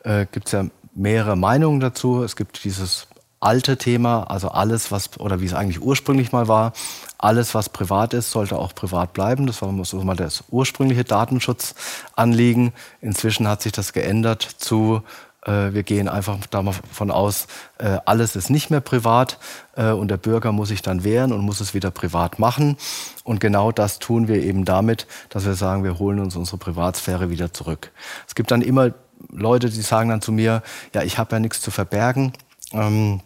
äh, 0.04 0.26
gibt 0.32 0.48
es 0.48 0.52
ja 0.52 0.66
mehrere 0.94 1.38
Meinungen 1.38 1.80
dazu. 1.80 2.24
Es 2.24 2.36
gibt 2.36 2.66
dieses 2.66 3.08
alte 3.40 3.78
Thema, 3.78 4.24
also 4.24 4.50
alles, 4.50 4.92
was, 4.92 5.18
oder 5.18 5.40
wie 5.40 5.46
es 5.46 5.54
eigentlich 5.54 5.82
ursprünglich 5.82 6.34
mal 6.34 6.50
war, 6.50 6.74
alles, 7.18 7.56
was 7.56 7.70
privat 7.70 8.14
ist, 8.14 8.32
sollte 8.32 8.58
auch 8.58 8.76
privat 8.76 9.14
bleiben. 9.14 9.48
Das 9.48 9.62
war 9.62 9.74
so 9.86 10.02
mal 10.04 10.18
das 10.18 10.44
ursprüngliche 10.50 11.06
Datenschutzanliegen. 11.06 12.74
Inzwischen 13.00 13.48
hat 13.48 13.62
sich 13.62 13.72
das 13.72 13.94
geändert 13.94 14.42
zu 14.44 15.04
wir 15.50 15.84
gehen 15.84 16.08
einfach 16.08 16.38
davon 16.48 17.12
aus, 17.12 17.48
äh, 17.78 17.98
alles 18.06 18.36
ist 18.36 18.50
nicht 18.50 18.70
mehr 18.70 18.82
privat 18.82 19.38
äh, 19.76 19.92
und 19.92 20.10
der 20.10 20.18
Bürger 20.18 20.52
muss 20.52 20.70
sich 20.70 20.82
dann 20.82 21.04
wehren 21.04 21.32
und 21.32 21.42
muss 21.42 21.60
es 21.60 21.74
wieder 21.74 21.92
privat 21.92 22.40
machen. 22.40 22.78
Und 23.24 23.40
genau 23.40 23.72
das 23.72 24.00
tun 24.00 24.28
wir 24.28 24.44
eben 24.44 24.66
damit, 24.66 25.08
dass 25.30 25.46
wir 25.46 25.56
sagen, 25.56 25.84
wir 25.84 26.00
holen 26.00 26.20
uns 26.20 26.36
unsere 26.36 26.58
Privatsphäre 26.58 27.30
wieder 27.30 27.54
zurück. 27.54 27.92
Es 28.28 28.36
gibt 28.36 28.52
dann 28.52 28.62
immer 28.62 28.92
Leute, 29.30 29.70
die 29.70 29.82
sagen 29.82 30.10
dann 30.10 30.22
zu 30.22 30.32
mir, 30.32 30.64
ja, 30.94 31.04
ich 31.04 31.18
habe 31.18 31.36
ja 31.36 31.40
nichts 31.40 31.62
zu 31.62 31.72
verbergen. 31.72 32.34
Ähm, 32.72 33.22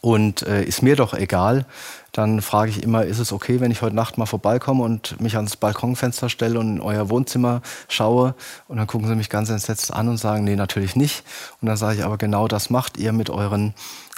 und 0.00 0.42
äh, 0.42 0.64
ist 0.64 0.82
mir 0.82 0.96
doch 0.96 1.14
egal. 1.14 1.66
Dann 2.12 2.42
frage 2.42 2.70
ich 2.70 2.82
immer, 2.82 3.04
ist 3.04 3.18
es 3.18 3.32
okay, 3.32 3.60
wenn 3.60 3.70
ich 3.70 3.80
heute 3.80 3.96
Nacht 3.96 4.18
mal 4.18 4.26
vorbeikomme 4.26 4.82
und 4.84 5.18
mich 5.20 5.36
ans 5.36 5.56
Balkonfenster 5.56 6.28
stelle 6.28 6.58
und 6.58 6.76
in 6.76 6.80
euer 6.80 7.08
Wohnzimmer 7.08 7.62
schaue? 7.88 8.34
Und 8.68 8.76
dann 8.76 8.86
gucken 8.86 9.08
sie 9.08 9.14
mich 9.14 9.30
ganz 9.30 9.48
entsetzt 9.48 9.92
an 9.92 10.08
und 10.08 10.18
sagen, 10.18 10.44
nee, 10.44 10.56
natürlich 10.56 10.94
nicht. 10.94 11.24
Und 11.60 11.68
dann 11.68 11.78
sage 11.78 11.98
ich, 11.98 12.04
aber 12.04 12.18
genau 12.18 12.48
das 12.48 12.68
macht 12.68 12.98
ihr 12.98 13.12
mit 13.12 13.30
euren 13.30 13.72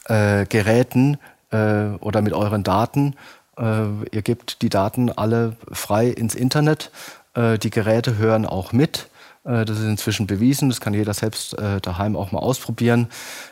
äh, 0.07 0.45
Geräten 0.47 1.19
äh, 1.51 1.91
oder 2.01 2.21
mit 2.21 2.33
euren 2.33 2.65
Daten. 2.65 3.15
Äh, 3.57 3.85
ihr 4.11 4.23
gebt 4.23 4.63
die 4.63 4.71
Daten 4.71 5.11
alle 5.11 5.57
frei 5.71 6.09
ins 6.09 6.35
Internet. 6.35 6.91
Äh, 7.35 7.59
die 7.59 7.71
Geräte 7.71 8.19
hören 8.19 8.45
auch 8.45 8.73
mit. 8.73 9.09
Äh, 9.45 9.65
das 9.65 9.79
ist 9.79 9.85
inzwischen 9.85 10.27
bewiesen. 10.27 10.69
Das 10.69 10.81
kann 10.81 10.95
jeder 10.95 11.15
selbst 11.15 11.57
äh, 11.59 11.81
daheim 11.81 12.17
auch 12.17 12.33
mal 12.33 12.41
ausprobieren. 12.41 13.09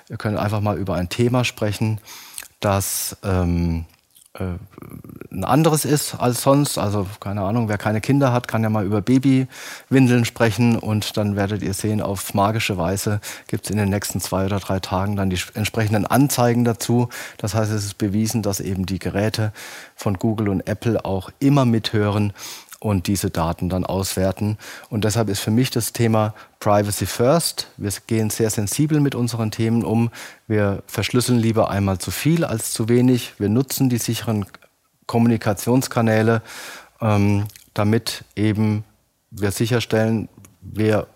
Wir 0.08 0.16
können 0.16 0.36
einfach 0.36 0.60
mal 0.60 0.78
über 0.78 0.96
ein 0.96 1.08
Thema 1.08 1.44
sprechen, 1.44 2.00
das 2.60 3.16
ähm, 3.22 3.84
äh, 3.88 4.01
ein 4.34 5.44
anderes 5.44 5.84
ist 5.84 6.14
als 6.14 6.42
sonst. 6.42 6.78
Also 6.78 7.06
keine 7.20 7.42
Ahnung, 7.42 7.68
wer 7.68 7.76
keine 7.76 8.00
Kinder 8.00 8.32
hat, 8.32 8.48
kann 8.48 8.62
ja 8.62 8.70
mal 8.70 8.84
über 8.84 9.02
Babywindeln 9.02 10.24
sprechen 10.24 10.78
und 10.78 11.16
dann 11.16 11.36
werdet 11.36 11.62
ihr 11.62 11.74
sehen, 11.74 12.00
auf 12.00 12.32
magische 12.32 12.78
Weise 12.78 13.20
gibt 13.46 13.64
es 13.64 13.70
in 13.70 13.76
den 13.76 13.90
nächsten 13.90 14.20
zwei 14.20 14.46
oder 14.46 14.58
drei 14.58 14.80
Tagen 14.80 15.16
dann 15.16 15.28
die 15.28 15.38
entsprechenden 15.54 16.06
Anzeigen 16.06 16.64
dazu. 16.64 17.08
Das 17.36 17.54
heißt, 17.54 17.70
es 17.72 17.84
ist 17.84 17.98
bewiesen, 17.98 18.42
dass 18.42 18.60
eben 18.60 18.86
die 18.86 18.98
Geräte 18.98 19.52
von 19.96 20.18
Google 20.18 20.48
und 20.48 20.66
Apple 20.66 21.04
auch 21.04 21.30
immer 21.38 21.66
mithören 21.66 22.32
und 22.82 23.06
diese 23.06 23.30
Daten 23.30 23.68
dann 23.68 23.86
auswerten. 23.86 24.58
Und 24.90 25.04
deshalb 25.04 25.28
ist 25.28 25.38
für 25.38 25.52
mich 25.52 25.70
das 25.70 25.92
Thema 25.92 26.34
Privacy 26.58 27.06
First. 27.06 27.68
Wir 27.76 27.92
gehen 28.08 28.28
sehr 28.28 28.50
sensibel 28.50 28.98
mit 29.00 29.14
unseren 29.14 29.52
Themen 29.52 29.84
um. 29.84 30.10
Wir 30.48 30.82
verschlüsseln 30.88 31.38
lieber 31.38 31.70
einmal 31.70 31.98
zu 31.98 32.10
viel 32.10 32.44
als 32.44 32.72
zu 32.72 32.88
wenig. 32.88 33.34
Wir 33.38 33.48
nutzen 33.48 33.88
die 33.88 33.98
sicheren 33.98 34.46
Kommunikationskanäle, 35.06 36.42
ähm, 37.00 37.46
damit 37.72 38.24
eben 38.34 38.84
wir 39.30 39.52
sicherstellen, 39.52 40.28
wir 40.60 41.06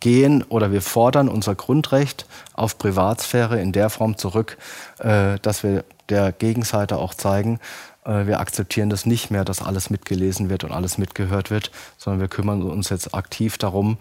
gehen 0.00 0.42
oder 0.42 0.70
wir 0.70 0.82
fordern 0.82 1.30
unser 1.30 1.54
Grundrecht 1.54 2.26
auf 2.52 2.76
Privatsphäre 2.76 3.58
in 3.58 3.72
der 3.72 3.88
Form 3.88 4.18
zurück, 4.18 4.58
äh, 4.98 5.38
dass 5.40 5.62
wir 5.62 5.84
der 6.10 6.32
Gegenseite 6.32 6.98
auch 6.98 7.14
zeigen, 7.14 7.58
wir 8.06 8.40
akzeptieren 8.40 8.88
das 8.88 9.06
nicht 9.06 9.30
mehr, 9.30 9.44
dass 9.44 9.62
alles 9.62 9.90
mitgelesen 9.90 10.48
wird 10.48 10.64
und 10.64 10.72
alles 10.72 10.98
mitgehört 10.98 11.50
wird, 11.50 11.70
sondern 11.98 12.20
wir 12.20 12.28
kümmern 12.28 12.62
uns 12.62 12.88
jetzt 12.88 13.14
aktiv 13.14 13.58
darum, 13.58 13.98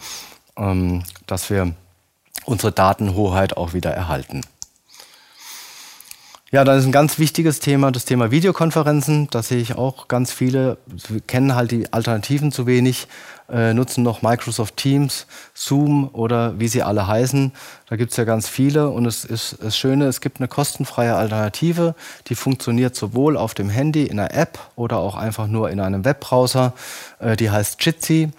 ähm, 0.58 1.04
dass 1.28 1.50
wir 1.50 1.74
unsere 2.46 2.72
Datenhoheit 2.72 3.58
auch 3.58 3.74
wieder 3.74 3.92
erhalten. 3.92 4.42
Ja, 6.52 6.64
dann 6.64 6.78
ist 6.78 6.86
ein 6.86 6.92
ganz 6.92 7.18
wichtiges 7.18 7.60
Thema 7.60 7.92
das 7.92 8.06
Thema 8.06 8.30
Videokonferenzen. 8.30 9.28
Da 9.32 9.42
sehe 9.42 9.58
ich 9.58 9.76
auch 9.76 10.08
ganz 10.08 10.32
viele, 10.32 10.78
kennen 11.26 11.56
halt 11.56 11.72
die 11.72 11.92
Alternativen 11.92 12.52
zu 12.52 12.68
wenig, 12.68 13.08
äh, 13.50 13.74
nutzen 13.74 14.04
noch 14.04 14.22
Microsoft 14.22 14.78
Teams, 14.78 15.26
Zoom 15.56 16.08
oder 16.14 16.60
wie 16.60 16.68
sie 16.68 16.84
alle 16.84 17.08
heißen. 17.08 17.52
Da 17.90 17.96
gibt 17.96 18.12
es 18.12 18.18
ja 18.18 18.26
ganz 18.26 18.48
viele 18.48 18.92
und 18.92 19.08
es 19.08 19.26
ist 19.26 19.58
das 19.60 19.76
Schöne, 19.76 20.06
es 20.06 20.22
gibt 20.22 20.40
eine 20.40 20.48
kostenfreie 20.48 21.16
Alternative, 21.16 21.96
die 22.28 22.36
funktioniert 22.36 22.96
sowohl 22.96 23.38
auf 23.38 23.56
dem 23.56 23.70
Handy 23.70 24.06
in 24.06 24.20
einer 24.20 24.32
App 24.32 24.60
oder 24.76 24.98
auch 24.98 25.16
einfach 25.16 25.48
nur 25.48 25.72
in 25.72 25.80
einem 25.80 26.06
Webbrowser. 26.06 26.74
Äh, 27.18 27.38
die 27.38 27.50
heißt 27.50 27.84
Jitsi. 27.84 28.30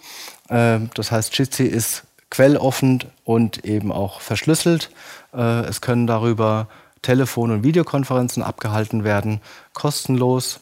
Äh, 0.49 0.79
das 0.95 1.11
heißt, 1.11 1.37
Jitsi 1.37 1.65
ist 1.65 2.05
quelloffen 2.31 3.03
und 3.25 3.65
eben 3.65 3.91
auch 3.91 4.21
verschlüsselt. 4.21 4.91
Äh, 5.35 5.65
es 5.65 5.81
können 5.81 6.07
darüber 6.07 6.69
Telefon- 7.07 7.53
und 7.53 7.63
Videokonferenzen 7.63 8.43
abgehalten 8.43 9.05
werden, 9.05 9.41
kostenlos. 9.75 10.59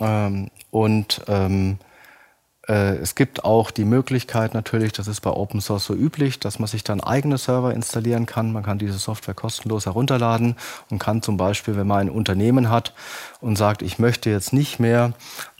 Ähm, 0.00 0.50
und 0.72 1.22
ähm, 1.28 1.78
äh, 2.68 2.96
es 2.96 3.14
gibt 3.14 3.44
auch 3.44 3.70
die 3.70 3.84
Möglichkeit 3.84 4.52
natürlich, 4.52 4.92
das 4.92 5.06
ist 5.06 5.20
bei 5.20 5.30
Open 5.30 5.60
Source 5.60 5.84
so 5.84 5.94
üblich, 5.94 6.40
dass 6.40 6.58
man 6.58 6.66
sich 6.66 6.82
dann 6.82 7.00
eigene 7.00 7.38
Server 7.38 7.72
installieren 7.72 8.26
kann. 8.26 8.52
Man 8.52 8.64
kann 8.64 8.78
diese 8.78 8.98
Software 8.98 9.34
kostenlos 9.34 9.86
herunterladen 9.86 10.56
und 10.90 10.98
kann 10.98 11.22
zum 11.22 11.36
Beispiel, 11.36 11.76
wenn 11.76 11.86
man 11.86 12.00
ein 12.00 12.10
Unternehmen 12.10 12.68
hat 12.68 12.92
und 13.40 13.56
sagt, 13.56 13.82
ich 13.82 14.00
möchte 14.00 14.28
jetzt 14.28 14.52
nicht 14.52 14.80
mehr 14.80 15.12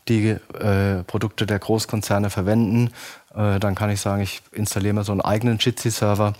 die 0.08 0.30
äh, 0.30 1.04
Produkte 1.04 1.46
der 1.46 1.60
Großkonzerne 1.60 2.30
verwenden, 2.30 2.90
äh, 3.36 3.60
dann 3.60 3.74
kann 3.74 3.90
ich 3.90 4.00
sagen, 4.00 4.22
ich 4.22 4.42
installiere 4.52 4.94
mir 4.94 5.04
so 5.04 5.12
einen 5.12 5.20
eigenen 5.20 5.58
Jitsi-Server 5.58 6.32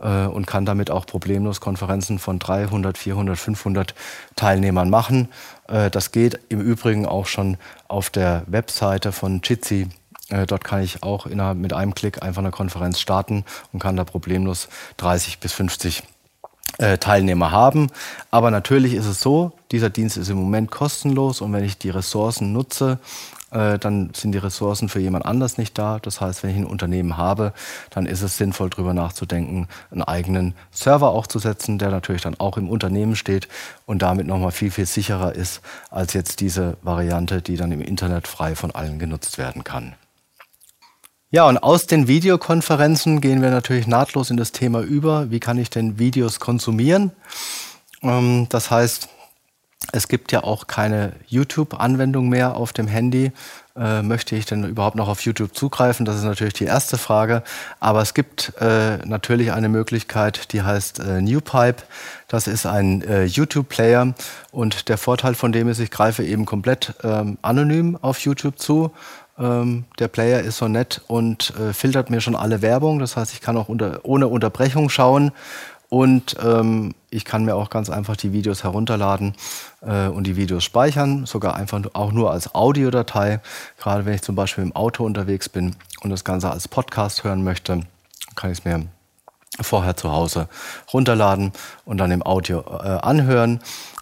äh, 0.00 0.26
und 0.26 0.46
kann 0.46 0.66
damit 0.66 0.90
auch 0.90 1.06
problemlos 1.06 1.60
Konferenzen 1.60 2.18
von 2.18 2.38
300, 2.38 2.98
400, 2.98 3.38
500 3.38 3.94
Teilnehmern 4.36 4.90
machen. 4.90 5.28
Äh, 5.68 5.90
das 5.90 6.12
geht 6.12 6.40
im 6.48 6.60
Übrigen 6.60 7.06
auch 7.06 7.26
schon 7.26 7.56
auf 7.88 8.10
der 8.10 8.42
Webseite 8.46 9.12
von 9.12 9.40
Jitsi. 9.44 9.88
Äh, 10.28 10.46
dort 10.46 10.64
kann 10.64 10.82
ich 10.82 11.02
auch 11.02 11.26
innerhalb 11.26 11.58
mit 11.58 11.72
einem 11.72 11.94
Klick 11.94 12.22
einfach 12.22 12.42
eine 12.42 12.50
Konferenz 12.50 13.00
starten 13.00 13.44
und 13.72 13.80
kann 13.80 13.96
da 13.96 14.04
problemlos 14.04 14.68
30 14.96 15.38
bis 15.38 15.52
50 15.52 16.02
äh, 16.78 16.98
Teilnehmer 16.98 17.50
haben. 17.50 17.88
Aber 18.30 18.50
natürlich 18.50 18.94
ist 18.94 19.06
es 19.06 19.20
so, 19.20 19.52
dieser 19.70 19.90
Dienst 19.90 20.16
ist 20.16 20.30
im 20.30 20.36
Moment 20.36 20.70
kostenlos 20.70 21.40
und 21.40 21.52
wenn 21.52 21.64
ich 21.64 21.78
die 21.78 21.90
Ressourcen 21.90 22.52
nutze, 22.52 22.98
äh, 23.50 23.78
dann 23.78 24.10
sind 24.14 24.32
die 24.32 24.38
Ressourcen 24.38 24.88
für 24.88 25.00
jemand 25.00 25.26
anders 25.26 25.58
nicht 25.58 25.76
da. 25.78 25.98
Das 26.00 26.20
heißt, 26.20 26.42
wenn 26.42 26.50
ich 26.50 26.56
ein 26.56 26.66
Unternehmen 26.66 27.16
habe, 27.16 27.52
dann 27.90 28.06
ist 28.06 28.22
es 28.22 28.36
sinnvoll, 28.36 28.70
darüber 28.70 28.94
nachzudenken, 28.94 29.68
einen 29.90 30.02
eigenen 30.02 30.54
Server 30.70 31.10
aufzusetzen, 31.10 31.78
der 31.78 31.90
natürlich 31.90 32.22
dann 32.22 32.38
auch 32.38 32.56
im 32.56 32.68
Unternehmen 32.68 33.16
steht 33.16 33.48
und 33.86 34.02
damit 34.02 34.26
nochmal 34.26 34.52
viel, 34.52 34.70
viel 34.70 34.86
sicherer 34.86 35.34
ist 35.34 35.60
als 35.90 36.12
jetzt 36.12 36.40
diese 36.40 36.76
Variante, 36.82 37.42
die 37.42 37.56
dann 37.56 37.72
im 37.72 37.80
Internet 37.80 38.28
frei 38.28 38.54
von 38.54 38.70
allen 38.70 38.98
genutzt 38.98 39.38
werden 39.38 39.64
kann. 39.64 39.94
Ja, 41.32 41.46
und 41.46 41.58
aus 41.58 41.86
den 41.86 42.08
Videokonferenzen 42.08 43.20
gehen 43.20 43.40
wir 43.40 43.50
natürlich 43.50 43.86
nahtlos 43.86 44.30
in 44.30 44.36
das 44.36 44.50
Thema 44.50 44.80
über, 44.80 45.30
wie 45.30 45.38
kann 45.38 45.58
ich 45.58 45.70
denn 45.70 45.98
Videos 45.98 46.40
konsumieren. 46.40 47.12
Ähm, 48.02 48.46
das 48.48 48.70
heißt, 48.70 49.08
es 49.92 50.08
gibt 50.08 50.30
ja 50.30 50.44
auch 50.44 50.66
keine 50.66 51.14
YouTube-Anwendung 51.26 52.28
mehr 52.28 52.56
auf 52.56 52.72
dem 52.72 52.86
Handy. 52.86 53.32
Äh, 53.76 54.02
möchte 54.02 54.36
ich 54.36 54.46
denn 54.46 54.64
überhaupt 54.64 54.96
noch 54.96 55.08
auf 55.08 55.22
YouTube 55.22 55.56
zugreifen? 55.56 56.04
Das 56.04 56.16
ist 56.16 56.24
natürlich 56.24 56.54
die 56.54 56.64
erste 56.64 56.98
Frage. 56.98 57.42
Aber 57.80 58.02
es 58.02 58.14
gibt 58.14 58.52
äh, 58.60 58.98
natürlich 59.06 59.52
eine 59.52 59.68
Möglichkeit, 59.68 60.52
die 60.52 60.62
heißt 60.62 61.00
äh, 61.00 61.20
NewPipe. 61.20 61.82
Das 62.28 62.46
ist 62.46 62.66
ein 62.66 63.02
äh, 63.02 63.24
YouTube-Player 63.24 64.14
und 64.52 64.88
der 64.88 64.98
Vorteil 64.98 65.34
von 65.34 65.50
dem 65.50 65.68
ist, 65.68 65.80
ich 65.80 65.90
greife 65.90 66.24
eben 66.24 66.46
komplett 66.46 66.94
ähm, 67.02 67.38
anonym 67.42 67.98
auf 68.00 68.20
YouTube 68.20 68.58
zu. 68.58 68.92
Ähm, 69.38 69.86
der 69.98 70.08
Player 70.08 70.40
ist 70.40 70.58
so 70.58 70.68
nett 70.68 71.00
und 71.06 71.54
äh, 71.58 71.72
filtert 71.72 72.10
mir 72.10 72.20
schon 72.20 72.36
alle 72.36 72.62
Werbung. 72.62 72.98
Das 72.98 73.16
heißt, 73.16 73.32
ich 73.32 73.40
kann 73.40 73.56
auch 73.56 73.68
unter, 73.68 74.00
ohne 74.04 74.28
Unterbrechung 74.28 74.90
schauen 74.90 75.32
und 75.90 76.36
ähm, 76.40 76.94
ich 77.10 77.24
kann 77.24 77.44
mir 77.44 77.56
auch 77.56 77.68
ganz 77.68 77.90
einfach 77.90 78.16
die 78.16 78.32
Videos 78.32 78.62
herunterladen 78.62 79.34
äh, 79.82 80.06
und 80.06 80.24
die 80.24 80.36
Videos 80.36 80.62
speichern, 80.62 81.26
sogar 81.26 81.56
einfach 81.56 81.82
auch 81.94 82.12
nur 82.12 82.30
als 82.30 82.54
Audiodatei. 82.54 83.40
Gerade 83.76 84.06
wenn 84.06 84.14
ich 84.14 84.22
zum 84.22 84.36
Beispiel 84.36 84.62
im 84.62 84.74
Auto 84.74 85.04
unterwegs 85.04 85.48
bin 85.48 85.74
und 86.02 86.10
das 86.10 86.24
Ganze 86.24 86.48
als 86.48 86.68
Podcast 86.68 87.24
hören 87.24 87.42
möchte, 87.42 87.82
kann 88.36 88.52
ich 88.52 88.58
es 88.58 88.64
mir 88.64 88.86
vorher 89.60 89.96
zu 89.96 90.12
Hause 90.12 90.48
runterladen 90.92 91.52
und 91.84 91.98
dann 91.98 92.12
im 92.12 92.22
Audio 92.22 92.60
äh, 92.60 93.00
anhören. 93.02 93.60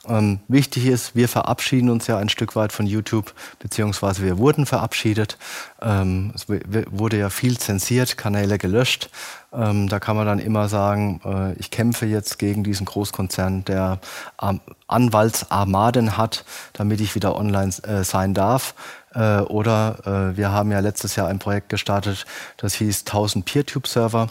Ähm, 0.08 0.40
wichtig 0.48 0.86
ist, 0.86 1.14
wir 1.14 1.28
verabschieden 1.28 1.90
uns 1.90 2.06
ja 2.06 2.16
ein 2.18 2.28
Stück 2.28 2.56
weit 2.56 2.72
von 2.72 2.86
YouTube, 2.86 3.34
beziehungsweise 3.58 4.22
wir 4.22 4.38
wurden 4.38 4.64
verabschiedet. 4.64 5.36
Ähm, 5.82 6.32
es 6.34 6.46
wurde 6.48 7.18
ja 7.18 7.30
viel 7.30 7.58
zensiert, 7.58 8.16
Kanäle 8.16 8.58
gelöscht. 8.58 9.10
Ähm, 9.52 9.88
da 9.88 10.00
kann 10.00 10.16
man 10.16 10.26
dann 10.26 10.38
immer 10.38 10.68
sagen, 10.68 11.20
äh, 11.24 11.52
ich 11.54 11.70
kämpfe 11.70 12.06
jetzt 12.06 12.38
gegen 12.38 12.64
diesen 12.64 12.86
Großkonzern, 12.86 13.64
der 13.64 13.98
ähm, 14.42 14.60
Anwaltsarmaden 14.86 16.16
hat, 16.16 16.44
damit 16.72 17.00
ich 17.00 17.14
wieder 17.14 17.36
online 17.36 17.72
äh, 17.82 18.04
sein 18.04 18.34
darf. 18.34 18.74
Äh, 19.14 19.40
oder 19.40 20.32
äh, 20.32 20.36
wir 20.36 20.52
haben 20.52 20.70
ja 20.70 20.80
letztes 20.80 21.16
Jahr 21.16 21.28
ein 21.28 21.38
Projekt 21.38 21.68
gestartet, 21.68 22.26
das 22.56 22.74
hieß 22.74 23.00
1000 23.00 23.44
PeerTube-Server. 23.44 24.28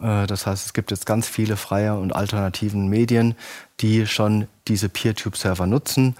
Äh, 0.00 0.26
das 0.26 0.46
heißt, 0.46 0.66
es 0.66 0.72
gibt 0.72 0.90
jetzt 0.90 1.06
ganz 1.06 1.26
viele 1.26 1.56
freie 1.56 1.94
und 1.94 2.14
alternativen 2.14 2.88
Medien, 2.88 3.34
die 3.80 4.06
schon 4.06 4.48
diese 4.66 4.88
PeerTube-Server 4.88 5.66
nutzen. 5.66 6.16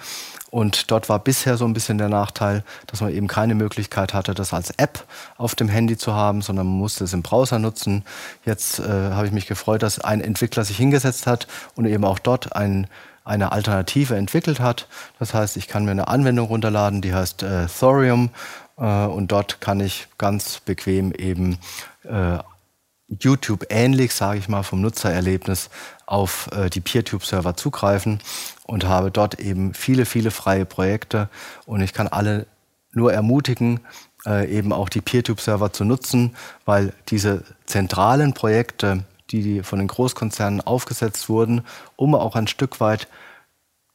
Und 0.50 0.90
dort 0.90 1.08
war 1.08 1.18
bisher 1.18 1.56
so 1.58 1.66
ein 1.66 1.74
bisschen 1.74 1.98
der 1.98 2.08
Nachteil, 2.08 2.64
dass 2.86 3.00
man 3.00 3.12
eben 3.12 3.26
keine 3.26 3.54
Möglichkeit 3.54 4.14
hatte, 4.14 4.32
das 4.32 4.54
als 4.54 4.70
App 4.78 5.04
auf 5.36 5.54
dem 5.54 5.68
Handy 5.68 5.98
zu 5.98 6.14
haben, 6.14 6.40
sondern 6.40 6.66
man 6.66 6.78
musste 6.78 7.04
es 7.04 7.12
im 7.12 7.22
Browser 7.22 7.58
nutzen. 7.58 8.04
Jetzt 8.46 8.78
äh, 8.78 8.82
habe 8.84 9.26
ich 9.26 9.32
mich 9.32 9.46
gefreut, 9.46 9.82
dass 9.82 9.98
ein 10.00 10.22
Entwickler 10.22 10.64
sich 10.64 10.78
hingesetzt 10.78 11.26
hat 11.26 11.48
und 11.74 11.84
eben 11.84 12.04
auch 12.04 12.18
dort 12.18 12.56
ein, 12.56 12.86
eine 13.24 13.52
Alternative 13.52 14.16
entwickelt 14.16 14.58
hat. 14.58 14.88
Das 15.18 15.34
heißt, 15.34 15.58
ich 15.58 15.68
kann 15.68 15.84
mir 15.84 15.90
eine 15.90 16.08
Anwendung 16.08 16.46
runterladen, 16.46 17.02
die 17.02 17.12
heißt 17.12 17.42
äh, 17.42 17.66
Thorium 17.66 18.30
äh, 18.78 19.04
und 19.04 19.30
dort 19.30 19.60
kann 19.60 19.80
ich 19.80 20.08
ganz 20.16 20.60
bequem 20.60 21.12
eben 21.12 21.58
äh, 22.04 22.38
YouTube 23.08 23.66
ähnlich, 23.70 24.14
sage 24.14 24.38
ich 24.38 24.48
mal, 24.48 24.62
vom 24.62 24.80
Nutzererlebnis 24.80 25.70
auf 26.06 26.48
äh, 26.52 26.68
die 26.68 26.80
PeerTube-Server 26.80 27.56
zugreifen 27.56 28.20
und 28.66 28.84
habe 28.84 29.10
dort 29.10 29.40
eben 29.40 29.74
viele, 29.74 30.04
viele 30.04 30.30
freie 30.30 30.66
Projekte. 30.66 31.28
Und 31.66 31.80
ich 31.80 31.92
kann 31.92 32.08
alle 32.08 32.46
nur 32.92 33.12
ermutigen, 33.12 33.80
äh, 34.26 34.50
eben 34.50 34.72
auch 34.72 34.88
die 34.88 35.00
PeerTube-Server 35.00 35.72
zu 35.72 35.84
nutzen, 35.84 36.36
weil 36.64 36.92
diese 37.08 37.44
zentralen 37.66 38.34
Projekte, 38.34 39.04
die 39.30 39.62
von 39.62 39.78
den 39.78 39.88
Großkonzernen 39.88 40.60
aufgesetzt 40.60 41.28
wurden, 41.28 41.62
um 41.96 42.14
auch 42.14 42.34
ein 42.34 42.46
Stück 42.46 42.80
weit 42.80 43.08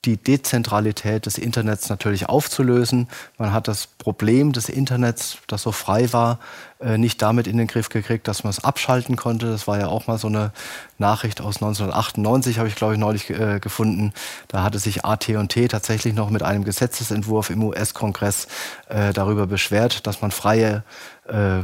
die 0.05 0.17
Dezentralität 0.17 1.25
des 1.25 1.37
Internets 1.37 1.89
natürlich 1.89 2.27
aufzulösen. 2.27 3.07
Man 3.37 3.53
hat 3.53 3.67
das 3.67 3.87
Problem 3.87 4.51
des 4.51 4.67
Internets, 4.67 5.37
das 5.47 5.61
so 5.61 5.71
frei 5.71 6.11
war, 6.11 6.39
äh, 6.79 6.97
nicht 6.97 7.21
damit 7.21 7.47
in 7.47 7.57
den 7.57 7.67
Griff 7.67 7.89
gekriegt, 7.89 8.27
dass 8.27 8.43
man 8.43 8.51
es 8.51 8.63
abschalten 8.63 9.15
konnte. 9.15 9.49
Das 9.49 9.67
war 9.67 9.79
ja 9.79 9.87
auch 9.87 10.07
mal 10.07 10.17
so 10.17 10.27
eine 10.27 10.51
Nachricht 10.97 11.39
aus 11.39 11.55
1998, 11.55 12.59
habe 12.59 12.67
ich 12.67 12.75
glaube 12.75 12.93
ich 12.93 12.99
neulich 12.99 13.29
äh, 13.29 13.59
gefunden. 13.59 14.13
Da 14.49 14.63
hatte 14.63 14.79
sich 14.79 15.05
AT&T 15.05 15.67
tatsächlich 15.69 16.13
noch 16.13 16.29
mit 16.29 16.43
einem 16.43 16.65
Gesetzesentwurf 16.65 17.49
im 17.49 17.63
US-Kongress 17.63 18.47
äh, 18.89 19.13
darüber 19.13 19.47
beschwert, 19.47 20.05
dass 20.05 20.21
man 20.21 20.31
freie 20.31 20.83
äh, 21.27 21.61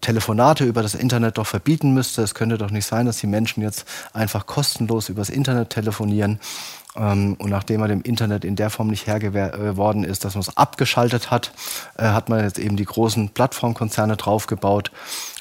Telefonate 0.00 0.64
über 0.64 0.82
das 0.82 0.94
Internet 0.94 1.38
doch 1.38 1.46
verbieten 1.46 1.92
müsste. 1.92 2.22
Es 2.22 2.34
könnte 2.34 2.56
doch 2.56 2.70
nicht 2.70 2.86
sein, 2.86 3.06
dass 3.06 3.18
die 3.18 3.26
Menschen 3.26 3.62
jetzt 3.62 3.84
einfach 4.12 4.46
kostenlos 4.46 5.08
übers 5.08 5.28
Internet 5.28 5.70
telefonieren. 5.70 6.38
Ähm, 6.96 7.34
und 7.38 7.50
nachdem 7.50 7.82
er 7.82 7.88
dem 7.88 8.02
Internet 8.02 8.44
in 8.44 8.56
der 8.56 8.70
Form 8.70 8.88
nicht 8.88 9.06
Herr 9.06 9.18
geworden 9.18 10.04
ist, 10.04 10.24
dass 10.24 10.34
man 10.34 10.42
es 10.42 10.56
abgeschaltet 10.56 11.30
hat, 11.30 11.52
äh, 11.98 12.04
hat 12.04 12.28
man 12.28 12.42
jetzt 12.44 12.58
eben 12.58 12.76
die 12.76 12.84
großen 12.84 13.30
Plattformkonzerne 13.30 14.16
draufgebaut. 14.16 14.90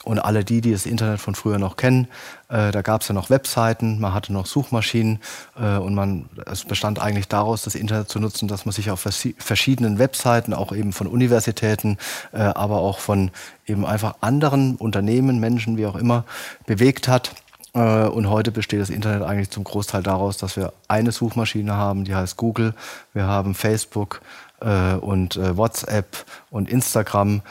Und 0.03 0.19
alle 0.19 0.43
die, 0.43 0.59
die 0.59 0.73
das 0.73 0.85
Internet 0.85 1.21
von 1.21 1.33
früher 1.33 1.59
noch 1.59 1.77
kennen, 1.77 2.09
äh, 2.49 2.71
da 2.71 2.81
gab 2.81 3.01
es 3.01 3.07
ja 3.07 3.13
noch 3.13 3.29
Webseiten, 3.29 4.01
man 4.01 4.13
hatte 4.13 4.33
noch 4.33 4.45
Suchmaschinen 4.45 5.19
äh, 5.57 5.77
und 5.77 5.95
man, 5.95 6.29
es 6.45 6.65
bestand 6.65 6.99
eigentlich 6.99 7.29
daraus, 7.29 7.61
das 7.61 7.73
Internet 7.73 8.09
zu 8.09 8.19
nutzen, 8.19 8.49
dass 8.49 8.65
man 8.65 8.73
sich 8.73 8.91
auf 8.91 8.99
verschiedenen 8.99 9.99
Webseiten, 9.99 10.53
auch 10.53 10.73
eben 10.73 10.91
von 10.91 11.07
Universitäten, 11.07 11.97
aber 12.33 12.79
auch 12.79 12.99
von 12.99 13.31
eben 13.65 13.85
einfach 13.85 14.15
anderen 14.19 14.75
Unternehmen, 14.75 15.39
Menschen, 15.39 15.77
wie 15.77 15.85
auch 15.85 15.95
immer, 15.95 16.25
bewegt 16.65 17.07
hat 17.07 17.29
äh, 17.29 17.42
und 17.73 18.29
heute 18.29 18.51
besteht 18.51 18.81
das 18.81 18.89
Internet 18.89 19.23
eigentlich 19.23 19.49
zum 19.49 19.63
Großteil 19.63 20.03
daraus, 20.03 20.37
dass 20.37 20.57
wir 20.57 20.73
eine 20.87 21.11
Suchmaschine 21.11 21.73
haben, 21.73 22.05
die 22.05 22.13
heißt 22.13 22.37
Google. 22.37 22.75
Wir 23.13 23.25
haben 23.25 23.55
Facebook 23.55 24.21
äh, 24.61 24.93
und 24.93 25.37
äh, 25.37 25.57
WhatsApp 25.57 26.25
und 26.51 26.69
Instagram 26.69 27.41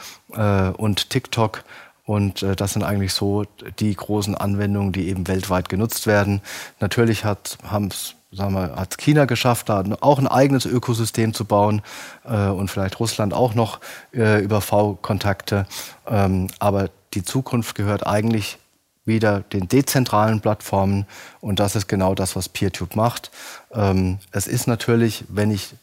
und 0.77 1.11
TikTok. 1.11 1.63
Und 2.05 2.43
das 2.57 2.73
sind 2.73 2.83
eigentlich 2.83 3.13
so 3.13 3.45
die 3.79 3.95
großen 3.95 4.35
Anwendungen, 4.35 4.91
die 4.93 5.09
eben 5.09 5.27
weltweit 5.27 5.69
genutzt 5.69 6.07
werden. 6.07 6.41
Natürlich 6.79 7.23
hat, 7.23 7.59
es 7.89 8.15
hat 8.39 8.97
China 8.97 9.25
geschafft, 9.25 9.69
da 9.69 9.83
auch 10.01 10.19
ein 10.19 10.27
eigenes 10.27 10.65
Ökosystem 10.65 11.33
zu 11.33 11.45
bauen 11.45 11.81
äh, 12.25 12.47
und 12.47 12.69
vielleicht 12.69 12.99
Russland 12.99 13.33
auch 13.33 13.53
noch 13.53 13.79
äh, 14.13 14.43
über 14.43 14.61
V-Kontakte. 14.61 15.65
Ähm, 16.07 16.47
aber 16.59 16.89
die 17.13 17.23
Zukunft 17.23 17.75
gehört 17.75 18.07
eigentlich 18.07 18.57
wieder 19.05 19.41
den 19.41 19.67
dezentralen 19.67 20.41
Plattformen 20.41 21.05
und 21.41 21.59
das 21.59 21.75
ist 21.75 21.87
genau 21.87 22.15
das, 22.15 22.35
was 22.35 22.49
PeerTube 22.49 22.95
macht. 22.95 23.31
Ähm, 23.71 24.19
es 24.31 24.47
ist 24.47 24.67
natürlich, 24.67 25.25
wenn 25.27 25.51
ich 25.51 25.75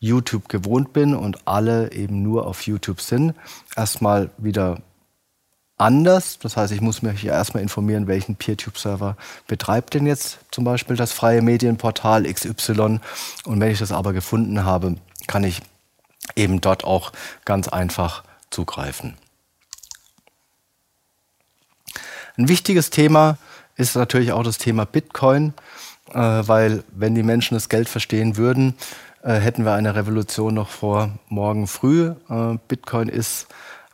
YouTube 0.00 0.48
gewohnt 0.48 0.92
bin 0.92 1.14
und 1.14 1.46
alle 1.46 1.92
eben 1.92 2.22
nur 2.22 2.46
auf 2.46 2.66
YouTube 2.66 3.00
sind, 3.00 3.34
erstmal 3.76 4.30
wieder 4.36 4.82
anders. 5.76 6.38
Das 6.38 6.56
heißt, 6.56 6.72
ich 6.72 6.80
muss 6.80 7.02
mich 7.02 7.22
ja 7.22 7.32
erstmal 7.32 7.62
informieren, 7.62 8.06
welchen 8.06 8.36
PeerTube-Server 8.36 9.16
betreibt 9.46 9.94
denn 9.94 10.06
jetzt 10.06 10.38
zum 10.50 10.64
Beispiel 10.64 10.96
das 10.96 11.12
freie 11.12 11.42
Medienportal 11.42 12.24
XY. 12.24 13.00
Und 13.44 13.60
wenn 13.60 13.70
ich 13.70 13.78
das 13.78 13.92
aber 13.92 14.12
gefunden 14.12 14.64
habe, 14.64 14.96
kann 15.26 15.44
ich 15.44 15.62
eben 16.36 16.60
dort 16.60 16.84
auch 16.84 17.12
ganz 17.44 17.68
einfach 17.68 18.24
zugreifen. 18.50 19.14
Ein 22.36 22.48
wichtiges 22.48 22.90
Thema 22.90 23.38
ist 23.76 23.94
natürlich 23.94 24.32
auch 24.32 24.42
das 24.42 24.58
Thema 24.58 24.84
Bitcoin, 24.86 25.54
äh, 26.10 26.18
weil 26.18 26.82
wenn 26.90 27.14
die 27.14 27.22
Menschen 27.22 27.54
das 27.54 27.68
Geld 27.68 27.88
verstehen 27.88 28.36
würden, 28.36 28.74
äh, 29.22 29.34
hätten 29.34 29.64
wir 29.64 29.74
eine 29.74 29.94
Revolution 29.94 30.54
noch 30.54 30.68
vor 30.68 31.10
morgen 31.28 31.68
früh. 31.68 32.12
Äh, 32.28 32.58
Bitcoin 32.66 33.08
ist 33.08 33.46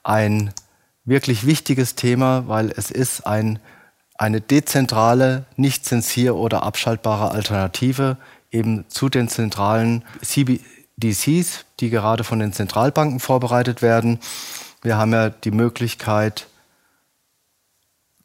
ein 0.02 0.52
wirklich 1.04 1.46
wichtiges 1.46 1.96
Thema, 1.96 2.44
weil 2.46 2.72
es 2.74 2.90
ist 2.90 3.26
ein, 3.26 3.58
eine 4.16 4.40
dezentrale, 4.40 5.44
nicht 5.56 5.84
zensier- 5.84 6.36
oder 6.36 6.62
abschaltbare 6.62 7.32
Alternative 7.32 8.16
eben 8.50 8.86
zu 8.88 9.10
den 9.10 9.28
zentralen 9.28 10.02
CBDCs, 10.22 11.66
die 11.80 11.90
gerade 11.90 12.24
von 12.24 12.38
den 12.38 12.54
Zentralbanken 12.54 13.20
vorbereitet 13.20 13.82
werden. 13.82 14.18
Wir 14.82 14.96
haben 14.96 15.12
ja 15.12 15.28
die 15.28 15.50
Möglichkeit, 15.50 16.46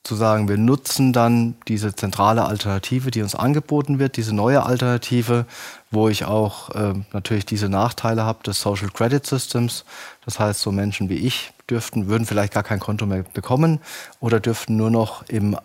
zu 0.05 0.15
sagen, 0.15 0.47
wir 0.47 0.57
nutzen 0.57 1.13
dann 1.13 1.55
diese 1.67 1.95
zentrale 1.95 2.45
Alternative, 2.45 3.11
die 3.11 3.21
uns 3.21 3.35
angeboten 3.35 3.99
wird, 3.99 4.17
diese 4.17 4.33
neue 4.33 4.63
Alternative, 4.63 5.45
wo 5.91 6.07
ich 6.09 6.25
auch 6.25 6.69
äh, 6.69 6.93
natürlich 7.11 7.45
diese 7.45 7.69
Nachteile 7.69 8.23
habe 8.23 8.43
des 8.43 8.61
Social 8.61 8.89
Credit 8.89 9.25
Systems. 9.25 9.83
Das 10.23 10.39
heißt, 10.39 10.61
so 10.61 10.71
Menschen 10.71 11.09
wie 11.09 11.15
ich 11.15 11.51
dürften, 11.69 12.07
würden 12.07 12.25
vielleicht 12.25 12.53
gar 12.53 12.63
kein 12.63 12.79
Konto 12.79 13.05
mehr 13.05 13.23
bekommen 13.33 13.79
oder 14.19 14.39
dürften 14.39 14.77
nur 14.77 14.91
noch 14.91 15.23
im 15.27 15.57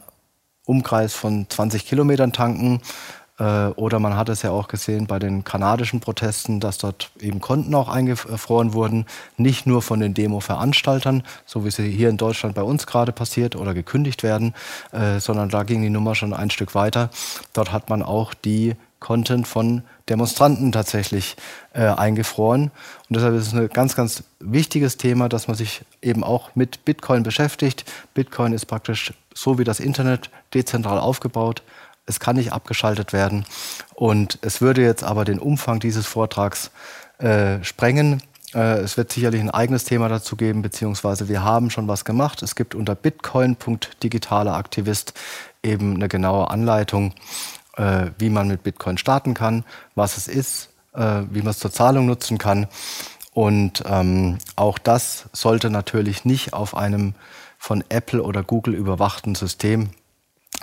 Umkreis 0.64 1.14
von 1.14 1.46
20 1.48 1.86
Kilometern 1.86 2.32
tanken 2.32 2.80
oder 3.40 3.98
man 3.98 4.16
hat 4.16 4.28
es 4.28 4.42
ja 4.42 4.50
auch 4.50 4.68
gesehen 4.68 5.06
bei 5.06 5.18
den 5.18 5.44
kanadischen 5.44 6.00
Protesten, 6.00 6.60
dass 6.60 6.76
dort 6.76 7.10
eben 7.20 7.40
Konten 7.40 7.74
auch 7.74 7.88
eingefroren 7.88 8.74
wurden, 8.74 9.06
nicht 9.38 9.66
nur 9.66 9.80
von 9.80 10.00
den 10.00 10.12
Demo-Veranstaltern, 10.12 11.22
so 11.46 11.64
wie 11.64 11.70
sie 11.70 11.90
hier 11.90 12.10
in 12.10 12.18
Deutschland 12.18 12.54
bei 12.54 12.62
uns 12.62 12.86
gerade 12.86 13.12
passiert 13.12 13.56
oder 13.56 13.72
gekündigt 13.72 14.22
werden, 14.22 14.54
äh, 14.92 15.20
sondern 15.20 15.48
da 15.48 15.62
ging 15.62 15.80
die 15.80 15.90
Nummer 15.90 16.14
schon 16.14 16.34
ein 16.34 16.50
Stück 16.50 16.74
weiter. 16.74 17.08
Dort 17.54 17.72
hat 17.72 17.88
man 17.88 18.02
auch 18.02 18.34
die 18.34 18.76
Konten 19.00 19.46
von 19.46 19.82
Demonstranten 20.10 20.72
tatsächlich 20.72 21.36
äh, 21.72 21.86
eingefroren. 21.86 22.64
Und 23.08 23.16
deshalb 23.16 23.34
ist 23.34 23.46
es 23.46 23.54
ein 23.54 23.68
ganz, 23.70 23.96
ganz 23.96 24.22
wichtiges 24.38 24.98
Thema, 24.98 25.30
dass 25.30 25.48
man 25.48 25.56
sich 25.56 25.80
eben 26.02 26.22
auch 26.22 26.54
mit 26.54 26.84
Bitcoin 26.84 27.22
beschäftigt. 27.22 27.90
Bitcoin 28.12 28.52
ist 28.52 28.66
praktisch 28.66 29.14
so 29.34 29.58
wie 29.58 29.64
das 29.64 29.80
Internet 29.80 30.30
dezentral 30.52 30.98
aufgebaut 30.98 31.62
es 32.10 32.20
kann 32.20 32.36
nicht 32.36 32.52
abgeschaltet 32.52 33.12
werden. 33.12 33.46
Und 33.94 34.38
es 34.42 34.60
würde 34.60 34.82
jetzt 34.82 35.04
aber 35.04 35.24
den 35.24 35.38
Umfang 35.38 35.80
dieses 35.80 36.06
Vortrags 36.06 36.70
äh, 37.18 37.62
sprengen. 37.64 38.22
Äh, 38.54 38.80
es 38.80 38.96
wird 38.96 39.12
sicherlich 39.12 39.40
ein 39.40 39.50
eigenes 39.50 39.84
Thema 39.84 40.08
dazu 40.08 40.36
geben, 40.36 40.62
beziehungsweise 40.62 41.28
wir 41.28 41.42
haben 41.42 41.70
schon 41.70 41.88
was 41.88 42.04
gemacht. 42.04 42.42
Es 42.42 42.54
gibt 42.54 42.74
unter 42.74 42.94
bitcoin.digitaler 42.94 44.54
Aktivist 44.54 45.14
eben 45.62 45.94
eine 45.94 46.08
genaue 46.08 46.50
Anleitung, 46.50 47.14
äh, 47.76 48.06
wie 48.18 48.30
man 48.30 48.48
mit 48.48 48.62
Bitcoin 48.62 48.98
starten 48.98 49.34
kann, 49.34 49.64
was 49.94 50.16
es 50.16 50.28
ist, 50.28 50.70
äh, 50.94 51.22
wie 51.30 51.42
man 51.42 51.50
es 51.50 51.58
zur 51.58 51.72
Zahlung 51.72 52.06
nutzen 52.06 52.38
kann. 52.38 52.66
Und 53.32 53.84
ähm, 53.86 54.38
auch 54.56 54.78
das 54.78 55.28
sollte 55.32 55.70
natürlich 55.70 56.24
nicht 56.24 56.52
auf 56.52 56.76
einem 56.76 57.14
von 57.58 57.84
Apple 57.88 58.22
oder 58.22 58.42
Google 58.42 58.74
überwachten 58.74 59.34
System 59.34 59.90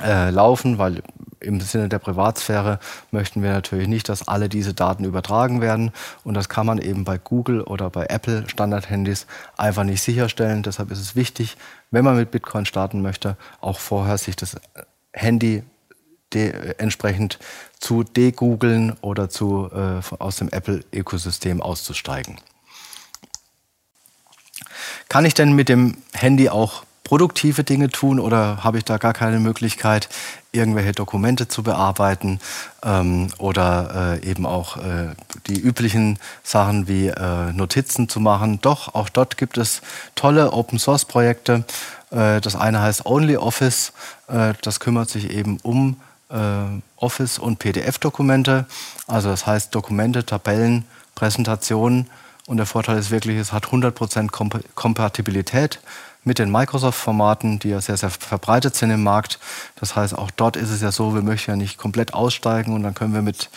äh, 0.04 0.30
laufen, 0.30 0.78
weil 0.78 1.02
im 1.40 1.62
Sinne 1.62 1.90
der 1.90 2.00
Privatsphäre 2.00 2.80
möchten 3.12 3.44
wir 3.44 3.52
natürlich 3.52 3.88
nicht, 3.88 4.10
dass 4.10 4.28
alle 4.28 4.50
diese 4.50 4.74
Daten 4.74 5.04
übertragen 5.04 5.62
werden. 5.62 5.92
Und 6.24 6.34
das 6.34 6.50
kann 6.50 6.66
man 6.66 6.80
eben 6.80 7.04
bei 7.04 7.18
Google 7.18 7.62
oder 7.62 7.90
bei 7.90 8.08
Apple 8.08 8.50
Standard-Handys 8.50 9.28
einfach 9.56 9.84
nicht 9.84 10.02
sicherstellen. 10.02 10.64
Deshalb 10.64 10.92
ist 10.92 11.00
es 11.00 11.16
wichtig, 11.16 11.58
wenn 11.92 12.04
man 12.04 12.18
mit 12.18 12.32
Bitcoin 12.32 12.66
starten 12.66 13.02
möchte, 13.02 13.38
auch 13.62 13.80
vorher 13.80 14.18
sich 14.18 14.36
das 14.36 14.58
Handy 15.14 15.64
entsprechend 16.34 17.40
zu 17.80 18.04
degoogeln 18.04 18.98
oder 19.02 19.30
zu, 19.30 19.70
äh, 19.72 20.02
aus 20.20 20.36
dem 20.36 20.50
Apple-Ökosystem 20.50 21.62
auszusteigen. 21.62 22.38
Kann 25.08 25.24
ich 25.24 25.34
denn 25.34 25.54
mit 25.54 25.70
dem 25.70 25.98
Handy 26.14 26.50
auch 26.50 26.84
produktive 27.08 27.64
Dinge 27.64 27.88
tun 27.88 28.20
oder 28.20 28.66
habe 28.66 28.80
ich 28.80 28.84
da 28.84 28.98
gar 28.98 29.14
keine 29.14 29.40
Möglichkeit, 29.40 30.10
irgendwelche 30.52 30.92
Dokumente 30.92 31.48
zu 31.48 31.64
bearbeiten 31.64 32.42
ähm, 32.84 33.30
oder 33.38 34.20
äh, 34.22 34.30
eben 34.30 34.46
auch 34.46 34.76
äh, 34.76 35.16
die 35.48 35.58
üblichen 35.58 36.20
Sachen 36.44 36.90
wie 36.90 37.08
äh, 37.08 37.54
Notizen 37.54 38.10
zu 38.10 38.20
machen? 38.20 38.60
Doch, 38.62 38.94
auch 38.94 39.08
dort 39.08 39.38
gibt 39.38 39.58
es 39.58 39.82
tolle 40.16 40.52
Open-Source-Projekte. 40.52 41.64
Äh, 42.12 42.42
das 42.42 42.58
eine 42.58 42.82
heißt 42.82 43.06
OnlyOffice. 43.06 43.94
Äh, 44.28 44.56
das 44.62 44.82
kümmert 44.82 45.10
sich 45.10 45.32
eben 45.32 45.60
um 45.64 46.02
äh, 46.30 46.36
Office- 46.98 47.40
und 47.40 47.58
PDF-Dokumente. 47.60 48.66
Also 49.08 49.30
das 49.30 49.48
heißt 49.48 49.74
Dokumente, 49.74 50.26
Tabellen, 50.26 50.84
Präsentationen. 51.16 52.10
Und 52.48 52.58
der 52.58 52.66
Vorteil 52.66 52.98
ist 52.98 53.12
wirklich, 53.12 53.38
es 53.38 53.54
hat 53.54 53.68
100% 53.68 54.30
Kompatibilität 54.76 55.80
mit 56.28 56.40
den 56.40 56.52
Microsoft-Formaten, 56.52 57.58
die 57.60 57.70
ja 57.70 57.82
sehr, 57.82 57.98
sehr 57.98 58.10
verbreitet 58.10 58.76
sind 58.76 58.92
im 58.92 59.02
Markt. 59.02 59.40
Das 59.80 59.96
heißt, 59.96 60.16
auch 60.16 60.30
dort 60.30 60.58
ist 60.58 60.70
es 60.70 60.82
ja 60.82 60.92
so, 60.92 61.16
wir 61.16 61.24
möchten 61.24 61.52
ja 61.52 61.58
nicht 61.58 61.78
komplett 61.78 62.14
aussteigen 62.14 62.74
und 62.74 62.84
dann 62.84 62.94
können 62.94 63.14
wir 63.14 63.22
mit 63.22 63.50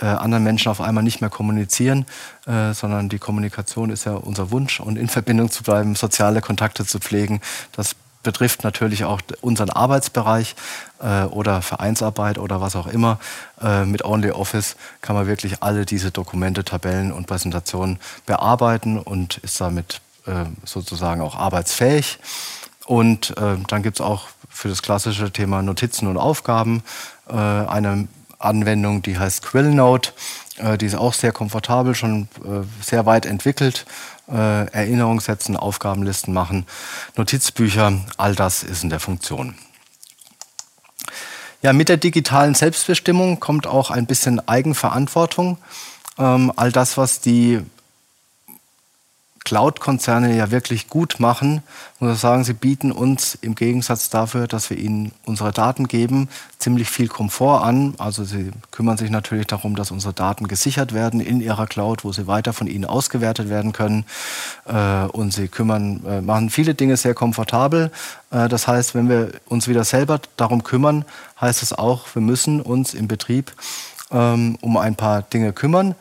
äh, 0.00 0.06
anderen 0.06 0.42
Menschen 0.42 0.70
auf 0.70 0.80
einmal 0.80 1.04
nicht 1.04 1.20
mehr 1.20 1.30
kommunizieren, 1.30 2.06
äh, 2.46 2.72
sondern 2.72 3.08
die 3.08 3.18
Kommunikation 3.18 3.90
ist 3.90 4.04
ja 4.06 4.14
unser 4.14 4.50
Wunsch 4.50 4.80
und 4.80 4.96
in 4.96 5.08
Verbindung 5.08 5.50
zu 5.50 5.62
bleiben, 5.62 5.94
soziale 5.94 6.40
Kontakte 6.40 6.84
zu 6.84 6.98
pflegen. 6.98 7.40
Das 7.72 7.94
betrifft 8.22 8.64
natürlich 8.64 9.04
auch 9.04 9.20
unseren 9.42 9.70
Arbeitsbereich 9.70 10.56
äh, 11.00 11.24
oder 11.24 11.62
Vereinsarbeit 11.62 12.38
oder 12.38 12.60
was 12.60 12.74
auch 12.74 12.86
immer. 12.86 13.20
Äh, 13.62 13.84
mit 13.84 14.04
OnlyOffice 14.04 14.76
kann 15.02 15.14
man 15.14 15.26
wirklich 15.26 15.62
alle 15.62 15.84
diese 15.84 16.10
Dokumente, 16.10 16.64
Tabellen 16.64 17.12
und 17.12 17.26
Präsentationen 17.26 18.00
bearbeiten 18.26 18.98
und 18.98 19.36
ist 19.38 19.60
damit 19.60 20.00
äh, 20.26 20.44
sozusagen 20.64 21.20
auch 21.20 21.36
arbeitsfähig. 21.36 22.18
Und 22.86 23.36
äh, 23.38 23.56
dann 23.66 23.82
gibt 23.82 23.98
es 23.98 24.00
auch 24.04 24.28
für 24.48 24.68
das 24.68 24.82
klassische 24.82 25.30
Thema 25.30 25.62
Notizen 25.62 26.06
und 26.06 26.16
Aufgaben 26.16 26.82
äh, 27.28 27.34
eine 27.34 28.08
Anwendung, 28.38 29.02
die 29.02 29.18
heißt 29.18 29.42
Quillnote. 29.42 30.12
Äh, 30.58 30.78
die 30.78 30.86
ist 30.86 30.94
auch 30.94 31.14
sehr 31.14 31.32
komfortabel, 31.32 31.94
schon 31.94 32.28
äh, 32.44 32.62
sehr 32.82 33.06
weit 33.06 33.26
entwickelt. 33.26 33.86
Äh, 34.30 34.70
Erinnerungen 34.72 35.20
setzen, 35.20 35.56
Aufgabenlisten 35.56 36.32
machen, 36.32 36.66
Notizbücher, 37.16 37.92
all 38.16 38.34
das 38.34 38.62
ist 38.62 38.82
in 38.82 38.88
der 38.88 39.00
Funktion. 39.00 39.54
Ja, 41.60 41.74
mit 41.74 41.90
der 41.90 41.98
digitalen 41.98 42.54
Selbstbestimmung 42.54 43.38
kommt 43.38 43.66
auch 43.66 43.90
ein 43.90 44.06
bisschen 44.06 44.46
Eigenverantwortung. 44.48 45.58
Ähm, 46.18 46.52
all 46.56 46.72
das, 46.72 46.96
was 46.96 47.20
die 47.20 47.60
Cloud-Konzerne 49.44 50.34
ja 50.34 50.50
wirklich 50.50 50.88
gut 50.88 51.16
machen, 51.18 51.62
muss 52.00 52.14
ich 52.14 52.20
sagen, 52.20 52.44
sie 52.44 52.54
bieten 52.54 52.90
uns 52.90 53.34
im 53.42 53.54
Gegensatz 53.54 54.08
dafür, 54.08 54.46
dass 54.46 54.70
wir 54.70 54.78
ihnen 54.78 55.12
unsere 55.26 55.52
Daten 55.52 55.86
geben, 55.86 56.30
ziemlich 56.58 56.88
viel 56.88 57.08
Komfort 57.08 57.62
an. 57.62 57.94
Also 57.98 58.24
sie 58.24 58.52
kümmern 58.70 58.96
sich 58.96 59.10
natürlich 59.10 59.46
darum, 59.46 59.76
dass 59.76 59.90
unsere 59.90 60.14
Daten 60.14 60.48
gesichert 60.48 60.94
werden 60.94 61.20
in 61.20 61.42
ihrer 61.42 61.66
Cloud, 61.66 62.04
wo 62.04 62.12
sie 62.12 62.26
weiter 62.26 62.54
von 62.54 62.66
ihnen 62.66 62.86
ausgewertet 62.86 63.50
werden 63.50 63.72
können. 63.72 64.06
Äh, 64.64 65.04
und 65.12 65.34
sie 65.34 65.48
kümmern, 65.48 66.02
äh, 66.06 66.20
machen 66.22 66.48
viele 66.48 66.74
Dinge 66.74 66.96
sehr 66.96 67.12
komfortabel. 67.12 67.90
Äh, 68.30 68.48
das 68.48 68.66
heißt, 68.66 68.94
wenn 68.94 69.10
wir 69.10 69.32
uns 69.46 69.68
wieder 69.68 69.84
selber 69.84 70.20
darum 70.38 70.62
kümmern, 70.62 71.04
heißt 71.38 71.62
es 71.62 71.74
auch, 71.74 72.06
wir 72.14 72.22
müssen 72.22 72.62
uns 72.62 72.94
im 72.94 73.08
Betrieb 73.08 73.52
ähm, 74.10 74.56
um 74.62 74.78
ein 74.78 74.96
paar 74.96 75.20
Dinge 75.20 75.52
kümmern. 75.52 75.94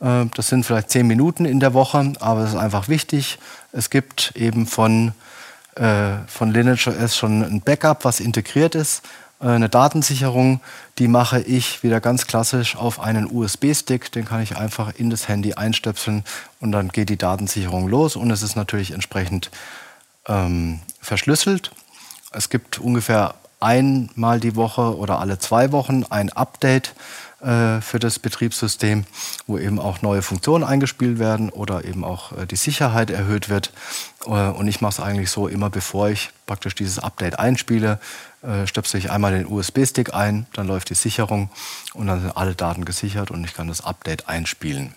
Äh, 0.00 0.26
das 0.34 0.48
sind 0.48 0.64
vielleicht 0.64 0.90
zehn 0.90 1.06
Minuten 1.06 1.44
in 1.44 1.60
der 1.60 1.74
Woche, 1.74 2.12
aber 2.20 2.42
es 2.42 2.50
ist 2.50 2.56
einfach 2.56 2.88
wichtig. 2.88 3.38
Es 3.72 3.90
gibt 3.90 4.32
eben 4.36 4.66
von, 4.66 5.12
äh, 5.76 6.16
von 6.26 6.52
Lineage 6.52 6.90
schon 7.08 7.42
ein 7.42 7.60
Backup, 7.60 8.04
was 8.04 8.20
integriert 8.20 8.74
ist, 8.74 9.02
Äh, 9.40 9.48
eine 9.48 9.68
Datensicherung, 9.68 10.60
die 10.98 11.08
mache 11.08 11.40
ich 11.40 11.82
wieder 11.82 12.00
ganz 12.00 12.26
klassisch 12.26 12.76
auf 12.76 13.00
einen 13.00 13.30
USB-Stick. 13.30 14.12
Den 14.12 14.24
kann 14.24 14.42
ich 14.42 14.56
einfach 14.56 14.94
in 14.94 15.10
das 15.10 15.28
Handy 15.28 15.54
einstöpseln 15.54 16.24
und 16.60 16.72
dann 16.72 16.90
geht 16.90 17.08
die 17.08 17.16
Datensicherung 17.16 17.88
los 17.88 18.16
und 18.16 18.30
es 18.30 18.42
ist 18.42 18.56
natürlich 18.56 18.92
entsprechend 18.92 19.50
ähm, 20.28 20.80
verschlüsselt. 21.00 21.72
Es 22.32 22.50
gibt 22.50 22.78
ungefähr 22.78 23.34
einmal 23.58 24.40
die 24.40 24.56
Woche 24.56 24.96
oder 24.96 25.18
alle 25.18 25.38
zwei 25.38 25.72
Wochen 25.72 26.04
ein 26.08 26.30
Update 26.30 26.94
äh, 27.42 27.80
für 27.80 27.98
das 27.98 28.18
Betriebssystem, 28.18 29.06
wo 29.46 29.56
eben 29.56 29.78
auch 29.78 30.02
neue 30.02 30.20
Funktionen 30.20 30.62
eingespielt 30.62 31.18
werden 31.18 31.48
oder 31.48 31.86
eben 31.86 32.04
auch 32.04 32.32
äh, 32.32 32.46
die 32.46 32.56
Sicherheit 32.56 33.08
erhöht 33.08 33.48
wird. 33.48 33.72
Äh, 34.26 34.28
und 34.28 34.68
ich 34.68 34.82
mache 34.82 34.92
es 34.92 35.00
eigentlich 35.00 35.30
so, 35.30 35.48
immer 35.48 35.70
bevor 35.70 36.10
ich 36.10 36.32
praktisch 36.46 36.74
dieses 36.74 36.98
Update 36.98 37.38
einspiele, 37.38 37.98
stöpsel 38.64 38.98
ich 38.98 39.10
einmal 39.10 39.32
den 39.32 39.46
USB-Stick 39.46 40.14
ein, 40.14 40.46
dann 40.54 40.66
läuft 40.66 40.88
die 40.88 40.94
Sicherung 40.94 41.50
und 41.92 42.06
dann 42.06 42.22
sind 42.22 42.34
alle 42.34 42.54
Daten 42.54 42.86
gesichert 42.86 43.30
und 43.30 43.44
ich 43.44 43.52
kann 43.52 43.68
das 43.68 43.84
Update 43.84 44.30
einspielen. 44.30 44.94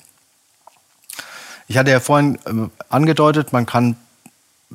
Ich 1.68 1.78
hatte 1.78 1.92
ja 1.92 2.00
vorhin 2.00 2.40
angedeutet, 2.88 3.52
man 3.52 3.66
kann 3.66 3.98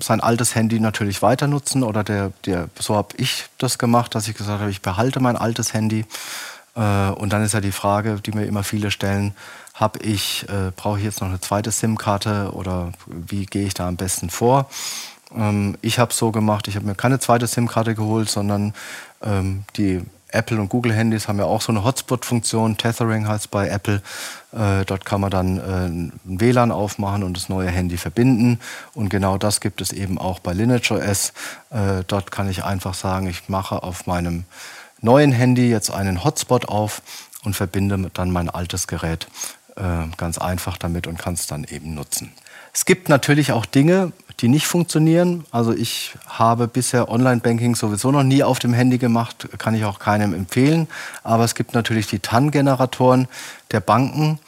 sein 0.02 0.20
altes 0.20 0.54
Handy 0.54 0.80
natürlich 0.80 1.22
weiter 1.22 1.46
nutzen 1.46 1.82
oder 1.82 2.04
der, 2.04 2.32
der, 2.44 2.68
so 2.78 2.94
habe 2.94 3.16
ich 3.16 3.46
das 3.56 3.78
gemacht, 3.78 4.14
dass 4.14 4.28
ich 4.28 4.36
gesagt 4.36 4.60
habe, 4.60 4.70
ich 4.70 4.82
behalte 4.82 5.20
mein 5.20 5.36
altes 5.36 5.72
Handy. 5.72 6.04
Äh, 6.78 7.10
und 7.10 7.32
dann 7.32 7.42
ist 7.42 7.54
ja 7.54 7.60
die 7.60 7.72
Frage, 7.72 8.20
die 8.24 8.32
mir 8.32 8.46
immer 8.46 8.62
viele 8.62 8.90
stellen, 8.90 9.34
habe 9.74 9.98
ich, 10.00 10.48
äh, 10.48 10.70
brauche 10.74 10.98
ich 10.98 11.04
jetzt 11.04 11.20
noch 11.20 11.28
eine 11.28 11.40
zweite 11.40 11.70
SIM-Karte 11.70 12.50
oder 12.52 12.92
wie 13.06 13.46
gehe 13.46 13.66
ich 13.66 13.74
da 13.74 13.88
am 13.88 13.96
besten 13.96 14.30
vor? 14.30 14.68
Ähm, 15.34 15.76
ich 15.82 15.98
habe 15.98 16.12
es 16.12 16.18
so 16.18 16.30
gemacht, 16.30 16.68
ich 16.68 16.76
habe 16.76 16.86
mir 16.86 16.94
keine 16.94 17.18
zweite 17.18 17.46
SIM-Karte 17.46 17.94
geholt, 17.94 18.30
sondern 18.30 18.74
ähm, 19.22 19.64
die 19.76 20.02
Apple 20.30 20.60
und 20.60 20.68
Google 20.68 20.92
Handys 20.92 21.26
haben 21.26 21.38
ja 21.38 21.46
auch 21.46 21.62
so 21.62 21.72
eine 21.72 21.84
Hotspot-Funktion, 21.84 22.76
Tethering 22.76 23.26
heißt 23.26 23.50
bei 23.50 23.68
Apple. 23.68 24.02
Äh, 24.52 24.84
dort 24.84 25.06
kann 25.06 25.22
man 25.22 25.30
dann 25.30 25.58
äh, 25.58 25.86
ein 25.86 26.12
WLAN 26.24 26.70
aufmachen 26.70 27.22
und 27.22 27.36
das 27.36 27.48
neue 27.48 27.70
Handy 27.70 27.96
verbinden. 27.96 28.60
Und 28.94 29.08
genau 29.08 29.38
das 29.38 29.60
gibt 29.60 29.80
es 29.80 29.90
eben 29.90 30.18
auch 30.18 30.38
bei 30.38 30.52
Lineage 30.52 30.90
OS. 30.90 31.32
Äh, 31.70 32.04
dort 32.06 32.30
kann 32.30 32.48
ich 32.50 32.62
einfach 32.62 32.92
sagen, 32.94 33.26
ich 33.26 33.48
mache 33.48 33.82
auf 33.82 34.06
meinem 34.06 34.44
neuen 35.00 35.32
Handy 35.32 35.70
jetzt 35.70 35.90
einen 35.90 36.24
Hotspot 36.24 36.68
auf 36.68 37.02
und 37.44 37.54
verbinde 37.54 38.10
dann 38.12 38.30
mein 38.30 38.50
altes 38.50 38.86
Gerät 38.86 39.26
äh, 39.76 40.06
ganz 40.16 40.38
einfach 40.38 40.76
damit 40.76 41.06
und 41.06 41.18
kann 41.18 41.34
es 41.34 41.46
dann 41.46 41.64
eben 41.64 41.94
nutzen. 41.94 42.32
Es 42.72 42.84
gibt 42.84 43.08
natürlich 43.08 43.52
auch 43.52 43.66
Dinge, 43.66 44.12
die 44.40 44.48
nicht 44.48 44.66
funktionieren. 44.66 45.44
Also 45.50 45.72
ich 45.72 46.14
habe 46.26 46.68
bisher 46.68 47.08
Online-Banking 47.08 47.74
sowieso 47.74 48.12
noch 48.12 48.22
nie 48.22 48.42
auf 48.42 48.58
dem 48.58 48.72
Handy 48.72 48.98
gemacht, 48.98 49.48
kann 49.58 49.74
ich 49.74 49.84
auch 49.84 49.98
keinem 49.98 50.34
empfehlen. 50.34 50.86
Aber 51.24 51.44
es 51.44 51.54
gibt 51.54 51.74
natürlich 51.74 52.06
die 52.06 52.20
TAN-Generatoren 52.20 53.26
der 53.72 53.80
Banken. 53.80 54.38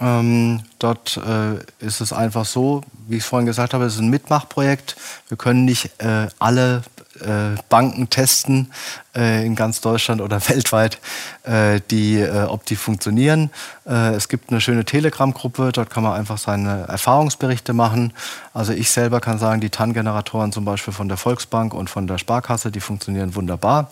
Ähm, 0.00 0.60
dort 0.78 1.16
äh, 1.16 1.84
ist 1.84 2.00
es 2.00 2.12
einfach 2.12 2.44
so, 2.44 2.82
wie 3.08 3.16
ich 3.18 3.24
vorhin 3.24 3.46
gesagt 3.46 3.74
habe, 3.74 3.84
es 3.84 3.94
ist 3.94 4.00
ein 4.00 4.10
Mitmachprojekt. 4.10 4.96
Wir 5.28 5.36
können 5.36 5.64
nicht 5.64 5.90
äh, 5.98 6.28
alle 6.38 6.82
äh, 7.22 7.60
Banken 7.68 8.10
testen 8.10 8.72
äh, 9.14 9.44
in 9.46 9.54
ganz 9.54 9.80
Deutschland 9.80 10.20
oder 10.20 10.40
weltweit, 10.48 10.98
äh, 11.44 11.80
die, 11.90 12.20
äh, 12.20 12.44
ob 12.44 12.64
die 12.66 12.76
funktionieren. 12.76 13.50
Äh, 13.86 14.14
es 14.14 14.28
gibt 14.28 14.50
eine 14.50 14.60
schöne 14.60 14.84
Telegram-Gruppe, 14.84 15.70
dort 15.72 15.90
kann 15.90 16.02
man 16.02 16.12
einfach 16.12 16.38
seine 16.38 16.86
Erfahrungsberichte 16.88 17.72
machen. 17.72 18.12
Also 18.52 18.72
ich 18.72 18.90
selber 18.90 19.20
kann 19.20 19.38
sagen, 19.38 19.60
die 19.60 19.70
TAN-Generatoren 19.70 20.52
zum 20.52 20.64
Beispiel 20.64 20.92
von 20.92 21.08
der 21.08 21.16
Volksbank 21.16 21.74
und 21.74 21.90
von 21.90 22.06
der 22.06 22.18
Sparkasse, 22.18 22.70
die 22.70 22.80
funktionieren 22.80 23.34
wunderbar 23.34 23.90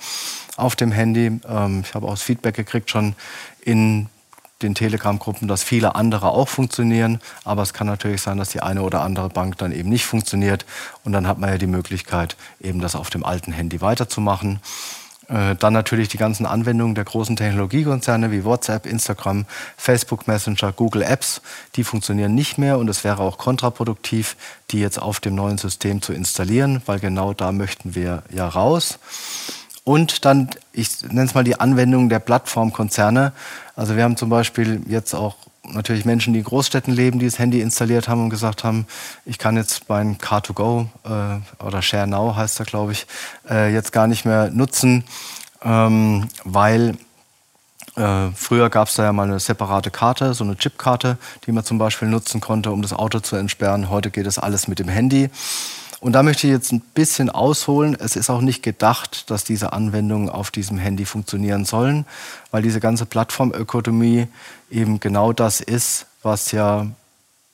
auf 0.57 0.76
dem 0.76 0.93
Handy. 0.93 1.41
Ähm, 1.49 1.83
ich 1.85 1.95
habe 1.95 2.07
auch 2.07 2.12
das 2.12 2.22
Feedback 2.22 2.55
gekriegt 2.55 2.91
schon 2.91 3.14
in 3.62 4.09
den 4.63 4.75
Telegram-Gruppen, 4.75 5.49
dass 5.49 5.63
viele 5.63 5.95
andere 5.95 6.31
auch 6.31 6.49
funktionieren. 6.49 7.21
Aber 7.45 7.63
es 7.63 7.73
kann 7.73 7.87
natürlich 7.87 8.23
sein, 8.23 8.39
dass 8.39 8.51
die 8.51 8.63
eine 8.63 8.83
oder 8.83 9.03
andere 9.03 9.29
Bank 9.29 9.59
dann 9.59 9.73
eben 9.73 9.89
nicht 9.89 10.07
funktioniert. 10.07 10.65
Und 11.05 11.13
dann 11.13 11.27
hat 11.27 11.39
man 11.39 11.51
ja 11.51 11.59
die 11.59 11.67
Möglichkeit, 11.67 12.37
eben 12.61 12.81
das 12.81 12.95
auf 12.95 13.11
dem 13.11 13.25
alten 13.25 13.53
Handy 13.53 13.81
weiterzumachen. 13.81 14.61
Äh, 15.31 15.55
dann 15.55 15.73
natürlich 15.73 16.09
die 16.09 16.19
ganzen 16.19 16.45
Anwendungen 16.45 16.97
der 16.97 17.05
großen 17.05 17.37
Technologiekonzerne 17.37 18.33
wie 18.33 18.45
WhatsApp, 18.45 18.85
Instagram, 18.85 19.47
Facebook 19.77 20.27
Messenger, 20.27 20.73
Google 20.73 21.03
Apps, 21.03 21.41
die 21.77 21.85
funktionieren 21.85 22.35
nicht 22.35 22.59
mehr 22.59 22.79
und 22.79 22.89
es 22.89 23.05
wäre 23.05 23.23
auch 23.23 23.39
kontraproduktiv, 23.39 24.37
die 24.71 24.81
jetzt 24.81 25.01
auf 25.01 25.21
dem 25.21 25.37
neuen 25.37 25.57
System 25.57 26.03
zu 26.03 26.13
installieren, 26.13 26.83
weil 26.87 26.99
genau 26.99 27.33
da 27.33 27.53
möchten 27.53 27.95
wir 27.95 28.25
ja 28.33 28.49
raus. 28.49 28.99
Und 29.91 30.24
dann, 30.24 30.49
ich 30.72 31.03
nenne 31.03 31.24
es 31.24 31.34
mal 31.34 31.43
die 31.43 31.59
Anwendung 31.59 32.09
der 32.09 32.20
Plattformkonzerne. 32.20 33.32
Also 33.74 33.97
wir 33.97 34.05
haben 34.05 34.16
zum 34.16 34.30
Beispiel 34.30 34.82
jetzt 34.86 35.14
auch 35.14 35.34
natürlich 35.64 36.05
Menschen, 36.05 36.32
die 36.32 36.38
in 36.38 36.45
Großstädten 36.45 36.95
leben, 36.95 37.18
die 37.18 37.24
das 37.24 37.41
Handy 37.41 37.61
installiert 37.61 38.09
haben 38.09 38.22
und 38.22 38.30
gesagt 38.30 38.62
haben, 38.62 38.86
ich 39.24 39.38
kann 39.38 39.57
jetzt 39.57 39.88
mein 39.88 40.16
Car2Go 40.16 40.86
äh, 41.03 41.64
oder 41.64 41.82
Share 41.82 42.07
Now 42.07 42.36
heißt 42.36 42.61
er, 42.61 42.66
glaube 42.66 42.93
ich, 42.93 43.09
äh, 43.51 43.74
jetzt 43.74 43.91
gar 43.91 44.07
nicht 44.07 44.24
mehr 44.24 44.51
nutzen, 44.51 45.03
ähm, 45.64 46.28
weil 46.45 46.97
äh, 47.97 48.28
früher 48.36 48.70
gab 48.70 48.86
es 48.86 48.95
da 48.95 49.03
ja 49.03 49.12
mal 49.12 49.26
eine 49.26 49.41
separate 49.41 49.91
Karte, 49.91 50.34
so 50.34 50.45
eine 50.45 50.57
Chipkarte, 50.57 51.18
die 51.47 51.51
man 51.51 51.64
zum 51.64 51.78
Beispiel 51.78 52.07
nutzen 52.07 52.41
konnte, 52.41 52.70
um 52.70 52.82
das 52.82 52.93
Auto 52.93 53.18
zu 53.18 53.34
entsperren. 53.34 53.91
Heute 53.91 54.12
geht 54.12 54.26
das 54.26 54.38
alles 54.38 54.68
mit 54.68 54.78
dem 54.78 54.88
Handy. 54.88 55.30
Und 56.01 56.13
da 56.15 56.23
möchte 56.23 56.47
ich 56.47 56.53
jetzt 56.53 56.73
ein 56.73 56.81
bisschen 56.81 57.29
ausholen. 57.29 57.95
Es 57.99 58.17
ist 58.17 58.31
auch 58.31 58.41
nicht 58.41 58.63
gedacht, 58.63 59.31
dass 59.31 59.45
diese 59.45 59.75
Anwendungen 59.75 60.31
auf 60.31 60.51
diesem 60.51 60.79
Handy 60.79 61.05
funktionieren 61.05 61.67
sollen, 61.67 62.07
weil 62.51 62.63
diese 62.63 62.81
ganze 62.81 63.05
Plattformökonomie 63.05 64.27
eben 64.71 64.99
genau 64.99 65.35
das 65.35 65.61
ist, 65.61 66.07
was 66.23 66.53
ja 66.53 66.87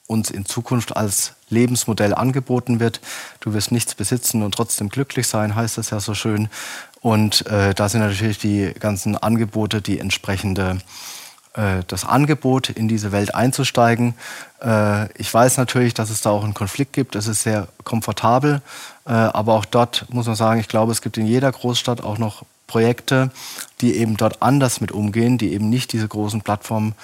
uns 0.07 0.31
in 0.31 0.47
Zukunft 0.47 0.97
als 0.97 1.33
Lebensmodell 1.49 2.15
angeboten 2.15 2.79
wird. 2.79 3.01
Du 3.41 3.53
wirst 3.53 3.73
nichts 3.73 3.97
besitzen 3.97 4.43
und 4.43 4.55
trotzdem 4.55 4.89
glücklich 4.89 5.27
sein, 5.27 5.57
heißt 5.57 5.79
es 5.79 5.91
ja 5.91 5.99
so 5.99 6.15
schön. 6.15 6.49
Und 7.01 7.47
äh, 7.47 7.75
da 7.75 7.89
sind 7.89 8.01
natürlich 8.01 8.39
die 8.39 8.73
ganzen 8.79 9.17
Angebote, 9.17 9.83
die 9.83 9.99
entsprechende 9.99 10.79
das 11.87 12.05
Angebot, 12.05 12.71
in 12.71 12.87
diese 12.87 13.13
Welt 13.13 13.35
einzusteigen. 13.35 14.15
Äh, 14.63 15.11
ich 15.15 15.33
weiß 15.33 15.57
natürlich, 15.57 15.95
dass 15.95 16.11
es 16.11 16.21
da 16.21 16.31
auch 16.31 16.45
einen 16.45 16.55
Konflikt 16.55 16.93
gibt. 16.93 17.17
Es 17.17 17.27
ist 17.27 17.43
sehr 17.43 17.69
komfortabel. 17.85 18.61
Äh, 19.07 19.13
aber 19.13 19.55
auch 19.55 19.65
dort 19.65 20.07
muss 20.11 20.27
man 20.27 20.37
sagen, 20.37 20.61
ich 20.61 20.69
glaube, 20.69 20.93
es 20.93 21.03
gibt 21.03 21.17
in 21.17 21.27
jeder 21.27 21.51
Großstadt 21.51 22.03
auch 22.03 22.19
noch 22.19 22.45
Projekte, 22.67 23.31
die 23.81 23.97
eben 23.97 24.17
dort 24.17 24.43
anders 24.43 24.81
mit 24.81 24.93
umgehen, 24.93 25.39
die 25.39 25.53
eben 25.53 25.71
nicht 25.71 25.93
diese 25.93 26.09
großen 26.09 26.43
Plattformen 26.43 26.95